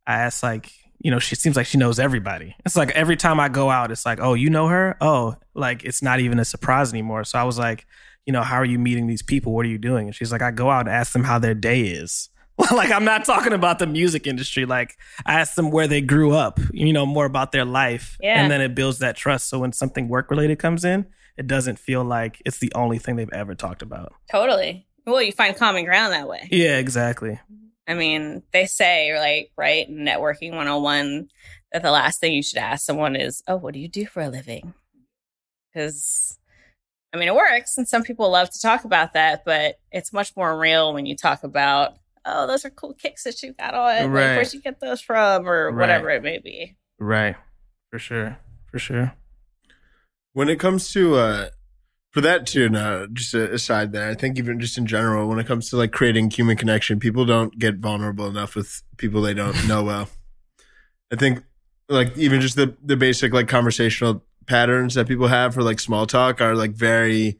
I 0.06 0.14
asked 0.20 0.42
like, 0.42 0.72
you 0.98 1.10
know, 1.10 1.18
she 1.18 1.36
seems 1.36 1.56
like 1.56 1.66
she 1.66 1.78
knows 1.78 1.98
everybody. 1.98 2.56
It's 2.66 2.76
like 2.76 2.90
every 2.90 3.16
time 3.16 3.38
I 3.38 3.48
go 3.48 3.70
out, 3.70 3.90
it's 3.90 4.04
like, 4.04 4.20
oh, 4.20 4.34
you 4.34 4.50
know 4.50 4.68
her? 4.68 4.96
Oh, 5.00 5.36
like 5.54 5.84
it's 5.84 6.02
not 6.02 6.20
even 6.20 6.38
a 6.38 6.44
surprise 6.44 6.92
anymore. 6.92 7.24
So 7.24 7.38
I 7.38 7.44
was 7.44 7.58
like, 7.58 7.86
you 8.26 8.32
know, 8.32 8.42
how 8.42 8.56
are 8.56 8.64
you 8.64 8.78
meeting 8.78 9.06
these 9.06 9.22
people? 9.22 9.52
What 9.52 9.66
are 9.66 9.68
you 9.68 9.78
doing? 9.78 10.06
And 10.06 10.14
she's 10.14 10.32
like, 10.32 10.42
I 10.42 10.50
go 10.50 10.70
out 10.70 10.86
and 10.86 10.94
ask 10.94 11.12
them 11.12 11.24
how 11.24 11.38
their 11.38 11.54
day 11.54 11.82
is. 11.82 12.30
like 12.72 12.92
I'm 12.92 13.04
not 13.04 13.24
talking 13.24 13.52
about 13.52 13.80
the 13.80 13.86
music 13.86 14.26
industry. 14.26 14.64
Like 14.64 14.96
I 15.26 15.40
ask 15.40 15.54
them 15.54 15.70
where 15.70 15.88
they 15.88 16.00
grew 16.00 16.32
up, 16.32 16.60
you 16.72 16.92
know, 16.92 17.04
more 17.04 17.26
about 17.26 17.50
their 17.52 17.64
life. 17.64 18.16
Yeah. 18.20 18.40
And 18.40 18.50
then 18.50 18.60
it 18.60 18.74
builds 18.74 19.00
that 19.00 19.16
trust. 19.16 19.48
So 19.48 19.58
when 19.58 19.72
something 19.72 20.08
work 20.08 20.30
related 20.30 20.58
comes 20.58 20.84
in, 20.84 21.06
it 21.36 21.48
doesn't 21.48 21.80
feel 21.80 22.04
like 22.04 22.40
it's 22.46 22.58
the 22.58 22.72
only 22.74 22.98
thing 22.98 23.16
they've 23.16 23.32
ever 23.32 23.56
talked 23.56 23.82
about. 23.82 24.14
Totally. 24.30 24.86
Well, 25.04 25.20
you 25.20 25.32
find 25.32 25.56
common 25.56 25.84
ground 25.84 26.12
that 26.12 26.28
way. 26.28 26.48
Yeah, 26.50 26.78
exactly. 26.78 27.40
I 27.88 27.94
mean, 27.94 28.42
they 28.52 28.66
say 28.66 29.18
like, 29.18 29.50
right, 29.56 29.90
networking 29.90 30.50
101 30.50 31.28
that 31.72 31.82
the 31.82 31.90
last 31.90 32.20
thing 32.20 32.32
you 32.32 32.42
should 32.42 32.58
ask 32.58 32.86
someone 32.86 33.16
is, 33.16 33.42
"Oh, 33.48 33.56
what 33.56 33.74
do 33.74 33.80
you 33.80 33.88
do 33.88 34.06
for 34.06 34.22
a 34.22 34.28
living?" 34.28 34.72
Because 35.72 36.38
I 37.14 37.16
mean, 37.16 37.28
it 37.28 37.34
works, 37.34 37.78
and 37.78 37.86
some 37.88 38.02
people 38.02 38.28
love 38.28 38.50
to 38.50 38.60
talk 38.60 38.84
about 38.84 39.12
that, 39.12 39.44
but 39.44 39.76
it's 39.92 40.12
much 40.12 40.34
more 40.36 40.58
real 40.58 40.92
when 40.92 41.06
you 41.06 41.14
talk 41.16 41.44
about, 41.44 41.94
"Oh, 42.24 42.48
those 42.48 42.64
are 42.64 42.70
cool 42.70 42.92
kicks 42.92 43.22
that 43.22 43.40
you 43.40 43.52
got 43.52 43.72
on. 43.74 44.10
Right. 44.10 44.26
Like, 44.30 44.36
where'd 44.36 44.52
you 44.52 44.60
get 44.60 44.80
those 44.80 45.00
from?" 45.00 45.48
or 45.48 45.70
Right. 45.70 45.80
whatever 45.80 46.10
it 46.10 46.24
may 46.24 46.38
be. 46.38 46.76
Right. 46.98 47.36
For 47.90 48.00
sure. 48.00 48.38
For 48.70 48.80
sure. 48.80 49.14
When 50.32 50.48
it 50.48 50.58
comes 50.58 50.92
to 50.92 51.14
uh 51.14 51.48
for 52.10 52.20
that 52.20 52.46
too, 52.46 52.68
no, 52.68 53.06
just 53.12 53.34
a, 53.34 53.52
aside 53.54 53.92
there, 53.92 54.08
I 54.10 54.14
think 54.14 54.36
even 54.38 54.58
just 54.60 54.76
in 54.78 54.86
general, 54.86 55.28
when 55.28 55.38
it 55.38 55.46
comes 55.46 55.70
to 55.70 55.76
like 55.76 55.92
creating 55.92 56.30
human 56.30 56.56
connection, 56.56 56.98
people 57.00 57.24
don't 57.24 57.56
get 57.58 57.76
vulnerable 57.76 58.26
enough 58.26 58.56
with 58.56 58.82
people 58.96 59.22
they 59.22 59.34
don't 59.34 59.68
know 59.68 59.84
well. 59.84 60.08
I 61.12 61.16
think 61.16 61.44
like 61.88 62.16
even 62.18 62.40
just 62.40 62.56
the 62.56 62.76
the 62.82 62.96
basic 62.96 63.32
like 63.32 63.46
conversational 63.46 64.24
patterns 64.46 64.94
that 64.94 65.08
people 65.08 65.28
have 65.28 65.54
for 65.54 65.62
like 65.62 65.80
small 65.80 66.06
talk 66.06 66.40
are 66.40 66.54
like 66.54 66.72
very 66.72 67.38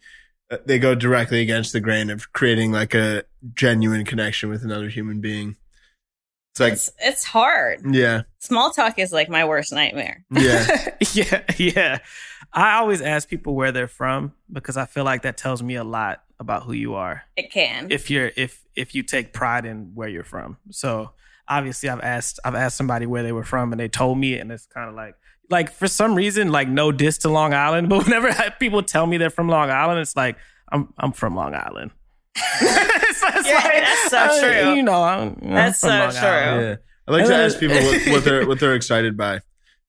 uh, 0.51 0.59
they 0.67 0.79
go 0.79 0.95
directly 0.95 1.41
against 1.41 1.73
the 1.73 1.81
grain 1.81 2.11
of 2.11 2.33
creating 2.33 2.73
like 2.73 2.95
a 2.95 3.25
genuine 3.55 4.05
connection 4.05 4.49
with 4.51 4.63
another 4.65 4.89
human 4.89 5.21
being. 5.21 5.57
It's 6.53 6.61
like 6.61 6.73
it's 6.75 6.93
it's 7.01 7.25
hard. 7.25 7.81
yeah, 7.95 8.23
Small 8.39 8.71
talk 8.71 8.99
is 8.99 9.13
like 9.13 9.29
my 9.29 9.45
worst 9.45 9.73
nightmare. 9.73 10.25
yeah, 10.31 10.91
yeah, 11.13 11.43
yeah. 11.57 11.99
I 12.53 12.75
always 12.77 13.01
ask 13.01 13.29
people 13.29 13.55
where 13.57 13.73
they're 13.73 13.89
from 13.89 14.35
because 14.53 14.77
I 14.77 14.85
feel 14.85 15.03
like 15.05 15.23
that 15.23 15.37
tells 15.37 15.63
me 15.63 15.75
a 15.75 15.83
lot 15.83 16.23
about 16.39 16.63
who 16.63 16.73
you 16.73 16.95
are. 16.95 17.23
It 17.37 17.51
can. 17.51 17.91
If 17.91 18.09
you're 18.11 18.31
if 18.37 18.63
if 18.77 18.95
you 18.95 19.03
take 19.03 19.33
pride 19.33 19.65
in 19.67 19.93
where 19.95 20.09
you're 20.09 20.23
from. 20.23 20.59
So 20.71 21.11
obviously 21.49 21.89
I've 21.89 22.01
asked 22.03 22.39
I've 22.45 22.55
asked 22.55 22.77
somebody 22.77 23.07
where 23.07 23.23
they 23.25 23.33
were 23.33 23.45
from 23.45 23.73
and 23.73 23.81
they 23.81 23.89
told 23.89 24.19
me 24.19 24.39
and 24.39 24.53
it's 24.53 24.67
kind 24.67 24.89
of 24.89 24.95
like 24.95 25.17
like 25.51 25.71
for 25.73 25.89
some 25.89 26.15
reason 26.15 26.51
like 26.51 26.69
no 26.69 26.93
diss 26.93 27.19
to 27.19 27.29
Long 27.29 27.53
Island, 27.55 27.89
but 27.91 28.05
whenever 28.05 28.33
people 28.59 28.83
tell 28.83 29.07
me 29.07 29.17
they're 29.19 29.31
from 29.31 29.49
Long 29.49 29.71
Island, 29.71 30.01
it's 30.01 30.17
like 30.17 30.37
I'm 30.73 30.93
I'm 30.99 31.13
from 31.13 31.35
Long 31.37 31.55
Island. 31.55 31.91
It's- 32.61 33.23
it's 33.37 33.49
Yeah, 33.49 33.81
that's 33.81 34.11
so 34.11 34.19
uh, 34.19 34.41
true. 34.41 34.75
You 34.75 34.83
know, 34.83 35.03
I'm, 35.03 35.39
I'm 35.43 35.55
That's 35.55 35.81
from 35.81 35.89
so 35.89 35.99
Long 35.99 36.11
true. 36.11 36.21
Yeah. 36.69 36.77
I 37.07 37.13
like 37.13 37.21
And 37.23 37.29
to 37.31 37.37
ask 37.37 37.59
people 37.61 37.77
what, 37.77 38.07
what 38.09 38.25
they're 38.25 38.47
what 38.47 38.61
they're 38.61 38.75
excited 38.75 39.17
by 39.17 39.41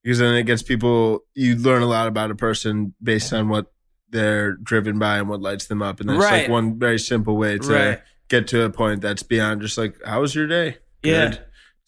because 0.03 0.19
then 0.19 0.35
it 0.35 0.43
gets 0.43 0.61
people 0.61 1.21
you 1.33 1.55
learn 1.55 1.81
a 1.81 1.85
lot 1.87 2.07
about 2.07 2.29
a 2.31 2.35
person 2.35 2.93
based 3.01 3.31
on 3.33 3.47
what 3.49 3.71
they're 4.09 4.53
driven 4.57 4.99
by 4.99 5.17
and 5.17 5.29
what 5.29 5.41
lights 5.41 5.65
them 5.67 5.81
up 5.81 5.99
and 5.99 6.09
that's 6.09 6.19
Right. 6.19 6.41
like 6.43 6.49
one 6.49 6.77
very 6.77 6.99
simple 6.99 7.35
way 7.37 7.57
to 7.57 7.67
Right. 7.73 8.01
get 8.27 8.47
to 8.49 8.63
a 8.63 8.69
point 8.69 9.01
that's 9.01 9.23
beyond 9.23 9.61
just 9.61 9.77
like 9.77 9.95
how 10.05 10.21
was 10.21 10.35
your 10.35 10.47
day 10.47 10.77
Yeah. 11.03 11.37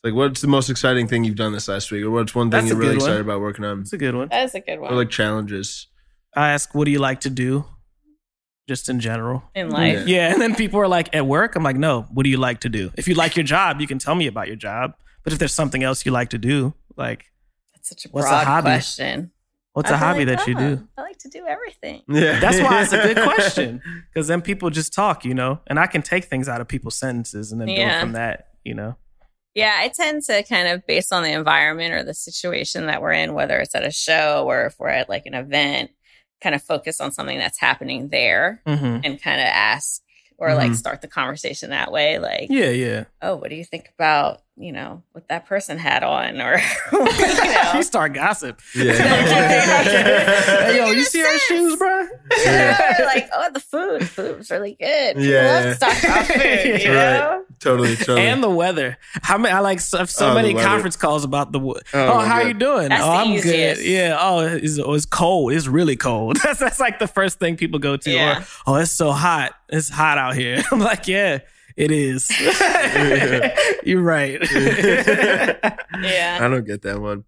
Good. 0.04 0.10
like 0.14 0.18
what's 0.18 0.42
the 0.42 0.48
most 0.48 0.70
exciting 0.70 1.08
thing 1.08 1.24
you've 1.24 1.36
done 1.36 1.54
this 1.54 1.68
last 1.68 1.92
week 1.92 2.04
or 2.04 2.12
what's 2.12 2.34
one 2.36 2.50
thing 2.52 2.60
That's 2.62 2.68
you're 2.70 2.78
a 2.78 2.80
really 2.80 2.94
good 2.96 3.02
one. 3.02 3.10
excited 3.10 3.22
about 3.26 3.40
working 3.42 3.66
on 3.66 3.82
It's 3.82 3.94
a 3.94 3.98
good 3.98 4.16
one. 4.16 4.28
that 4.30 4.44
is 4.46 4.56
a 4.56 4.60
good 4.62 4.80
one 4.80 4.92
or 4.94 4.96
like 4.96 5.10
challenges 5.10 5.88
I 6.36 6.52
ask, 6.52 6.76
what 6.76 6.86
do 6.86 6.92
you 6.92 7.00
like 7.00 7.22
to 7.22 7.30
do? 7.32 7.66
Just 8.68 8.90
in 8.90 9.00
general. 9.00 9.44
in 9.56 9.70
life. 9.72 10.08
Yeah. 10.08 10.32
And 10.32 10.40
then 10.42 10.54
people 10.56 10.80
are 10.80 10.88
like, 10.88 11.16
at 11.16 11.26
work, 11.26 11.56
I'm 11.56 11.64
like, 11.64 11.78
no, 11.78 12.02
what 12.14 12.26
do 12.26 12.30
you 12.30 12.38
like 12.38 12.60
to 12.60 12.70
do? 12.70 12.92
If 12.96 13.08
you 13.08 13.16
like 13.16 13.36
your 13.38 13.46
job, 13.46 13.80
you 13.82 13.88
can 13.88 13.98
tell 13.98 14.14
me 14.14 14.28
about 14.28 14.46
your 14.48 14.58
job. 14.58 14.94
But 15.24 15.34
if 15.34 15.40
there's 15.40 15.54
something 15.54 15.82
else 15.84 16.06
you 16.06 16.12
like 16.12 16.30
to 16.32 16.38
do, 16.38 16.74
like, 16.98 17.26
That's 17.74 17.90
such 17.90 18.06
a 18.06 18.10
What's 18.10 18.28
a 18.28 18.30
broad 18.30 18.46
hobby? 18.46 18.66
question. 18.66 19.32
what's 19.74 19.90
I'd 19.90 19.96
a 19.96 19.98
be 19.98 20.04
hobby 20.04 20.26
like, 20.26 20.38
that 20.40 20.48
you 20.48 20.56
"Oh, 20.58 20.76
do? 20.76 20.88
I 20.98 21.02
like 21.02 21.18
to 21.20 21.30
do 21.30 21.46
everything. 21.48 22.04
yeah 22.10 22.40
That's 22.42 22.60
why 22.60 22.82
it's 22.84 22.94
a 22.94 23.02
good 23.02 23.18
question. 23.24 23.82
Because 24.14 24.28
then 24.28 24.42
people 24.42 24.70
just 24.70 24.94
talk, 24.94 25.24
you 25.26 25.34
know, 25.34 25.62
and 25.68 25.80
I 25.80 25.88
can 25.88 26.02
take 26.04 26.26
things 26.26 26.48
out 26.50 26.60
of 26.62 26.68
people's 26.68 26.96
sentences 26.96 27.52
and 27.54 27.60
then 27.62 27.68
build 27.68 27.80
Yeah. 27.80 28.02
from 28.02 28.12
that, 28.12 28.50
you 28.66 28.74
know. 28.76 28.96
Yeah, 29.58 29.76
I 29.80 29.88
tend 29.88 30.22
to 30.26 30.44
kind 30.44 30.68
of 30.68 30.86
based 30.86 31.12
on 31.12 31.24
the 31.24 31.32
environment 31.32 31.92
or 31.96 32.04
the 32.04 32.14
situation 32.14 32.86
that 32.86 33.02
we're 33.02 33.14
in, 33.14 33.34
whether 33.34 33.58
it's 33.60 33.74
at 33.74 33.84
a 33.84 33.90
show 33.92 34.46
or 34.48 34.68
if 34.68 34.76
we're 34.78 34.90
at 34.90 35.10
like 35.10 35.26
an 35.26 35.34
event, 35.34 35.90
kind 36.44 36.54
of 36.54 36.62
focus 36.62 37.02
on 37.02 37.12
something 37.12 37.40
that's 37.40 37.60
happening 37.60 38.10
there 38.10 38.62
hmm 38.68 38.98
and 39.04 39.20
kind 39.20 39.42
of 39.42 39.48
ask 39.48 40.04
or 40.38 40.54
like 40.54 40.74
Mhm. 40.74 40.76
start 40.76 41.02
the 41.02 41.08
conversation 41.08 41.72
that 41.72 41.92
way. 41.92 42.20
Like, 42.20 42.50
Yeah, 42.52 42.70
yeah. 42.70 43.06
oh, 43.24 43.36
what 43.38 43.50
do 43.50 43.56
you 43.56 43.66
think 43.66 43.90
about, 43.98 44.44
you 44.56 44.72
know, 44.72 45.02
what 45.14 45.28
that 45.30 45.48
person 45.48 45.80
had 45.80 46.04
on 46.04 46.40
or, 46.48 46.60
you 46.92 47.00
know. 47.02 47.72
you 47.74 47.82
start 47.82 48.14
gossip. 48.14 48.62
yeah 48.76 48.92
hey, 50.68 50.78
yo, 50.78 50.92
you 50.92 51.04
see 51.04 51.22
her 51.22 51.38
shoes, 51.40 51.76
bro? 51.78 52.08
Yeah, 52.46 52.98
like, 53.06 53.28
oh, 53.34 53.50
the 53.52 53.60
food. 53.60 54.02
The 54.02 54.06
food 54.06 54.38
was 54.38 54.52
really 54.52 54.78
good. 54.80 55.16
People 55.16 55.32
Yeah. 55.32 55.48
love 55.48 55.74
to 55.74 55.80
talk 55.80 56.04
about 56.04 56.26
food, 56.28 56.82
you 56.84 56.92
Right. 56.94 57.18
know? 57.18 57.44
Totally 57.60 57.96
totally 57.98 58.22
And 58.28 58.44
the 58.44 58.50
weather. 58.50 58.98
How 59.22 59.38
many? 59.38 59.54
I 59.54 59.60
like 59.60 59.80
so, 59.80 60.06
so 60.06 60.30
Oh, 60.32 60.34
many 60.36 60.54
conference 60.54 60.96
calls 60.96 61.24
about 61.24 61.52
the. 61.52 61.60
wo- 61.60 61.80
Oh, 61.94 62.08
Oh, 62.14 62.20
how 62.20 62.40
God. 62.40 62.48
you 62.48 62.54
doing? 62.54 62.90
That's 62.90 63.04
oh, 63.04 63.10
I'm 63.12 63.32
easiest. 63.34 63.82
good. 63.82 63.90
Yeah. 63.90 64.18
Oh, 64.20 64.40
it's, 64.40 64.80
oh, 64.80 64.94
it's 64.94 65.06
cold. 65.06 65.54
It's 65.54 65.68
really 65.68 65.96
cold. 65.96 66.38
That's 66.44 66.60
that's 66.60 66.80
like 66.80 67.00
the 67.00 67.08
first 67.08 67.40
thing 67.40 67.56
people 67.58 67.80
go 67.80 67.98
to. 67.98 68.12
Yeah. 68.12 68.40
Or, 68.40 68.46
oh, 68.68 68.76
it's 68.76 68.92
so 68.92 69.12
hot. 69.12 69.54
It's 69.70 69.90
hot 69.90 70.18
out 70.18 70.36
here. 70.36 70.64
I'm 70.72 70.80
like, 70.80 71.08
yeah, 71.08 71.40
it 71.76 71.92
is. 71.92 72.30
You're 73.84 74.02
right. 74.02 74.40
Yeah. 74.52 76.40
I 76.42 76.48
don't 76.48 76.66
get 76.66 76.82
that 76.84 77.00
one. 77.00 77.24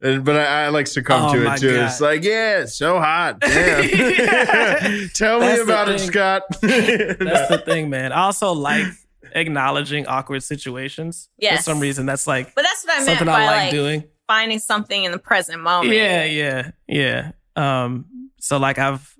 And, 0.00 0.24
but 0.24 0.36
I, 0.36 0.66
I 0.66 0.68
like 0.68 0.86
succumb 0.86 1.24
Oh 1.24 1.32
to 1.34 1.52
it 1.52 1.58
too. 1.58 1.74
God. 1.74 1.86
It's 1.86 2.00
like, 2.00 2.22
yeah, 2.22 2.60
it's 2.60 2.76
so 2.76 3.00
hot. 3.00 3.40
Damn. 3.40 3.82
Yeah. 3.88 5.06
Tell 5.12 5.40
me 5.40 5.46
That's 5.46 5.58
the 5.58 5.62
about 5.64 5.88
it. 5.88 5.98
Scott. 5.98 6.42
That's 6.60 7.48
the 7.48 7.62
thing, 7.64 7.90
man. 7.90 8.12
I 8.12 8.20
also 8.22 8.52
like 8.52 8.86
acknowledging 9.34 10.06
awkward 10.06 10.42
situations. 10.42 11.28
Yes. 11.38 11.58
For 11.58 11.62
some 11.64 11.80
reason, 11.80 12.06
that's 12.06 12.26
like 12.26 12.54
But 12.54 12.62
that's 12.64 12.84
what 12.84 13.00
I 13.00 13.04
meant 13.04 13.26
by 13.26 13.32
I 13.42 13.46
like, 13.46 13.56
like, 13.56 13.70
doing. 13.70 14.04
finding 14.26 14.58
something 14.58 15.04
in 15.04 15.12
the 15.12 15.18
present 15.18 15.62
moment. 15.62 15.94
Yeah, 15.94 16.24
yeah, 16.24 16.70
yeah. 16.86 17.32
Um, 17.56 18.06
so 18.40 18.58
like 18.58 18.78
I've, 18.78 19.14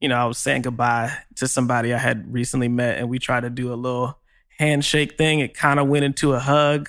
you 0.00 0.08
know, 0.08 0.16
I 0.16 0.24
was 0.26 0.38
saying 0.38 0.62
goodbye 0.62 1.12
to 1.36 1.48
somebody 1.48 1.92
I 1.94 1.98
had 1.98 2.32
recently 2.32 2.68
met, 2.68 2.98
and 2.98 3.08
we 3.08 3.18
tried 3.18 3.40
to 3.40 3.50
do 3.50 3.72
a 3.72 3.74
little 3.74 4.18
handshake 4.58 5.16
thing. 5.18 5.40
It 5.40 5.54
kind 5.54 5.80
of 5.80 5.88
went 5.88 6.04
into 6.04 6.32
a 6.34 6.38
hug, 6.38 6.88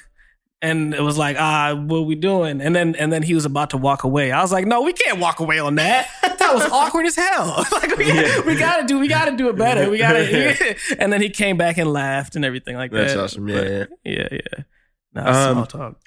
and 0.62 0.94
it 0.94 1.02
was 1.02 1.18
like, 1.18 1.38
ah, 1.40 1.74
what 1.74 2.02
we 2.06 2.16
doing? 2.16 2.62
And 2.62 2.76
then 2.76 2.96
and 2.96 3.12
then 3.12 3.24
he 3.24 3.34
was 3.34 3.46
about 3.46 3.70
to 3.72 3.78
walk 3.78 4.04
away. 4.04 4.32
I 4.32 4.42
was 4.42 4.52
like, 4.52 4.66
no, 4.68 4.82
we 4.82 4.94
can't 4.94 5.20
walk 5.20 5.40
away 5.40 5.58
on 5.60 5.76
that. 5.76 6.10
That 6.48 6.56
was 6.56 6.72
awkward 6.72 7.06
as 7.06 7.16
hell. 7.16 7.66
like 7.72 7.96
we, 7.98 8.08
Yeah. 8.08 8.42
we 8.42 8.56
gotta 8.56 8.86
do, 8.86 9.00
we 9.00 9.08
gotta 9.08 9.36
do 9.36 9.50
it 9.50 9.56
better. 9.58 9.90
We 9.90 9.98
gotta. 9.98 10.76
and 11.00 11.12
then 11.12 11.22
he 11.22 11.30
came 11.30 11.58
back 11.58 11.78
and 11.78 11.92
laughed 11.92 12.36
and 12.36 12.44
everything 12.46 12.76
like 12.76 12.92
That's 12.92 13.14
that. 13.14 13.20
That's 13.20 13.34
awesome. 13.34 13.48
Yeah, 13.48 13.56
But, 13.56 13.90
yeah. 14.04 14.14
yeah, 14.14 14.28
yeah. 14.32 14.64
No, 15.14 15.22
Um, 15.26 15.54
small 15.54 15.66
talk. 15.66 16.00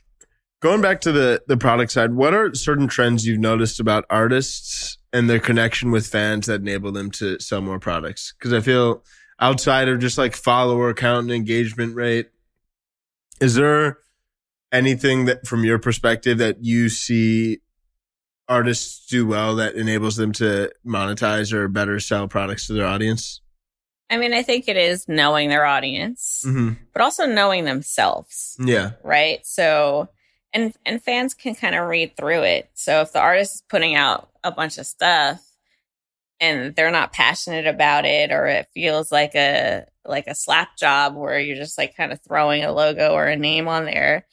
Going 0.60 0.80
back 0.82 1.00
to 1.02 1.12
the 1.12 1.42
the 1.46 1.56
product 1.56 1.90
side, 1.92 2.12
what 2.14 2.34
are 2.34 2.54
certain 2.54 2.86
trends 2.86 3.26
you've 3.26 3.40
noticed 3.40 3.80
about 3.80 4.04
artists 4.10 4.98
and 5.12 5.28
their 5.28 5.38
connection 5.40 5.90
with 5.90 6.06
fans 6.06 6.46
that 6.46 6.60
enable 6.60 6.92
them 6.92 7.10
to 7.12 7.40
sell 7.40 7.60
more 7.62 7.78
products? 7.78 8.34
Because 8.38 8.52
I 8.52 8.60
feel 8.60 9.02
outside 9.40 9.88
of 9.88 10.00
just 10.00 10.18
like 10.18 10.36
follower 10.36 10.92
count 10.92 11.24
and 11.24 11.32
engagement 11.32 11.94
rate, 11.96 12.28
is 13.40 13.54
there 13.54 13.98
anything 14.70 15.24
that 15.24 15.46
from 15.46 15.64
your 15.64 15.78
perspective 15.78 16.36
that 16.38 16.62
you 16.62 16.88
see 16.90 17.60
artists 18.50 19.06
do 19.06 19.26
well 19.26 19.56
that 19.56 19.76
enables 19.76 20.16
them 20.16 20.32
to 20.32 20.70
monetize 20.84 21.52
or 21.52 21.68
better 21.68 21.98
sell 22.00 22.28
products 22.28 22.66
to 22.66 22.74
their 22.74 22.86
audience? 22.86 23.40
I 24.10 24.16
mean, 24.16 24.34
I 24.34 24.42
think 24.42 24.66
it 24.68 24.76
is 24.76 25.08
knowing 25.08 25.48
their 25.48 25.64
audience, 25.64 26.42
Mm-hmm. 26.46 26.72
but 26.92 27.00
also 27.00 27.26
knowing 27.26 27.64
themselves, 27.64 28.56
Yeah. 28.58 28.90
right? 29.04 29.38
So, 29.46 30.08
and 30.52 30.74
and 30.84 31.00
fans 31.02 31.32
can 31.32 31.54
kind 31.54 31.76
of 31.76 31.88
read 31.88 32.16
through 32.16 32.42
it. 32.42 32.68
So 32.74 33.00
if 33.02 33.12
the 33.12 33.20
artist 33.20 33.54
is 33.54 33.62
putting 33.68 33.94
out 33.94 34.28
a 34.42 34.50
bunch 34.50 34.78
of 34.78 34.86
stuff 34.86 35.40
and 36.40 36.74
they're 36.74 36.90
not 36.90 37.12
passionate 37.12 37.68
about 37.68 38.04
it, 38.04 38.32
or 38.32 38.46
it 38.48 38.66
feels 38.74 39.12
like 39.12 39.34
a 39.36 39.86
like 40.04 40.26
a 40.26 40.34
slap 40.34 40.76
job 40.76 41.14
where 41.14 41.38
you're 41.38 41.54
just 41.56 41.78
like 41.78 41.96
kind 41.96 42.10
of 42.12 42.20
throwing 42.22 42.64
a 42.64 42.72
logo 42.72 43.12
or 43.12 43.26
a 43.26 43.36
name 43.36 43.68
on 43.68 43.84
there, 43.84 44.26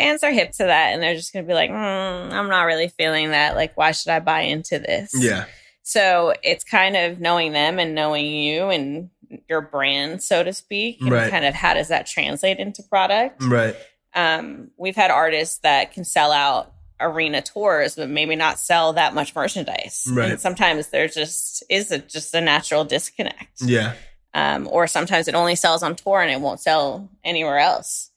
fans 0.00 0.24
are 0.24 0.30
hip 0.32 0.52
to 0.52 0.64
that, 0.64 0.88
and 0.92 1.02
they're 1.02 1.14
just 1.14 1.32
gonna 1.32 1.46
be 1.46 1.54
like, 1.54 1.70
mm, 1.70 2.32
I'm 2.32 2.48
not 2.48 2.62
really 2.64 2.88
feeling 2.88 3.30
that. 3.30 3.54
Like, 3.54 3.76
why 3.76 3.92
should 3.92 4.10
I 4.10 4.20
buy 4.20 4.40
into 4.42 4.78
this? 4.78 5.10
Yeah. 5.16 5.44
So 5.82 6.34
it's 6.42 6.64
kind 6.64 6.96
of 6.96 7.20
knowing 7.20 7.52
them 7.52 7.78
and 7.78 7.94
knowing 7.94 8.26
you 8.26 8.64
and 8.68 9.10
your 9.48 9.60
brand, 9.60 10.22
so 10.22 10.42
to 10.42 10.52
speak, 10.52 11.00
and 11.00 11.10
Right. 11.10 11.30
kind 11.30 11.44
of 11.44 11.54
how 11.54 11.74
does 11.74 11.88
that 11.88 12.06
translate 12.06 12.58
into 12.58 12.82
product. 12.82 13.42
Right. 13.42 13.76
Um, 14.14 14.70
we've 14.76 14.96
had 14.96 15.10
artists 15.10 15.58
that 15.58 15.92
can 15.92 16.04
sell 16.04 16.32
out 16.32 16.72
arena 17.00 17.40
tours, 17.40 17.96
but 17.96 18.08
maybe 18.10 18.36
not 18.36 18.58
sell 18.58 18.92
that 18.94 19.14
much 19.14 19.34
merchandise. 19.34 20.04
Right. 20.10 20.32
And 20.32 20.40
sometimes 20.40 20.88
there 20.88 21.08
just 21.08 21.62
is 21.70 21.90
a, 21.90 21.98
just 21.98 22.34
a 22.34 22.40
natural 22.40 22.84
disconnect. 22.84 23.62
Yeah. 23.62 23.94
Um, 24.34 24.68
or 24.70 24.86
sometimes 24.86 25.26
it 25.28 25.34
only 25.34 25.54
sells 25.54 25.82
on 25.82 25.96
tour 25.96 26.20
and 26.20 26.30
it 26.30 26.40
won't 26.40 26.60
sell 26.60 27.08
anywhere 27.24 27.58
else. 27.58 28.09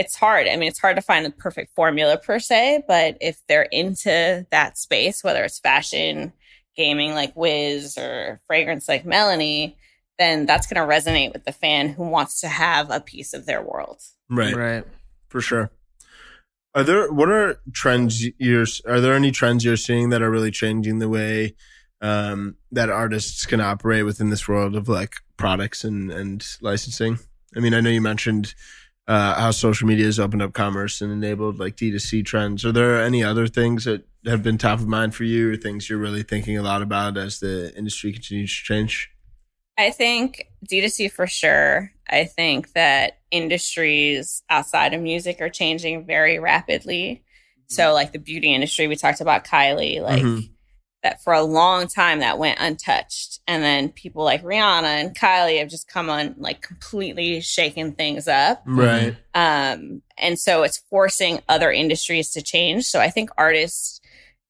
It's 0.00 0.16
hard. 0.16 0.48
I 0.48 0.56
mean, 0.56 0.68
it's 0.68 0.78
hard 0.78 0.96
to 0.96 1.02
find 1.02 1.26
the 1.26 1.30
perfect 1.30 1.74
formula 1.74 2.16
per 2.16 2.38
se, 2.38 2.84
but 2.88 3.18
if 3.20 3.38
they're 3.46 3.68
into 3.70 4.46
that 4.50 4.78
space, 4.78 5.22
whether 5.22 5.44
it's 5.44 5.58
fashion, 5.58 6.32
gaming 6.74 7.12
like 7.12 7.36
Wiz 7.36 7.98
or 7.98 8.40
fragrance 8.46 8.88
like 8.88 9.04
Melanie, 9.04 9.76
then 10.18 10.46
that's 10.46 10.66
going 10.66 10.80
to 10.80 10.94
resonate 10.94 11.34
with 11.34 11.44
the 11.44 11.52
fan 11.52 11.90
who 11.90 12.04
wants 12.04 12.40
to 12.40 12.48
have 12.48 12.90
a 12.90 13.00
piece 13.00 13.34
of 13.34 13.44
their 13.44 13.62
world. 13.62 14.00
Right. 14.30 14.56
Right. 14.56 14.84
For 15.28 15.42
sure. 15.42 15.70
Are 16.74 16.82
there 16.82 17.12
what 17.12 17.28
are 17.28 17.60
trends 17.74 18.24
you're 18.38 18.66
are 18.86 19.02
there 19.02 19.12
any 19.14 19.32
trends 19.32 19.66
you're 19.66 19.76
seeing 19.76 20.08
that 20.10 20.22
are 20.22 20.30
really 20.30 20.52
changing 20.52 20.98
the 20.98 21.10
way 21.10 21.56
um, 22.00 22.56
that 22.72 22.88
artists 22.88 23.44
can 23.44 23.60
operate 23.60 24.06
within 24.06 24.30
this 24.30 24.48
world 24.48 24.76
of 24.76 24.88
like 24.88 25.12
products 25.36 25.84
and 25.84 26.10
and 26.10 26.46
licensing? 26.62 27.18
I 27.54 27.60
mean, 27.60 27.74
I 27.74 27.80
know 27.80 27.90
you 27.90 28.00
mentioned 28.00 28.54
uh, 29.08 29.34
how 29.34 29.50
social 29.50 29.88
media 29.88 30.06
has 30.06 30.20
opened 30.20 30.42
up 30.42 30.52
commerce 30.52 31.00
and 31.00 31.12
enabled 31.12 31.58
like 31.58 31.76
D2C 31.76 32.24
trends. 32.24 32.64
Are 32.64 32.72
there 32.72 33.02
any 33.02 33.24
other 33.24 33.46
things 33.46 33.84
that 33.84 34.06
have 34.26 34.42
been 34.42 34.58
top 34.58 34.78
of 34.78 34.86
mind 34.86 35.14
for 35.14 35.24
you 35.24 35.52
or 35.52 35.56
things 35.56 35.88
you're 35.88 35.98
really 35.98 36.22
thinking 36.22 36.56
a 36.58 36.62
lot 36.62 36.82
about 36.82 37.16
as 37.16 37.40
the 37.40 37.76
industry 37.76 38.12
continues 38.12 38.56
to 38.56 38.64
change? 38.64 39.10
I 39.78 39.90
think 39.90 40.46
D2C 40.70 41.10
for 41.10 41.26
sure. 41.26 41.92
I 42.08 42.24
think 42.24 42.72
that 42.72 43.18
industries 43.30 44.42
outside 44.50 44.92
of 44.94 45.00
music 45.00 45.40
are 45.40 45.48
changing 45.48 46.04
very 46.04 46.38
rapidly. 46.38 47.24
So, 47.68 47.92
like 47.92 48.12
the 48.12 48.18
beauty 48.18 48.52
industry, 48.52 48.88
we 48.88 48.96
talked 48.96 49.20
about 49.20 49.44
Kylie, 49.44 50.02
like 50.02 50.22
mm-hmm. 50.22 50.52
That 51.02 51.22
for 51.22 51.32
a 51.32 51.42
long 51.42 51.86
time 51.86 52.20
that 52.20 52.38
went 52.38 52.58
untouched. 52.60 53.40
And 53.46 53.62
then 53.62 53.88
people 53.88 54.22
like 54.22 54.42
Rihanna 54.42 54.84
and 54.84 55.16
Kylie 55.16 55.58
have 55.58 55.68
just 55.68 55.88
come 55.88 56.10
on, 56.10 56.34
like 56.38 56.60
completely 56.60 57.40
shaken 57.40 57.92
things 57.92 58.28
up. 58.28 58.62
Right. 58.66 59.16
Um, 59.34 60.02
and 60.18 60.38
so 60.38 60.62
it's 60.62 60.78
forcing 60.90 61.40
other 61.48 61.70
industries 61.72 62.30
to 62.32 62.42
change. 62.42 62.84
So, 62.84 63.00
I 63.00 63.08
think 63.08 63.30
artists 63.38 64.00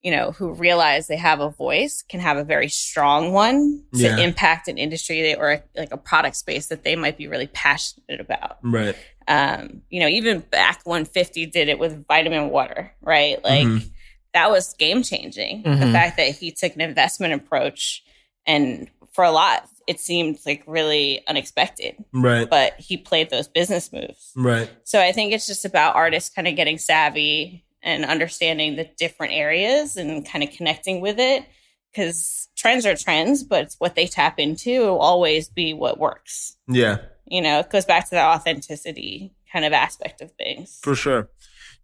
you 0.02 0.10
know, 0.10 0.32
who 0.32 0.52
realize 0.52 1.06
they 1.06 1.16
have 1.16 1.40
a 1.40 1.50
voice 1.50 2.02
can 2.08 2.20
have 2.20 2.38
a 2.38 2.44
very 2.44 2.68
strong 2.68 3.32
one 3.32 3.84
to 3.92 4.00
yeah. 4.00 4.16
impact 4.16 4.66
an 4.66 4.78
industry 4.78 5.34
or 5.34 5.62
like 5.76 5.92
a 5.92 5.96
product 5.98 6.36
space 6.36 6.68
that 6.68 6.84
they 6.84 6.96
might 6.96 7.18
be 7.18 7.28
really 7.28 7.48
passionate 7.48 8.18
about. 8.18 8.58
Right. 8.62 8.96
Um, 9.28 9.82
you 9.90 10.00
know, 10.00 10.08
even 10.08 10.40
back 10.40 10.80
150 10.84 11.46
did 11.46 11.68
it 11.68 11.78
with 11.78 12.06
vitamin 12.06 12.48
water, 12.48 12.92
right? 13.02 13.42
Like 13.44 13.66
mm-hmm. 13.66 13.88
That 14.34 14.50
was 14.50 14.74
game 14.74 15.02
changing. 15.02 15.62
Mm-hmm. 15.62 15.80
The 15.80 15.92
fact 15.92 16.16
that 16.16 16.34
he 16.36 16.52
took 16.52 16.74
an 16.74 16.80
investment 16.80 17.34
approach 17.34 18.02
and 18.46 18.88
for 19.12 19.24
a 19.24 19.30
lot, 19.30 19.68
it 19.86 20.00
seemed 20.00 20.38
like 20.46 20.62
really 20.66 21.22
unexpected. 21.26 21.96
Right. 22.12 22.48
But 22.48 22.74
he 22.78 22.96
played 22.96 23.30
those 23.30 23.48
business 23.48 23.92
moves. 23.92 24.32
Right. 24.36 24.70
So 24.84 25.00
I 25.00 25.12
think 25.12 25.32
it's 25.32 25.46
just 25.46 25.64
about 25.64 25.96
artists 25.96 26.34
kind 26.34 26.46
of 26.46 26.56
getting 26.56 26.78
savvy 26.78 27.64
and 27.82 28.04
understanding 28.04 28.76
the 28.76 28.88
different 28.98 29.32
areas 29.32 29.96
and 29.96 30.26
kind 30.26 30.44
of 30.44 30.50
connecting 30.50 31.00
with 31.00 31.18
it 31.18 31.44
because 31.90 32.48
trends 32.56 32.86
are 32.86 32.94
trends, 32.94 33.42
but 33.42 33.62
it's 33.64 33.76
what 33.78 33.96
they 33.96 34.06
tap 34.06 34.38
into 34.38 34.80
will 34.80 34.98
always 34.98 35.48
be 35.48 35.74
what 35.74 35.98
works. 35.98 36.56
Yeah. 36.68 36.98
You 37.26 37.42
know, 37.42 37.60
it 37.60 37.70
goes 37.70 37.84
back 37.84 38.04
to 38.04 38.10
the 38.10 38.22
authenticity 38.22 39.32
kind 39.52 39.64
of 39.64 39.72
aspect 39.72 40.20
of 40.20 40.30
things. 40.32 40.78
For 40.82 40.94
sure. 40.94 41.28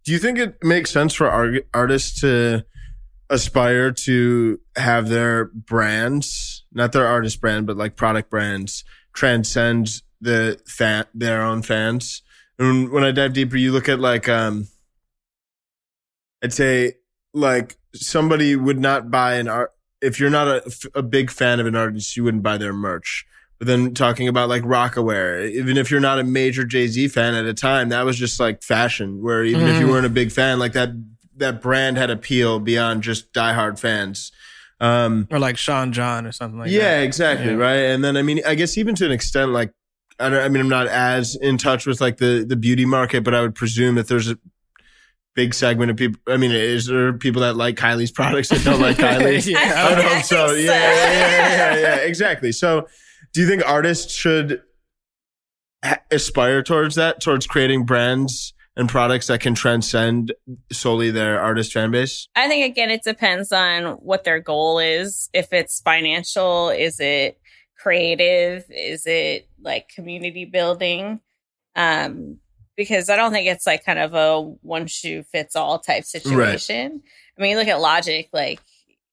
Do 0.07 0.13
you 0.13 0.19
think 0.19 0.39
it 0.39 0.63
makes 0.63 0.91
sense 0.91 1.13
for 1.13 1.27
art- 1.27 1.67
artists 1.73 2.21
to 2.21 2.63
aspire 3.29 3.91
to 3.91 4.57
have 4.77 5.09
their 5.09 5.47
brands, 5.47 6.63
not 6.71 6.93
their 6.93 7.05
artist 7.05 7.41
brand, 7.41 7.67
but 7.67 7.75
like 7.75 7.97
product 7.97 8.29
brands, 8.29 8.85
transcend 9.11 10.01
the 10.21 10.61
fan, 10.65 11.07
their 11.13 11.41
own 11.41 11.61
fans? 11.61 12.23
And 12.57 12.89
when 12.89 13.03
I 13.03 13.11
dive 13.11 13.33
deeper, 13.33 13.57
you 13.57 13.73
look 13.73 13.89
at 13.89 13.99
like, 13.99 14.29
um, 14.29 14.69
I'd 16.41 16.53
say 16.53 16.93
like 17.33 17.75
somebody 17.93 18.55
would 18.55 18.79
not 18.79 19.11
buy 19.11 19.35
an 19.35 19.49
art 19.49 19.73
if 20.01 20.21
you're 20.21 20.29
not 20.29 20.47
a, 20.47 20.89
a 20.95 21.03
big 21.03 21.31
fan 21.31 21.59
of 21.59 21.65
an 21.65 21.75
artist, 21.75 22.15
you 22.15 22.23
wouldn't 22.23 22.43
buy 22.43 22.57
their 22.57 22.71
merch. 22.71 23.25
But 23.59 23.67
then 23.67 23.93
talking 23.93 24.27
about 24.27 24.49
like 24.49 24.63
Rocawear, 24.63 25.49
even 25.49 25.77
if 25.77 25.89
you're 25.89 25.99
not 25.99 26.19
a 26.19 26.23
major 26.23 26.63
Jay 26.63 26.87
Z 26.87 27.07
fan 27.07 27.33
at 27.33 27.45
a 27.45 27.53
time, 27.53 27.89
that 27.89 28.05
was 28.05 28.17
just 28.17 28.39
like 28.39 28.61
fashion. 28.61 29.21
Where 29.23 29.43
even 29.43 29.65
mm. 29.65 29.73
if 29.73 29.79
you 29.79 29.87
mm. 29.87 29.91
weren't 29.91 30.05
a 30.05 30.09
big 30.09 30.31
fan, 30.31 30.59
like 30.59 30.73
that 30.73 30.89
that 31.37 31.61
brand 31.61 31.97
had 31.97 32.09
appeal 32.09 32.59
beyond 32.59 33.03
just 33.03 33.33
diehard 33.33 33.79
fans. 33.79 34.31
Um, 34.79 35.27
or 35.31 35.39
like 35.39 35.57
Sean 35.57 35.91
John 35.91 36.27
or 36.27 36.31
something 36.31 36.59
like 36.59 36.69
yeah, 36.69 36.97
that. 36.97 37.03
exactly, 37.03 37.47
yeah. 37.47 37.53
Exactly. 37.53 37.55
Right. 37.55 37.93
And 37.93 38.03
then 38.03 38.15
I 38.15 38.21
mean, 38.21 38.41
I 38.45 38.55
guess 38.55 38.77
even 38.77 38.93
to 38.95 39.05
an 39.05 39.11
extent, 39.11 39.51
like 39.51 39.71
I, 40.19 40.27
I 40.27 40.49
mean, 40.49 40.61
I'm 40.61 40.69
not 40.69 40.87
as 40.87 41.35
in 41.35 41.57
touch 41.57 41.85
with 41.85 42.01
like 42.01 42.17
the 42.17 42.45
the 42.47 42.55
beauty 42.55 42.85
market, 42.85 43.23
but 43.23 43.33
I 43.33 43.41
would 43.41 43.55
presume 43.55 43.95
that 43.95 44.07
there's 44.07 44.29
a 44.29 44.37
big 45.35 45.53
segment 45.53 45.91
of 45.91 45.97
people. 45.97 46.19
I 46.27 46.37
mean, 46.37 46.51
is 46.51 46.87
there 46.87 47.13
people 47.13 47.41
that 47.43 47.55
like 47.55 47.75
Kylie's 47.75 48.11
products 48.11 48.49
that 48.49 48.63
don't 48.63 48.81
like 48.81 48.97
Kylie? 48.97 49.45
yeah, 49.45 49.73
I, 49.75 49.93
I 49.93 50.01
hope 50.01 50.23
so. 50.25 50.53
Yeah, 50.53 50.71
yeah, 50.71 51.11
yeah, 51.11 51.49
yeah, 51.49 51.75
yeah, 51.75 51.95
exactly. 51.97 52.51
So, 52.51 52.87
do 53.33 53.41
you 53.41 53.47
think 53.47 53.63
artists 53.67 54.13
should 54.13 54.61
aspire 56.11 56.63
towards 56.63 56.95
that, 56.95 57.21
towards 57.21 57.47
creating 57.47 57.85
brands 57.85 58.53
and 58.75 58.87
products 58.87 59.27
that 59.27 59.39
can 59.39 59.55
transcend 59.55 60.33
solely 60.71 61.11
their 61.11 61.41
artist 61.41 61.73
fan 61.73 61.91
base? 61.91 62.27
I 62.35 62.47
think 62.47 62.65
again, 62.65 62.89
it 62.89 63.03
depends 63.03 63.51
on 63.51 63.93
what 63.95 64.23
their 64.23 64.39
goal 64.39 64.79
is. 64.79 65.29
If 65.33 65.51
it's 65.51 65.81
financial, 65.81 66.69
is 66.69 66.99
it 66.99 67.39
creative? 67.79 68.65
Is 68.69 69.05
it 69.05 69.49
like 69.61 69.89
community 69.89 70.45
building? 70.45 71.21
Um, 71.75 72.37
because 72.75 73.09
I 73.09 73.15
don't 73.15 73.31
think 73.31 73.47
it's 73.47 73.65
like 73.65 73.83
kind 73.83 73.99
of 73.99 74.13
a 74.13 74.41
one 74.61 74.87
shoe 74.87 75.23
fits 75.23 75.55
all 75.55 75.79
type 75.79 76.03
situation. 76.03 76.91
Right. 76.91 77.01
I 77.37 77.41
mean, 77.41 77.57
look 77.57 77.67
at 77.67 77.81
Logic, 77.81 78.29
like, 78.31 78.59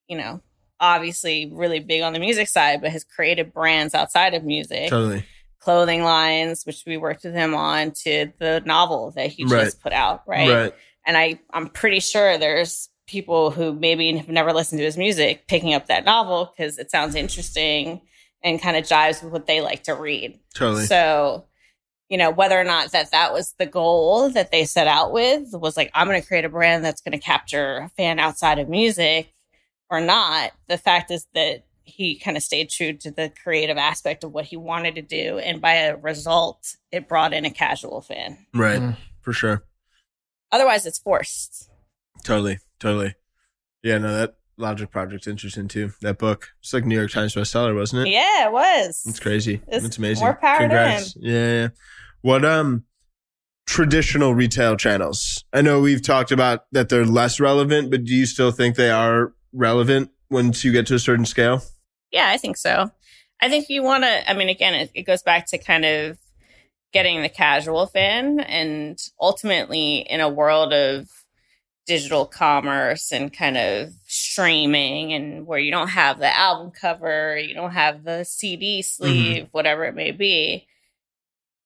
you 0.08 0.18
know, 0.18 0.40
obviously 0.84 1.50
really 1.52 1.80
big 1.80 2.02
on 2.02 2.12
the 2.12 2.18
music 2.18 2.48
side, 2.48 2.80
but 2.80 2.90
has 2.90 3.04
created 3.04 3.52
brands 3.52 3.94
outside 3.94 4.34
of 4.34 4.44
music. 4.44 4.90
Totally. 4.90 5.24
Clothing 5.58 6.02
lines, 6.02 6.64
which 6.64 6.84
we 6.86 6.96
worked 6.98 7.24
with 7.24 7.34
him 7.34 7.54
on, 7.54 7.92
to 8.02 8.32
the 8.38 8.62
novel 8.66 9.12
that 9.12 9.28
he 9.28 9.44
right. 9.44 9.64
just 9.64 9.80
put 9.80 9.92
out, 9.92 10.22
right? 10.26 10.50
Right. 10.50 10.74
And 11.06 11.16
I, 11.16 11.40
I'm 11.52 11.68
pretty 11.68 12.00
sure 12.00 12.36
there's 12.36 12.90
people 13.06 13.50
who 13.50 13.72
maybe 13.72 14.14
have 14.16 14.28
never 14.28 14.52
listened 14.52 14.78
to 14.78 14.84
his 14.84 14.98
music 14.98 15.46
picking 15.48 15.74
up 15.74 15.86
that 15.86 16.04
novel 16.04 16.52
because 16.54 16.78
it 16.78 16.90
sounds 16.90 17.14
interesting 17.14 18.02
and 18.42 18.60
kind 18.60 18.76
of 18.76 18.84
jives 18.84 19.22
with 19.22 19.32
what 19.32 19.46
they 19.46 19.62
like 19.62 19.84
to 19.84 19.94
read. 19.94 20.38
Totally. 20.54 20.84
So 20.84 21.46
you 22.10 22.18
know, 22.18 22.30
whether 22.30 22.60
or 22.60 22.64
not 22.64 22.92
that 22.92 23.10
that 23.12 23.32
was 23.32 23.54
the 23.58 23.66
goal 23.66 24.28
that 24.30 24.52
they 24.52 24.66
set 24.66 24.86
out 24.86 25.10
with 25.10 25.48
was 25.54 25.76
like, 25.76 25.90
I'm 25.94 26.06
going 26.06 26.20
to 26.20 26.26
create 26.26 26.44
a 26.44 26.50
brand 26.50 26.84
that's 26.84 27.00
going 27.00 27.18
to 27.18 27.24
capture 27.24 27.78
a 27.78 27.88
fan 27.96 28.18
outside 28.18 28.58
of 28.58 28.68
music 28.68 29.33
or 29.90 30.00
not. 30.00 30.52
The 30.68 30.78
fact 30.78 31.10
is 31.10 31.26
that 31.34 31.64
he 31.84 32.18
kind 32.18 32.36
of 32.36 32.42
stayed 32.42 32.70
true 32.70 32.94
to 32.94 33.10
the 33.10 33.30
creative 33.42 33.76
aspect 33.76 34.24
of 34.24 34.32
what 34.32 34.46
he 34.46 34.56
wanted 34.56 34.94
to 34.94 35.02
do. 35.02 35.38
And 35.38 35.60
by 35.60 35.74
a 35.74 35.96
result, 35.96 36.76
it 36.90 37.08
brought 37.08 37.34
in 37.34 37.44
a 37.44 37.50
casual 37.50 38.00
fan. 38.00 38.46
Right. 38.54 38.80
Mm. 38.80 38.96
For 39.20 39.32
sure. 39.32 39.64
Otherwise, 40.50 40.86
it's 40.86 40.98
forced. 40.98 41.70
Totally. 42.22 42.58
Totally. 42.80 43.14
Yeah, 43.82 43.98
no, 43.98 44.14
that 44.16 44.36
Logic 44.56 44.90
Project's 44.90 45.26
interesting 45.26 45.68
too. 45.68 45.92
That 46.00 46.18
book. 46.18 46.48
It's 46.60 46.72
like 46.72 46.86
New 46.86 46.94
York 46.94 47.10
Times 47.10 47.34
bestseller, 47.34 47.74
wasn't 47.74 48.06
it? 48.06 48.10
Yeah, 48.10 48.46
it 48.46 48.52
was. 48.52 49.02
It's 49.06 49.20
crazy. 49.20 49.60
It's, 49.68 49.84
it's 49.84 49.98
amazing. 49.98 50.24
More 50.24 50.34
power 50.34 50.60
Congrats. 50.60 51.12
to 51.12 51.18
him. 51.18 51.24
Yeah, 51.26 51.60
yeah. 51.60 51.68
What 52.22 52.44
um 52.44 52.84
traditional 53.66 54.34
retail 54.34 54.76
channels? 54.76 55.44
I 55.52 55.60
know 55.60 55.80
we've 55.80 56.02
talked 56.02 56.32
about 56.32 56.64
that 56.72 56.88
they're 56.88 57.04
less 57.04 57.40
relevant, 57.40 57.90
but 57.90 58.04
do 58.04 58.14
you 58.14 58.24
still 58.24 58.52
think 58.52 58.76
they 58.76 58.90
are 58.90 59.33
relevant 59.54 60.10
once 60.30 60.64
you 60.64 60.72
get 60.72 60.86
to 60.88 60.94
a 60.94 60.98
certain 60.98 61.24
scale? 61.24 61.62
Yeah, 62.10 62.28
I 62.28 62.36
think 62.36 62.56
so. 62.56 62.90
I 63.40 63.48
think 63.48 63.68
you 63.68 63.82
want 63.82 64.04
to, 64.04 64.30
I 64.30 64.34
mean, 64.34 64.48
again, 64.48 64.74
it, 64.74 64.90
it 64.94 65.02
goes 65.02 65.22
back 65.22 65.46
to 65.48 65.58
kind 65.58 65.84
of 65.84 66.18
getting 66.92 67.22
the 67.22 67.28
casual 67.28 67.86
fan 67.86 68.40
and 68.40 68.98
ultimately 69.20 69.98
in 70.08 70.20
a 70.20 70.28
world 70.28 70.72
of 70.72 71.08
digital 71.86 72.24
commerce 72.24 73.12
and 73.12 73.32
kind 73.32 73.56
of 73.56 73.92
streaming 74.06 75.12
and 75.12 75.46
where 75.46 75.58
you 75.58 75.70
don't 75.70 75.88
have 75.88 76.18
the 76.18 76.36
album 76.36 76.70
cover, 76.70 77.36
you 77.36 77.54
don't 77.54 77.72
have 77.72 78.04
the 78.04 78.24
CD 78.24 78.80
sleeve, 78.80 79.44
mm-hmm. 79.44 79.50
whatever 79.50 79.84
it 79.84 79.94
may 79.94 80.10
be, 80.10 80.66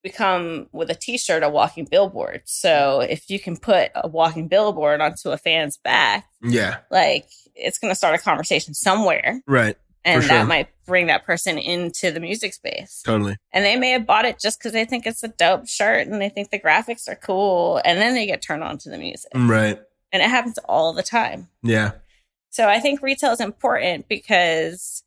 become 0.03 0.67
with 0.71 0.89
a 0.89 0.95
t-shirt 0.95 1.43
a 1.43 1.49
walking 1.49 1.85
billboard. 1.85 2.41
So 2.45 3.01
if 3.01 3.29
you 3.29 3.39
can 3.39 3.55
put 3.55 3.91
a 3.95 4.07
walking 4.07 4.47
billboard 4.47 4.99
onto 4.99 5.29
a 5.29 5.37
fan's 5.37 5.77
back, 5.77 6.25
yeah. 6.41 6.77
Like 6.89 7.29
it's 7.59 7.79
going 7.79 7.91
to 7.91 7.95
start 7.95 8.15
a 8.15 8.23
conversation 8.23 8.73
somewhere. 8.73 9.41
Right. 9.47 9.77
And 10.05 10.23
sure. 10.23 10.29
that 10.29 10.47
might 10.47 10.69
bring 10.85 11.07
that 11.07 11.25
person 11.25 11.57
into 11.57 12.09
the 12.11 12.19
music 12.19 12.53
space. 12.53 13.01
Totally. 13.05 13.37
And 13.51 13.65
they 13.65 13.75
may 13.75 13.91
have 13.91 14.05
bought 14.05 14.25
it 14.25 14.39
just 14.39 14.59
because 14.59 14.71
they 14.71 14.85
think 14.85 15.05
it's 15.05 15.23
a 15.23 15.27
dope 15.27 15.67
shirt 15.67 16.07
and 16.07 16.21
they 16.21 16.29
think 16.29 16.49
the 16.49 16.59
graphics 16.59 17.07
are 17.07 17.15
cool. 17.15 17.81
And 17.83 17.99
then 17.99 18.13
they 18.13 18.25
get 18.25 18.41
turned 18.41 18.63
on 18.63 18.77
to 18.79 18.89
the 18.89 18.97
music. 18.97 19.31
Right. 19.35 19.79
And 20.11 20.23
it 20.23 20.29
happens 20.29 20.57
all 20.59 20.93
the 20.93 21.03
time. 21.03 21.49
Yeah. 21.61 21.91
So 22.49 22.67
I 22.67 22.79
think 22.79 23.01
retail 23.01 23.31
is 23.31 23.41
important 23.41 24.07
because 24.07 25.03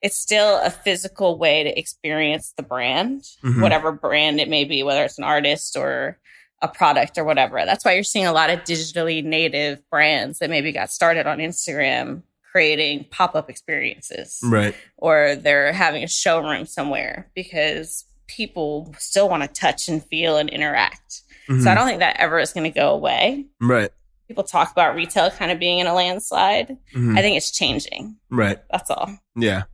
it's 0.00 0.16
still 0.16 0.60
a 0.60 0.70
physical 0.70 1.38
way 1.38 1.62
to 1.62 1.78
experience 1.78 2.52
the 2.56 2.64
brand, 2.64 3.22
mm-hmm. 3.44 3.60
whatever 3.60 3.92
brand 3.92 4.40
it 4.40 4.48
may 4.48 4.64
be, 4.64 4.82
whether 4.82 5.04
it's 5.04 5.18
an 5.18 5.24
artist 5.24 5.76
or 5.76 6.18
a 6.62 6.68
product 6.68 7.18
or 7.18 7.24
whatever. 7.24 7.62
That's 7.66 7.84
why 7.84 7.92
you're 7.92 8.04
seeing 8.04 8.26
a 8.26 8.32
lot 8.32 8.48
of 8.48 8.60
digitally 8.60 9.22
native 9.22 9.82
brands 9.90 10.38
that 10.38 10.48
maybe 10.48 10.72
got 10.72 10.90
started 10.90 11.26
on 11.26 11.38
Instagram 11.38 12.22
creating 12.50 13.06
pop 13.10 13.34
up 13.34 13.50
experiences. 13.50 14.38
Right. 14.44 14.74
Or 14.96 15.34
they're 15.36 15.72
having 15.72 16.02
a 16.04 16.08
showroom 16.08 16.64
somewhere 16.66 17.30
because 17.34 18.04
people 18.28 18.94
still 18.98 19.28
want 19.28 19.42
to 19.42 19.48
touch 19.48 19.88
and 19.88 20.04
feel 20.06 20.36
and 20.38 20.48
interact. 20.48 21.22
Mhm. 21.48 21.62
So 21.64 21.70
I 21.70 21.74
don't 21.74 21.86
think 21.86 21.98
that 21.98 22.16
ever 22.18 22.38
is 22.38 22.52
going 22.52 22.70
to 22.70 22.78
go 22.78 22.90
away. 22.94 23.46
right. 23.60 23.90
People 24.28 24.44
talk 24.44 24.72
about 24.72 24.94
retail 24.94 25.30
kind 25.30 25.50
of 25.50 25.58
being 25.58 25.78
in 25.80 25.86
a 25.86 25.92
landslide. 25.92 26.78
Mhm. 26.94 27.18
I 27.18 27.20
think 27.22 27.36
it's 27.36 27.50
changing. 27.50 28.16
right. 28.30 28.58
That's 28.70 28.90
all. 28.90 29.18
Yeah, 29.36 29.64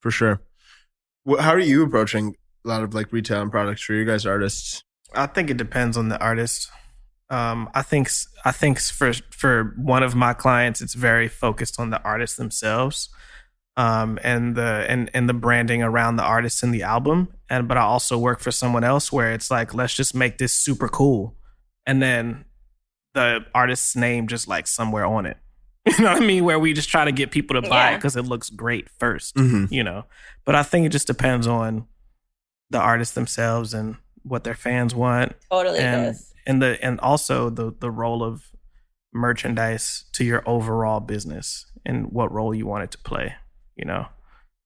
for 0.00 0.10
sure. 0.10 0.40
How 1.40 1.50
are 1.50 1.58
you 1.58 1.82
approaching 1.82 2.34
a 2.64 2.68
lot 2.68 2.82
of 2.82 2.94
like 2.94 3.12
retail 3.12 3.42
and 3.42 3.50
products 3.50 3.82
for 3.82 3.92
you 3.92 4.06
guys 4.06 4.24
artists? 4.24 4.82
I 5.14 5.26
think 5.26 5.50
it 5.50 5.56
depends 5.56 5.96
on 5.96 6.08
the 6.08 6.18
artist. 6.20 6.70
Um, 7.30 7.68
I 7.74 7.82
think 7.82 8.08
s- 8.08 8.26
I 8.44 8.52
think 8.52 8.80
for 8.80 9.12
for 9.30 9.74
one 9.76 10.02
of 10.02 10.14
my 10.14 10.32
clients, 10.32 10.80
it's 10.80 10.94
very 10.94 11.28
focused 11.28 11.78
on 11.78 11.90
the 11.90 12.02
artists 12.02 12.36
themselves, 12.36 13.10
um, 13.76 14.18
and 14.22 14.54
the 14.56 14.86
and 14.88 15.10
and 15.14 15.28
the 15.28 15.34
branding 15.34 15.82
around 15.82 16.16
the 16.16 16.22
artists 16.22 16.62
and 16.62 16.72
the 16.72 16.82
album. 16.82 17.28
And 17.50 17.68
but 17.68 17.76
I 17.76 17.82
also 17.82 18.18
work 18.18 18.40
for 18.40 18.50
someone 18.50 18.84
else 18.84 19.12
where 19.12 19.32
it's 19.32 19.50
like, 19.50 19.74
let's 19.74 19.94
just 19.94 20.14
make 20.14 20.38
this 20.38 20.52
super 20.52 20.88
cool, 20.88 21.36
and 21.86 22.00
then 22.02 22.44
the 23.14 23.40
artist's 23.54 23.96
name 23.96 24.26
just 24.26 24.48
like 24.48 24.66
somewhere 24.66 25.04
on 25.06 25.26
it. 25.26 25.36
You 25.98 26.04
know 26.04 26.12
what 26.12 26.22
I 26.22 26.26
mean? 26.26 26.44
Where 26.44 26.58
we 26.58 26.74
just 26.74 26.90
try 26.90 27.06
to 27.06 27.12
get 27.12 27.30
people 27.30 27.60
to 27.60 27.66
buy 27.66 27.92
it 27.92 27.96
because 27.96 28.14
it 28.16 28.26
looks 28.26 28.50
great 28.50 28.88
1st 29.00 29.32
Mm-hmm. 29.34 29.72
you 29.72 29.82
know. 29.82 30.04
But 30.44 30.54
I 30.54 30.62
think 30.62 30.84
it 30.84 30.90
just 30.92 31.06
depends 31.06 31.46
on 31.46 31.86
the 32.70 32.78
artists 32.78 33.14
themselves 33.14 33.72
and 33.72 33.96
what 34.28 34.44
their 34.44 34.54
fans 34.54 34.94
want. 34.94 35.34
Totally 35.50 35.78
and 35.78 36.06
does. 36.06 36.32
and 36.46 36.62
the 36.62 36.78
and 36.82 37.00
also 37.00 37.50
the 37.50 37.74
the 37.78 37.90
role 37.90 38.22
of 38.22 38.50
merchandise 39.12 40.04
to 40.12 40.24
your 40.24 40.42
overall 40.46 41.00
business 41.00 41.66
and 41.86 42.12
what 42.12 42.30
role 42.30 42.54
you 42.54 42.66
want 42.66 42.84
it 42.84 42.90
to 42.90 42.98
play 42.98 43.34
you 43.74 43.84
know? 43.84 44.06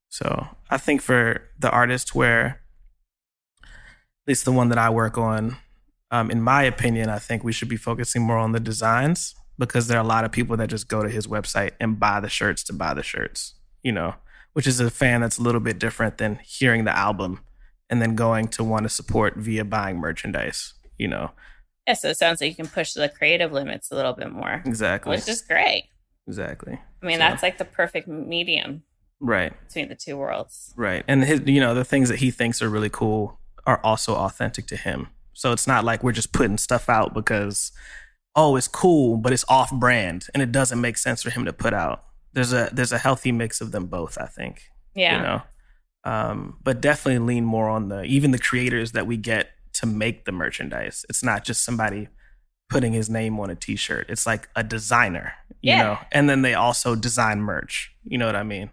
So 0.08 0.48
i 0.70 0.76
think 0.76 1.00
for 1.00 1.42
the 1.58 1.70
artist 1.70 2.14
where 2.14 2.60
at 3.62 3.68
least 4.26 4.44
the 4.44 4.52
one 4.52 4.68
that 4.70 4.78
i 4.78 4.90
work 4.90 5.16
on 5.16 5.56
um, 6.10 6.30
in 6.30 6.42
my 6.42 6.64
opinion 6.64 7.08
i 7.08 7.18
think 7.18 7.44
we 7.44 7.52
should 7.52 7.68
be 7.68 7.76
focusing 7.76 8.22
more 8.22 8.36
on 8.36 8.52
the 8.52 8.60
designs 8.60 9.34
because 9.58 9.86
there 9.86 9.96
are 9.96 10.04
a 10.04 10.06
lot 10.06 10.24
of 10.24 10.32
people 10.32 10.56
that 10.56 10.68
just 10.68 10.88
go 10.88 11.02
to 11.02 11.08
his 11.08 11.26
website 11.26 11.70
and 11.80 12.00
buy 12.00 12.20
the 12.20 12.28
shirts 12.28 12.64
to 12.64 12.72
buy 12.72 12.92
the 12.92 13.02
shirts 13.02 13.54
you 13.82 13.92
know? 13.92 14.14
Which 14.52 14.66
is 14.66 14.80
a 14.80 14.90
fan 14.90 15.22
that's 15.22 15.38
a 15.38 15.42
little 15.42 15.60
bit 15.60 15.78
different 15.78 16.18
than 16.18 16.38
hearing 16.44 16.84
the 16.84 16.96
album 16.96 17.40
and 17.92 18.02
then 18.02 18.16
going 18.16 18.48
to 18.48 18.64
want 18.64 18.82
to 18.84 18.88
support 18.88 19.36
via 19.36 19.64
buying 19.64 19.98
merchandise 19.98 20.74
you 20.98 21.06
know? 21.08 21.30
Yeah, 21.86 21.94
so 21.94 22.08
it 22.10 22.16
sounds 22.16 22.40
like 22.40 22.48
you 22.50 22.54
can 22.56 22.68
push 22.68 22.92
the 22.94 23.08
creative 23.08 23.50
limits 23.52 23.90
a 23.90 23.96
little 23.96 24.12
bit 24.12 24.30
more, 24.30 24.62
exactly. 24.64 25.10
Which 25.16 25.28
is 25.28 25.42
great. 25.42 25.84
exactly. 26.28 26.78
I 27.02 27.06
mean, 27.06 27.16
So- 27.16 27.18
that's 27.26 27.42
like 27.42 27.58
the 27.58 27.64
perfect 27.64 28.06
medium 28.08 28.82
right. 29.20 29.52
between 29.66 29.88
the 29.88 29.94
two 29.96 30.16
worlds. 30.16 30.72
right 30.76 31.04
and 31.08 31.24
his 31.24 31.40
you 31.46 31.60
know 31.60 31.74
the 31.74 31.84
things 31.84 32.08
that 32.08 32.18
he 32.20 32.30
thinks 32.30 32.62
are 32.62 32.68
really 32.70 32.90
cool 32.90 33.38
are 33.66 33.80
also 33.84 34.14
authentic 34.14 34.66
to 34.68 34.76
him. 34.76 35.08
So 35.34 35.52
it's 35.52 35.66
not 35.66 35.84
like 35.84 36.02
we're 36.04 36.12
just 36.12 36.32
putting 36.32 36.58
stuff 36.58 36.88
out 36.88 37.14
because 37.14 37.72
oh 38.36 38.56
it's 38.56 38.68
cool 38.68 39.16
but 39.16 39.32
it's 39.32 39.44
off 39.48 39.70
brand 39.72 40.26
and 40.34 40.42
it 40.42 40.52
doesn't 40.52 40.80
make 40.80 40.96
sense 40.98 41.22
for 41.22 41.30
him 41.30 41.44
to 41.44 41.52
put 41.52 41.74
out. 41.74 42.04
There's 42.34 42.52
a 42.52 42.68
there's 42.72 42.92
a 42.92 42.98
healthy 42.98 43.32
mix 43.32 43.60
of 43.60 43.72
them 43.72 43.86
both 43.86 44.16
i 44.18 44.26
think 44.26 44.62
Yeah. 44.94 45.16
you 45.16 45.22
know 45.22 45.42
um 46.04 46.56
but 46.62 46.80
definitely 46.80 47.18
lean 47.24 47.44
more 47.44 47.68
on 47.68 47.88
the 47.88 48.02
even 48.04 48.30
the 48.32 48.38
creators 48.38 48.92
that 48.92 49.06
we 49.06 49.16
get 49.16 49.50
to 49.72 49.86
make 49.86 50.24
the 50.24 50.32
merchandise 50.32 51.04
it's 51.08 51.22
not 51.22 51.44
just 51.44 51.64
somebody 51.64 52.08
putting 52.68 52.92
his 52.92 53.08
name 53.10 53.38
on 53.38 53.50
a 53.50 53.54
t-shirt 53.54 54.06
it's 54.08 54.26
like 54.26 54.48
a 54.56 54.62
designer 54.64 55.32
you 55.60 55.70
Yeah. 55.72 55.82
know 55.82 55.98
and 56.10 56.28
then 56.28 56.42
they 56.42 56.54
also 56.54 56.94
design 56.96 57.40
merch 57.40 57.94
you 58.04 58.18
know 58.18 58.26
what 58.26 58.36
i 58.36 58.42
mean 58.42 58.70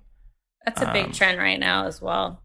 That's 0.65 0.81
a 0.81 0.91
big 0.91 1.05
Um, 1.05 1.11
trend 1.11 1.39
right 1.39 1.59
now 1.59 1.85
as 1.87 2.01
well. 2.01 2.41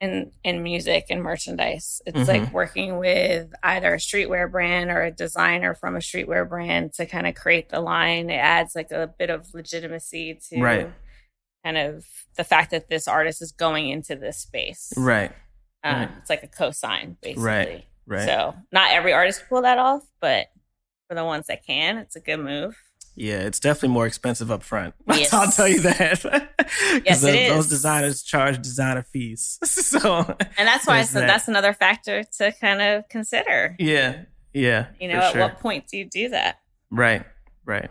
In 0.00 0.32
in 0.42 0.62
music 0.64 1.06
and 1.10 1.22
merchandise. 1.22 2.02
It's 2.06 2.18
Mhm. 2.18 2.28
like 2.28 2.52
working 2.52 2.98
with 2.98 3.52
either 3.62 3.94
a 3.94 3.98
streetwear 3.98 4.50
brand 4.50 4.90
or 4.90 5.02
a 5.02 5.10
designer 5.12 5.74
from 5.74 5.94
a 5.94 6.00
streetwear 6.00 6.48
brand 6.48 6.92
to 6.94 7.06
kind 7.06 7.26
of 7.26 7.34
create 7.36 7.68
the 7.68 7.80
line. 7.80 8.28
It 8.28 8.34
adds 8.38 8.74
like 8.74 8.90
a 8.90 9.06
bit 9.18 9.30
of 9.30 9.54
legitimacy 9.54 10.40
to 10.50 10.60
Right. 10.60 10.90
Kind 11.64 11.78
of 11.78 12.04
the 12.36 12.44
fact 12.44 12.70
that 12.70 12.88
this 12.88 13.06
artist 13.08 13.42
is 13.42 13.52
going 13.52 13.88
into 13.88 14.16
this 14.16 14.38
space. 14.38 14.92
right 14.96 15.32
Um, 15.84 15.94
right. 15.94 16.10
It's 16.18 16.30
like 16.30 16.42
a 16.42 16.48
cosign, 16.48 17.16
basically. 17.20 17.44
Right, 17.44 17.84
right 18.06 18.26
So 18.26 18.54
not 18.72 18.90
every 18.90 19.12
artist 19.12 19.40
can 19.40 19.48
pull 19.48 19.62
that 19.62 19.78
off, 19.78 20.02
but 20.20 20.46
for 21.08 21.14
the 21.14 21.24
ones 21.24 21.46
that 21.48 21.64
can, 21.66 21.98
it's 21.98 22.16
a 22.16 22.20
good 22.20 22.38
move. 22.38 22.76
Yeah, 23.14 23.40
it's 23.40 23.60
definitely 23.60 23.90
more 23.90 24.06
expensive 24.06 24.50
up 24.50 24.62
front. 24.62 24.94
Yes. 25.06 25.32
I'll 25.32 25.50
tell 25.50 25.68
you 25.68 25.80
that. 25.80 26.48
Yes, 27.04 27.22
it 27.22 27.26
those, 27.26 27.34
is. 27.34 27.48
those 27.50 27.68
designers 27.68 28.22
charge 28.22 28.56
designer 28.62 29.02
fees. 29.02 29.58
so 29.64 30.24
And 30.56 30.66
that's 30.68 30.86
why 30.86 30.98
I 30.98 31.02
said 31.02 31.22
that. 31.22 31.26
that's 31.26 31.48
another 31.48 31.74
factor 31.74 32.24
to 32.38 32.52
kind 32.52 32.80
of 32.80 33.08
consider. 33.08 33.76
yeah, 33.78 34.22
yeah. 34.54 34.86
You 34.98 35.08
know, 35.08 35.18
at 35.18 35.32
sure. 35.32 35.40
what 35.42 35.58
point 35.58 35.86
do 35.88 35.98
you 35.98 36.06
do 36.06 36.30
that? 36.30 36.60
Right, 36.90 37.24
right. 37.66 37.90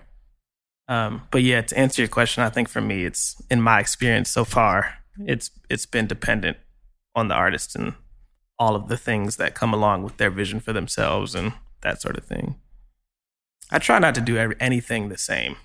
Um, 0.92 1.22
but 1.32 1.42
yeah, 1.42 1.62
to 1.62 1.78
answer 1.78 2.02
your 2.02 2.10
question, 2.10 2.44
I 2.44 2.50
think 2.50 2.68
for 2.68 2.82
me, 2.82 3.06
it's 3.06 3.42
in 3.50 3.62
my 3.62 3.80
experience 3.80 4.30
so 4.30 4.44
far, 4.44 4.96
it's 5.26 5.50
it's 5.70 5.86
been 5.86 6.06
dependent 6.06 6.58
on 7.16 7.30
the 7.30 7.34
artist 7.34 7.78
and 7.78 7.94
all 8.60 8.76
of 8.76 8.89
the 8.89 8.98
things 8.98 9.38
that 9.38 9.56
come 9.56 9.74
along 9.74 10.04
with 10.04 10.18
their 10.18 10.30
vision 10.30 10.60
for 10.60 10.74
themselves 10.74 11.34
and 11.34 11.54
that 11.80 12.02
sort 12.02 12.18
of 12.18 12.26
thing. 12.26 12.56
I 13.72 13.80
try 13.80 14.00
not 14.00 14.16
to 14.16 14.22
do 14.22 14.36
every, 14.38 14.58
anything 14.60 15.08
the 15.08 15.18
same, 15.18 15.56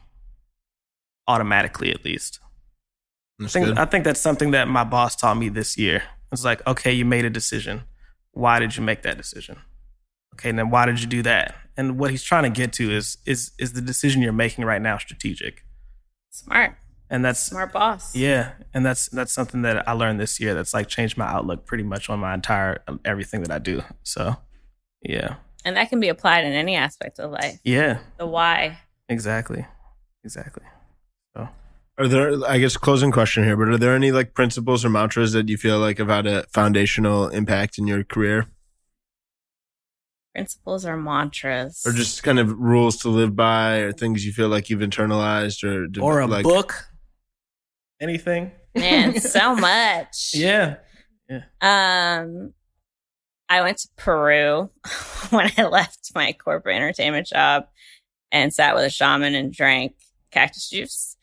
automatically 1.26 1.90
at 1.90 2.04
least. 2.04 2.38
I 3.42 3.48
think, 3.48 3.66
good. 3.66 3.78
I 3.78 3.84
think 3.84 4.04
that's 4.04 4.20
something 4.20 4.52
that 4.52 4.68
my 4.68 4.84
boss 4.84 5.16
taught 5.16 5.38
me 5.38 5.48
this 5.48 5.76
year. 5.76 6.04
It's 6.30 6.44
like, 6.44 6.64
okay, 6.68 6.92
you 6.92 7.04
made 7.04 7.24
a 7.24 7.30
decision. 7.30 7.82
Why 8.30 8.60
did 8.60 8.76
you 8.76 8.82
make 8.84 9.02
that 9.02 9.16
decision? 9.16 9.58
Okay, 10.34 10.50
and 10.50 10.58
then 10.58 10.70
why 10.70 10.86
did 10.86 11.00
you 11.00 11.08
do 11.08 11.22
that? 11.22 11.56
And 11.76 11.98
what 11.98 12.10
he's 12.10 12.22
trying 12.22 12.44
to 12.44 12.50
get 12.50 12.72
to 12.74 12.90
is 12.90 13.18
is 13.26 13.52
is 13.58 13.72
the 13.74 13.80
decision 13.82 14.22
you're 14.22 14.32
making 14.32 14.64
right 14.64 14.80
now 14.80 14.96
strategic? 14.98 15.64
Smart, 16.30 16.76
And 17.10 17.24
that's 17.24 17.40
smart 17.40 17.72
boss. 17.72 18.14
yeah, 18.14 18.52
and 18.74 18.84
that's 18.84 19.08
that's 19.08 19.32
something 19.32 19.62
that 19.62 19.86
I 19.88 19.92
learned 19.92 20.20
this 20.20 20.38
year. 20.40 20.54
That's 20.54 20.74
like 20.74 20.88
changed 20.88 21.16
my 21.16 21.26
outlook 21.26 21.66
pretty 21.66 21.84
much 21.84 22.08
on 22.10 22.18
my 22.20 22.34
entire 22.34 22.82
um, 22.88 23.00
everything 23.04 23.42
that 23.42 23.50
I 23.50 23.58
do. 23.58 23.82
So, 24.02 24.36
yeah, 25.02 25.36
And 25.64 25.76
that 25.76 25.88
can 25.88 26.00
be 26.00 26.08
applied 26.08 26.44
in 26.44 26.52
any 26.52 26.76
aspect 26.76 27.18
of 27.18 27.30
life. 27.30 27.58
yeah, 27.64 27.98
The 28.18 28.26
why. 28.26 28.78
exactly, 29.08 29.66
exactly. 30.24 30.64
So, 31.34 31.48
Are 31.98 32.08
there, 32.08 32.32
I 32.46 32.58
guess, 32.58 32.76
closing 32.76 33.12
question 33.12 33.44
here, 33.44 33.56
but 33.56 33.68
are 33.68 33.78
there 33.78 33.94
any 33.94 34.12
like 34.12 34.34
principles 34.34 34.84
or 34.84 34.90
mantras 34.90 35.32
that 35.32 35.48
you 35.48 35.56
feel 35.56 35.78
like 35.78 35.96
have 35.98 36.08
had 36.08 36.26
a 36.26 36.44
foundational 36.52 37.28
impact 37.28 37.78
in 37.78 37.86
your 37.86 38.04
career 38.04 38.46
Principles 40.36 40.84
or 40.84 40.98
mantras. 40.98 41.82
or 41.86 41.92
just 41.92 42.22
kind 42.22 42.38
of 42.38 42.50
rules 42.58 42.98
to 42.98 43.08
live 43.08 43.34
by 43.34 43.76
or 43.78 43.90
things 43.90 44.26
you 44.26 44.32
feel 44.34 44.48
like 44.50 44.68
you've 44.68 44.80
internalized 44.80 45.64
or, 45.64 45.86
de- 45.86 45.98
or 46.02 46.20
a 46.20 46.26
like, 46.26 46.44
book, 46.44 46.74
anything. 48.02 48.52
Man, 48.74 49.18
so 49.20 49.56
much. 49.56 50.32
yeah, 50.34 50.76
Um, 51.62 52.52
I 53.48 53.62
went 53.62 53.78
to 53.78 53.88
Peru 53.96 54.68
when 55.30 55.50
I 55.56 55.64
left 55.64 56.10
my 56.14 56.32
corporate 56.34 56.76
entertainment 56.76 57.28
job 57.28 57.64
and 58.30 58.52
sat 58.52 58.74
with 58.74 58.84
a 58.84 58.90
shaman 58.90 59.34
and 59.34 59.50
drank 59.52 59.94
cactus 60.30 60.68
juice 60.68 61.16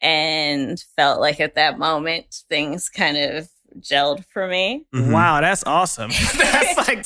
and 0.00 0.82
felt 0.96 1.20
like 1.20 1.38
at 1.40 1.56
that 1.56 1.78
moment 1.78 2.34
things 2.48 2.88
kind 2.88 3.18
of 3.18 3.46
gelled 3.80 4.24
for 4.26 4.46
me. 4.46 4.86
Mhm. 4.94 5.12
Wow, 5.12 5.40
that's 5.40 5.64
awesome. 5.64 6.10
that's 6.36 6.88
like 6.88 7.04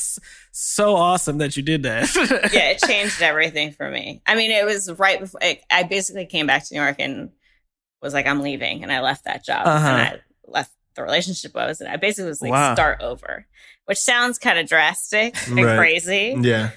so 0.51 0.95
awesome 0.95 1.37
that 1.39 1.55
you 1.57 1.63
did 1.63 1.83
that. 1.83 2.09
Yeah, 2.53 2.71
it 2.71 2.79
changed 2.79 3.21
everything 3.21 3.71
for 3.71 3.89
me. 3.89 4.21
I 4.25 4.35
mean, 4.35 4.51
it 4.51 4.65
was 4.65 4.91
right 4.93 5.19
before 5.19 5.41
I, 5.43 5.61
I 5.71 5.83
basically 5.83 6.25
came 6.25 6.47
back 6.47 6.65
to 6.67 6.73
New 6.73 6.81
York 6.81 6.97
and 6.99 7.31
was 8.01 8.13
like, 8.13 8.25
I'm 8.27 8.41
leaving. 8.41 8.83
And 8.83 8.91
I 8.91 9.01
left 9.01 9.25
that 9.25 9.43
job 9.43 9.67
Uh-huh. 9.67 9.87
and 9.87 9.97
I 10.01 10.19
left 10.47 10.71
the 10.95 11.03
relationship 11.03 11.55
I 11.55 11.65
was 11.67 11.81
in. 11.81 11.87
I 11.87 11.97
basically 11.97 12.29
was 12.29 12.41
like, 12.41 12.51
Wow. 12.51 12.73
start 12.75 13.01
over, 13.01 13.45
which 13.85 13.97
sounds 13.99 14.37
kind 14.39 14.57
of 14.59 14.67
drastic 14.67 15.35
and 15.47 15.55
Right. 15.63 15.77
crazy. 15.77 16.35
Yeah. 16.39 16.71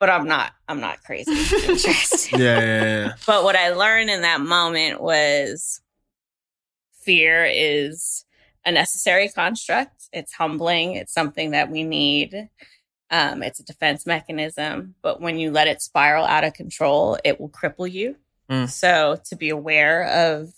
but 0.00 0.08
I'm 0.10 0.26
not. 0.26 0.52
I'm 0.66 0.80
not 0.80 1.02
crazy. 1.04 1.30
I'm 1.30 1.76
Yeah. 2.40 2.60
Yeah. 2.60 2.82
yeah. 2.84 3.12
but 3.26 3.44
what 3.44 3.54
I 3.56 3.70
learned 3.70 4.08
in 4.10 4.22
that 4.22 4.40
moment 4.40 5.00
was 5.00 5.80
fear 7.02 7.44
is 7.44 8.24
a 8.64 8.72
necessary 8.72 9.28
construct. 9.28 10.08
It's 10.12 10.32
humbling. 10.32 10.94
It's 10.94 11.12
something 11.12 11.52
that 11.52 11.70
we 11.70 11.82
need. 11.84 12.48
Um, 13.10 13.42
it's 13.42 13.58
a 13.60 13.64
defense 13.64 14.06
mechanism. 14.06 14.94
But 15.02 15.20
when 15.20 15.38
you 15.38 15.50
let 15.50 15.66
it 15.68 15.82
spiral 15.82 16.24
out 16.24 16.44
of 16.44 16.54
control, 16.54 17.18
it 17.24 17.40
will 17.40 17.48
cripple 17.48 17.90
you. 17.90 18.16
Mm. 18.50 18.68
So 18.68 19.20
to 19.26 19.36
be 19.36 19.48
aware 19.50 20.04
of 20.04 20.52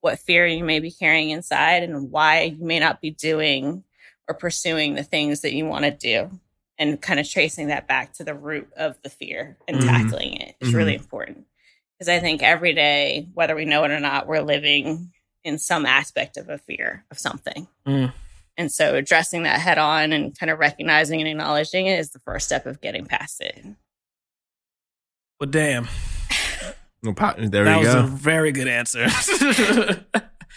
what 0.00 0.18
fear 0.18 0.46
you 0.46 0.64
may 0.64 0.80
be 0.80 0.90
carrying 0.90 1.30
inside 1.30 1.82
and 1.82 2.10
why 2.10 2.42
you 2.58 2.64
may 2.64 2.78
not 2.78 3.00
be 3.00 3.10
doing 3.10 3.84
or 4.28 4.34
pursuing 4.34 4.94
the 4.94 5.02
things 5.02 5.40
that 5.40 5.54
you 5.54 5.66
want 5.66 5.84
to 5.84 5.90
do 5.90 6.30
and 6.78 7.00
kind 7.00 7.20
of 7.20 7.28
tracing 7.28 7.68
that 7.68 7.86
back 7.88 8.12
to 8.14 8.24
the 8.24 8.34
root 8.34 8.68
of 8.76 9.00
the 9.02 9.08
fear 9.08 9.56
and 9.68 9.78
Mhm. 9.78 9.86
tackling 9.86 10.40
it 10.40 10.56
is 10.60 10.74
really 10.74 10.94
important. 10.94 11.46
Because 11.98 12.08
I 12.08 12.18
think 12.20 12.42
every 12.42 12.74
day, 12.74 13.28
whether 13.34 13.54
we 13.54 13.64
know 13.64 13.84
it 13.84 13.90
or 13.90 14.00
not, 14.00 14.26
we're 14.26 14.42
living 14.42 15.12
in 15.44 15.58
some 15.58 15.86
aspect 15.86 16.36
of 16.36 16.48
a 16.48 16.58
fear 16.58 17.04
of 17.10 17.18
something. 17.18 17.68
Mm. 17.86 18.12
And 18.56 18.72
so 18.72 18.94
addressing 18.94 19.42
that 19.42 19.60
head 19.60 19.78
on 19.78 20.12
and 20.12 20.36
kind 20.38 20.50
of 20.50 20.58
recognizing 20.58 21.20
and 21.20 21.28
acknowledging 21.28 21.86
it 21.86 21.98
is 21.98 22.10
the 22.10 22.18
first 22.20 22.46
step 22.46 22.66
of 22.66 22.80
getting 22.80 23.04
past 23.04 23.40
it. 23.40 23.64
Well, 25.40 25.50
damn. 25.50 25.88
There 27.02 27.12
that 27.64 27.78
we 27.80 27.84
was 27.84 27.94
go. 27.94 28.00
a 28.00 28.06
very 28.06 28.50
good 28.50 28.68
answer. 28.68 29.06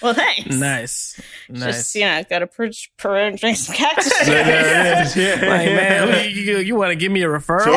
Well, 0.01 0.13
thanks. 0.13 0.55
nice. 0.55 1.19
Nice. 1.49 1.75
Just, 1.75 1.95
you 1.95 2.01
know, 2.01 2.23
go 2.29 2.39
to 2.39 2.47
Peru, 2.47 2.69
Peru 2.97 3.15
and 3.27 3.38
drink 3.38 3.57
some 3.57 3.75
cactus 3.75 4.05
juice. 4.05 4.27
There 4.27 4.99
it 4.99 5.05
is. 5.07 5.15
Yeah. 5.15 5.49
like, 5.49 5.69
man, 5.69 6.29
you, 6.29 6.57
you, 6.59 6.75
want 6.75 6.91
to 6.91 6.95
give 6.95 7.11
me 7.11 7.23
a 7.23 7.27
referral? 7.27 7.63
So 7.63 7.71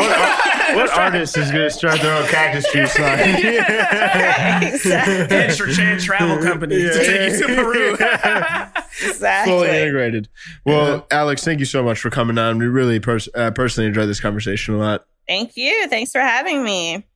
what, 0.75 0.89
what 0.89 0.99
artist 0.99 1.37
is 1.37 1.51
going 1.51 1.65
to 1.65 1.71
start 1.71 2.01
their 2.01 2.15
own 2.15 2.29
cactus 2.29 2.71
juice 2.73 2.99
line? 2.99 3.19
exactly. 4.73 5.37
Ed 5.37 5.55
Chan 5.75 5.99
Travel 6.01 6.39
Company 6.43 6.77
to 6.77 6.93
take 6.95 7.33
you 7.33 7.47
to 7.47 7.55
Peru. 7.55 7.93
exactly. 9.09 9.53
Fully 9.53 9.69
integrated. 9.69 10.29
Well, 10.65 11.07
Alex, 11.11 11.45
thank 11.45 11.61
you 11.61 11.67
so 11.67 11.83
much 11.83 12.01
for 12.01 12.11
coming 12.11 12.39
on. 12.39 12.59
We 12.59 12.67
really 12.67 13.01
pers- 13.01 13.29
uh, 13.35 13.51
personally 13.51 13.89
enjoyed 13.89 14.09
this 14.09 14.21
conversation 14.21 14.75
a 14.75 14.79
lot. 14.79 15.07
Thank 15.29 15.57
you. 15.57 15.89
Thanks 15.89 16.13
for 16.13 16.21
having 16.21 16.65
me. 16.65 17.07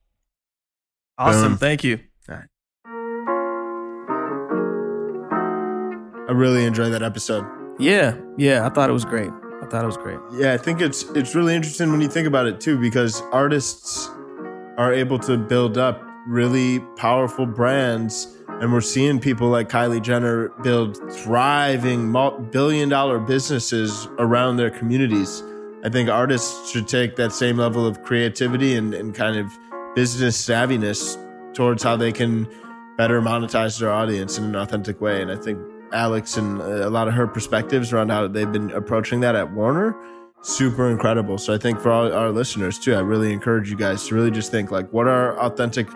awesome. 1.17 1.53
Boom. 1.53 1.57
Thank 1.57 1.83
you. 1.83 1.99
I 6.27 6.31
really 6.31 6.65
enjoyed 6.65 6.91
that 6.91 7.03
episode. 7.03 7.45
Yeah. 7.79 8.17
Yeah. 8.35 8.65
I 8.65 8.69
thought 8.69 8.89
it 8.89 8.93
was 8.93 9.05
great. 9.05 9.29
I 9.65 9.67
thought 9.69 9.83
it 9.83 9.87
was 9.87 9.97
great. 9.97 10.19
Yeah, 10.31 10.53
I 10.53 10.57
think 10.57 10.79
it's 10.79 11.03
it's 11.15 11.33
really 11.33 11.55
interesting 11.55 11.91
when 11.91 11.99
you 12.01 12.07
think 12.07 12.27
about 12.27 12.45
it 12.45 12.61
too, 12.61 12.77
because 12.77 13.21
artists 13.31 14.09
are 14.77 14.93
able 14.93 15.17
to 15.19 15.37
build 15.37 15.77
up 15.77 16.01
really 16.27 16.79
powerful 16.97 17.47
brands, 17.47 18.37
and 18.47 18.71
we're 18.71 18.81
seeing 18.81 19.19
people 19.19 19.49
like 19.49 19.69
Kylie 19.69 20.01
Jenner 20.01 20.49
build 20.61 20.97
thriving 21.11 22.11
billion 22.51 22.89
dollar 22.89 23.19
businesses 23.19 24.07
around 24.19 24.57
their 24.57 24.69
communities. 24.69 25.41
I 25.83 25.89
think 25.89 26.09
artists 26.09 26.71
should 26.71 26.87
take 26.87 27.15
that 27.15 27.31
same 27.31 27.57
level 27.57 27.87
of 27.87 28.03
creativity 28.03 28.75
and, 28.75 28.93
and 28.93 29.15
kind 29.15 29.37
of 29.37 29.51
business 29.95 30.39
savviness 30.43 31.17
towards 31.53 31.81
how 31.81 31.95
they 31.95 32.11
can 32.11 32.47
better 32.97 33.21
monetize 33.21 33.79
their 33.79 33.91
audience 33.91 34.37
in 34.37 34.43
an 34.45 34.55
authentic 34.55 35.01
way. 35.01 35.21
And 35.21 35.31
I 35.31 35.35
think 35.35 35.59
Alex 35.93 36.37
and 36.37 36.61
uh, 36.61 36.87
a 36.87 36.89
lot 36.89 37.07
of 37.07 37.13
her 37.13 37.27
perspectives 37.27 37.93
around 37.93 38.09
how 38.09 38.27
they've 38.27 38.51
been 38.51 38.71
approaching 38.71 39.19
that 39.21 39.35
at 39.35 39.51
Warner, 39.53 39.95
super 40.41 40.89
incredible. 40.89 41.37
So 41.37 41.53
I 41.53 41.57
think 41.57 41.79
for 41.79 41.91
all 41.91 42.11
our 42.11 42.31
listeners 42.31 42.77
too, 42.77 42.93
I 42.93 42.99
really 42.99 43.33
encourage 43.33 43.69
you 43.69 43.77
guys 43.77 44.07
to 44.07 44.15
really 44.15 44.31
just 44.31 44.51
think 44.51 44.71
like, 44.71 44.91
what 44.91 45.07
are 45.07 45.37
authentic, 45.39 45.87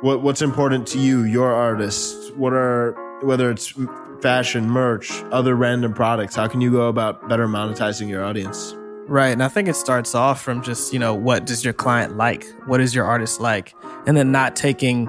what 0.00 0.22
what's 0.22 0.42
important 0.42 0.86
to 0.88 0.98
you, 0.98 1.24
your 1.24 1.52
artists? 1.52 2.30
What 2.32 2.52
are 2.52 2.92
whether 3.22 3.50
it's 3.50 3.74
fashion, 4.20 4.68
merch, 4.68 5.10
other 5.32 5.54
random 5.54 5.94
products? 5.94 6.34
How 6.34 6.48
can 6.48 6.60
you 6.60 6.70
go 6.70 6.88
about 6.88 7.28
better 7.28 7.48
monetizing 7.48 8.08
your 8.08 8.24
audience? 8.24 8.74
Right. 9.08 9.30
And 9.30 9.42
I 9.42 9.48
think 9.48 9.68
it 9.68 9.74
starts 9.74 10.14
off 10.14 10.40
from 10.40 10.62
just, 10.62 10.92
you 10.92 10.98
know, 10.98 11.12
what 11.12 11.44
does 11.44 11.64
your 11.64 11.74
client 11.74 12.16
like? 12.16 12.46
What 12.66 12.80
is 12.80 12.94
your 12.94 13.04
artist 13.04 13.40
like? 13.40 13.74
And 14.06 14.16
then 14.16 14.30
not 14.30 14.54
taking 14.54 15.08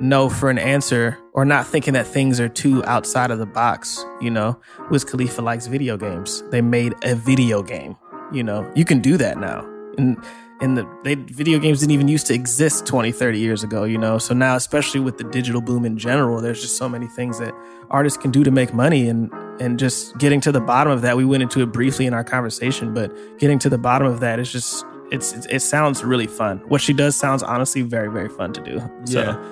no 0.00 0.28
for 0.28 0.50
an 0.50 0.58
answer 0.58 1.18
or 1.34 1.44
not 1.44 1.66
thinking 1.66 1.92
that 1.94 2.06
things 2.06 2.40
are 2.40 2.48
too 2.48 2.84
outside 2.84 3.30
of 3.30 3.38
the 3.38 3.46
box. 3.46 4.04
You 4.20 4.30
know, 4.30 4.58
Wiz 4.90 5.04
Khalifa 5.04 5.42
likes 5.42 5.66
video 5.66 5.96
games. 5.96 6.42
They 6.50 6.62
made 6.62 6.94
a 7.02 7.14
video 7.14 7.62
game. 7.62 7.96
You 8.32 8.42
know, 8.42 8.70
you 8.74 8.84
can 8.84 9.00
do 9.00 9.16
that 9.18 9.38
now. 9.38 9.68
And 9.98 10.16
and 10.60 10.78
the 10.78 10.88
they, 11.02 11.16
video 11.16 11.58
games 11.58 11.80
didn't 11.80 11.92
even 11.92 12.08
used 12.08 12.26
to 12.28 12.34
exist 12.34 12.86
20, 12.86 13.10
30 13.12 13.38
years 13.38 13.64
ago, 13.64 13.84
you 13.84 13.98
know. 13.98 14.18
So 14.18 14.34
now, 14.34 14.54
especially 14.56 15.00
with 15.00 15.18
the 15.18 15.24
digital 15.24 15.60
boom 15.60 15.84
in 15.84 15.98
general, 15.98 16.40
there's 16.40 16.62
just 16.62 16.76
so 16.76 16.88
many 16.88 17.06
things 17.08 17.38
that 17.40 17.52
artists 17.90 18.16
can 18.16 18.30
do 18.30 18.44
to 18.44 18.50
make 18.50 18.72
money 18.72 19.08
and 19.08 19.30
and 19.60 19.78
just 19.78 20.16
getting 20.18 20.40
to 20.40 20.52
the 20.52 20.60
bottom 20.60 20.92
of 20.92 21.02
that. 21.02 21.16
We 21.16 21.24
went 21.24 21.42
into 21.42 21.60
it 21.60 21.66
briefly 21.66 22.06
in 22.06 22.14
our 22.14 22.24
conversation, 22.24 22.94
but 22.94 23.12
getting 23.38 23.58
to 23.60 23.68
the 23.68 23.78
bottom 23.78 24.06
of 24.06 24.20
that 24.20 24.38
is 24.38 24.50
just 24.50 24.84
it's 25.10 25.32
it, 25.32 25.46
it 25.50 25.60
sounds 25.60 26.02
really 26.02 26.26
fun. 26.28 26.58
What 26.68 26.80
she 26.80 26.92
does 26.92 27.14
sounds 27.16 27.42
honestly 27.42 27.82
very 27.82 28.10
very 28.10 28.28
fun 28.28 28.52
to 28.54 28.60
do. 28.62 28.80
So, 29.04 29.20
Yeah. 29.20 29.44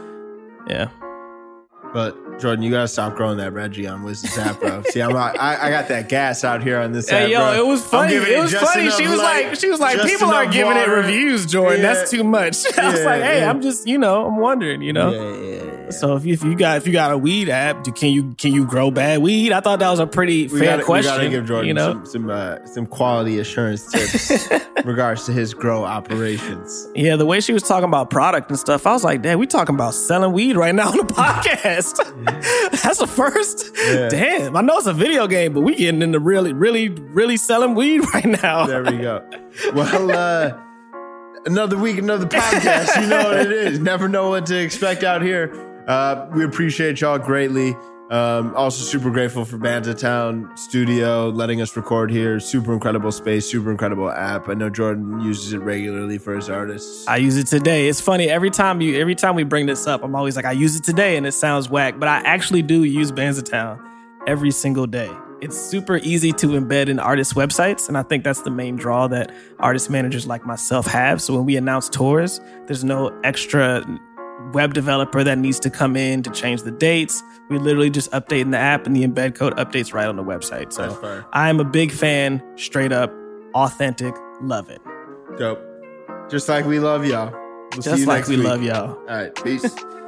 yeah. 0.68 0.88
But 1.92 2.40
Jordan, 2.40 2.64
you 2.64 2.70
gotta 2.70 2.88
stop 2.88 3.16
growing 3.16 3.36
that 3.38 3.52
Reggie 3.52 3.86
on 3.86 4.02
Wiz's 4.02 4.36
app, 4.38 4.60
bro. 4.60 4.82
See, 4.84 5.00
I'm 5.00 5.14
I, 5.14 5.66
I 5.66 5.70
got 5.70 5.88
that 5.88 6.08
gas 6.08 6.42
out 6.42 6.62
here 6.62 6.78
on 6.80 6.92
this 6.92 7.08
Hey, 7.08 7.30
yo, 7.30 7.52
it 7.52 7.66
was 7.66 7.84
funny. 7.84 8.14
giving 8.14 8.32
It 8.32 8.38
was 8.40 8.54
funny. 8.54 8.90
She 8.90 9.06
was 9.06 9.18
light, 9.18 9.48
like, 9.48 9.56
she 9.56 9.68
was 9.68 9.78
like, 9.78 10.00
people 10.02 10.30
are 10.30 10.46
giving 10.46 10.74
water. 10.74 10.80
it 10.80 10.96
reviews, 10.96 11.46
Jordan. 11.46 11.82
Yeah. 11.82 11.94
That's 11.94 12.10
too 12.10 12.24
much. 12.24 12.64
I 12.78 12.90
was 12.90 13.04
like, 13.04 13.22
hey, 13.22 13.40
yeah. 13.40 13.50
I'm 13.50 13.60
just, 13.60 13.86
you 13.86 13.98
know, 13.98 14.26
I'm 14.26 14.38
wondering, 14.38 14.80
you 14.82 14.92
know. 14.92 15.12
So 15.92 16.16
if 16.16 16.24
you, 16.24 16.32
if 16.32 16.42
you 16.42 16.56
got 16.56 16.78
if 16.78 16.86
you 16.86 16.92
got 16.92 17.12
a 17.12 17.18
weed 17.18 17.48
app, 17.48 17.84
do, 17.84 17.92
can 17.92 18.12
you 18.12 18.34
can 18.34 18.52
you 18.52 18.66
grow 18.66 18.90
bad 18.90 19.22
weed? 19.22 19.52
I 19.52 19.60
thought 19.60 19.78
that 19.78 19.90
was 19.90 20.00
a 20.00 20.06
pretty 20.06 20.48
we 20.48 20.58
fair 20.58 20.72
gotta, 20.72 20.84
question. 20.84 21.12
We 21.12 21.18
gotta 21.18 21.30
give 21.30 21.46
Jordan 21.46 21.68
you 21.68 21.74
know, 21.74 21.92
some 21.92 22.06
some, 22.06 22.30
uh, 22.30 22.66
some 22.66 22.86
quality 22.86 23.38
assurance 23.38 23.90
tips 23.90 24.50
in 24.50 24.62
regards 24.84 25.26
to 25.26 25.32
his 25.32 25.54
grow 25.54 25.84
operations. 25.84 26.88
yeah, 26.94 27.16
the 27.16 27.26
way 27.26 27.40
she 27.40 27.52
was 27.52 27.62
talking 27.62 27.88
about 27.88 28.10
product 28.10 28.50
and 28.50 28.58
stuff, 28.58 28.86
I 28.86 28.92
was 28.92 29.04
like, 29.04 29.22
damn, 29.22 29.38
we 29.38 29.46
talking 29.46 29.74
about 29.74 29.94
selling 29.94 30.32
weed 30.32 30.56
right 30.56 30.74
now 30.74 30.88
on 30.88 30.96
the 30.96 31.04
podcast. 31.04 31.98
That's 32.82 33.00
a 33.00 33.06
first. 33.06 33.70
Yeah. 33.76 34.08
Damn, 34.08 34.56
I 34.56 34.60
know 34.60 34.78
it's 34.78 34.86
a 34.86 34.92
video 34.92 35.26
game, 35.26 35.52
but 35.52 35.60
we 35.60 35.76
getting 35.76 36.02
into 36.02 36.18
really, 36.18 36.52
really, 36.52 36.88
really 36.88 37.36
selling 37.36 37.74
weed 37.74 38.00
right 38.14 38.24
now. 38.42 38.66
There 38.66 38.82
we 38.82 38.98
go. 38.98 39.24
Well, 39.74 40.10
uh, 40.10 40.58
another 41.46 41.76
week, 41.76 41.98
another 41.98 42.26
podcast. 42.26 43.00
You 43.00 43.08
know 43.08 43.24
what 43.24 43.40
it 43.40 43.52
is. 43.52 43.78
Never 43.78 44.08
know 44.08 44.30
what 44.30 44.46
to 44.46 44.58
expect 44.60 45.04
out 45.04 45.22
here. 45.22 45.71
Uh, 45.86 46.26
we 46.32 46.44
appreciate 46.44 47.00
y'all 47.00 47.18
greatly. 47.18 47.76
Um, 48.10 48.54
also, 48.54 48.84
super 48.84 49.10
grateful 49.10 49.46
for 49.46 49.56
Bandsintown 49.56 50.58
Studio 50.58 51.30
letting 51.30 51.62
us 51.62 51.74
record 51.74 52.10
here. 52.10 52.38
Super 52.40 52.74
incredible 52.74 53.10
space, 53.10 53.50
super 53.50 53.70
incredible 53.70 54.10
app. 54.10 54.50
I 54.50 54.54
know 54.54 54.68
Jordan 54.68 55.20
uses 55.20 55.54
it 55.54 55.60
regularly 55.60 56.18
for 56.18 56.36
his 56.36 56.50
artists. 56.50 57.08
I 57.08 57.16
use 57.16 57.38
it 57.38 57.46
today. 57.46 57.88
It's 57.88 58.02
funny 58.02 58.28
every 58.28 58.50
time 58.50 58.82
you 58.82 59.00
every 59.00 59.14
time 59.14 59.34
we 59.34 59.44
bring 59.44 59.64
this 59.64 59.86
up, 59.86 60.04
I'm 60.04 60.14
always 60.14 60.36
like, 60.36 60.44
I 60.44 60.52
use 60.52 60.76
it 60.76 60.84
today, 60.84 61.16
and 61.16 61.26
it 61.26 61.32
sounds 61.32 61.70
whack, 61.70 61.98
but 61.98 62.06
I 62.06 62.18
actually 62.18 62.60
do 62.60 62.84
use 62.84 63.10
Bandsintown 63.10 63.80
every 64.26 64.50
single 64.50 64.86
day. 64.86 65.10
It's 65.40 65.58
super 65.58 65.96
easy 65.96 66.32
to 66.32 66.48
embed 66.48 66.88
in 66.88 66.98
artists' 67.00 67.32
websites, 67.32 67.88
and 67.88 67.96
I 67.96 68.02
think 68.02 68.24
that's 68.24 68.42
the 68.42 68.50
main 68.50 68.76
draw 68.76 69.08
that 69.08 69.32
artist 69.58 69.88
managers 69.88 70.26
like 70.26 70.44
myself 70.44 70.86
have. 70.86 71.22
So 71.22 71.34
when 71.34 71.46
we 71.46 71.56
announce 71.56 71.88
tours, 71.88 72.40
there's 72.66 72.84
no 72.84 73.08
extra 73.24 73.84
web 74.52 74.74
developer 74.74 75.24
that 75.24 75.38
needs 75.38 75.58
to 75.60 75.70
come 75.70 75.96
in 75.96 76.22
to 76.22 76.30
change 76.30 76.62
the 76.62 76.70
dates. 76.70 77.22
We 77.50 77.58
literally 77.58 77.90
just 77.90 78.10
update 78.12 78.40
in 78.42 78.50
the 78.50 78.58
app, 78.58 78.86
and 78.86 78.94
the 78.94 79.06
embed 79.06 79.34
code 79.34 79.54
updates 79.56 79.92
right 79.92 80.06
on 80.06 80.16
the 80.16 80.24
website. 80.24 80.72
So 80.72 81.24
I'm 81.32 81.60
a 81.60 81.64
big 81.64 81.92
fan, 81.92 82.42
straight 82.56 82.92
up, 82.92 83.12
authentic, 83.54 84.14
love 84.40 84.70
it. 84.70 84.80
Dope. 85.38 85.60
Just 86.30 86.48
like 86.48 86.64
we 86.66 86.78
love 86.78 87.04
y'all. 87.06 87.30
We'll 87.32 87.82
see 87.82 87.90
Just 87.90 88.00
you 88.00 88.06
like 88.06 88.18
next 88.18 88.28
we 88.28 88.36
week. 88.36 88.46
love 88.46 88.62
y'all. 88.62 88.90
All 88.92 89.04
right. 89.06 89.34
Peace. 89.42 89.74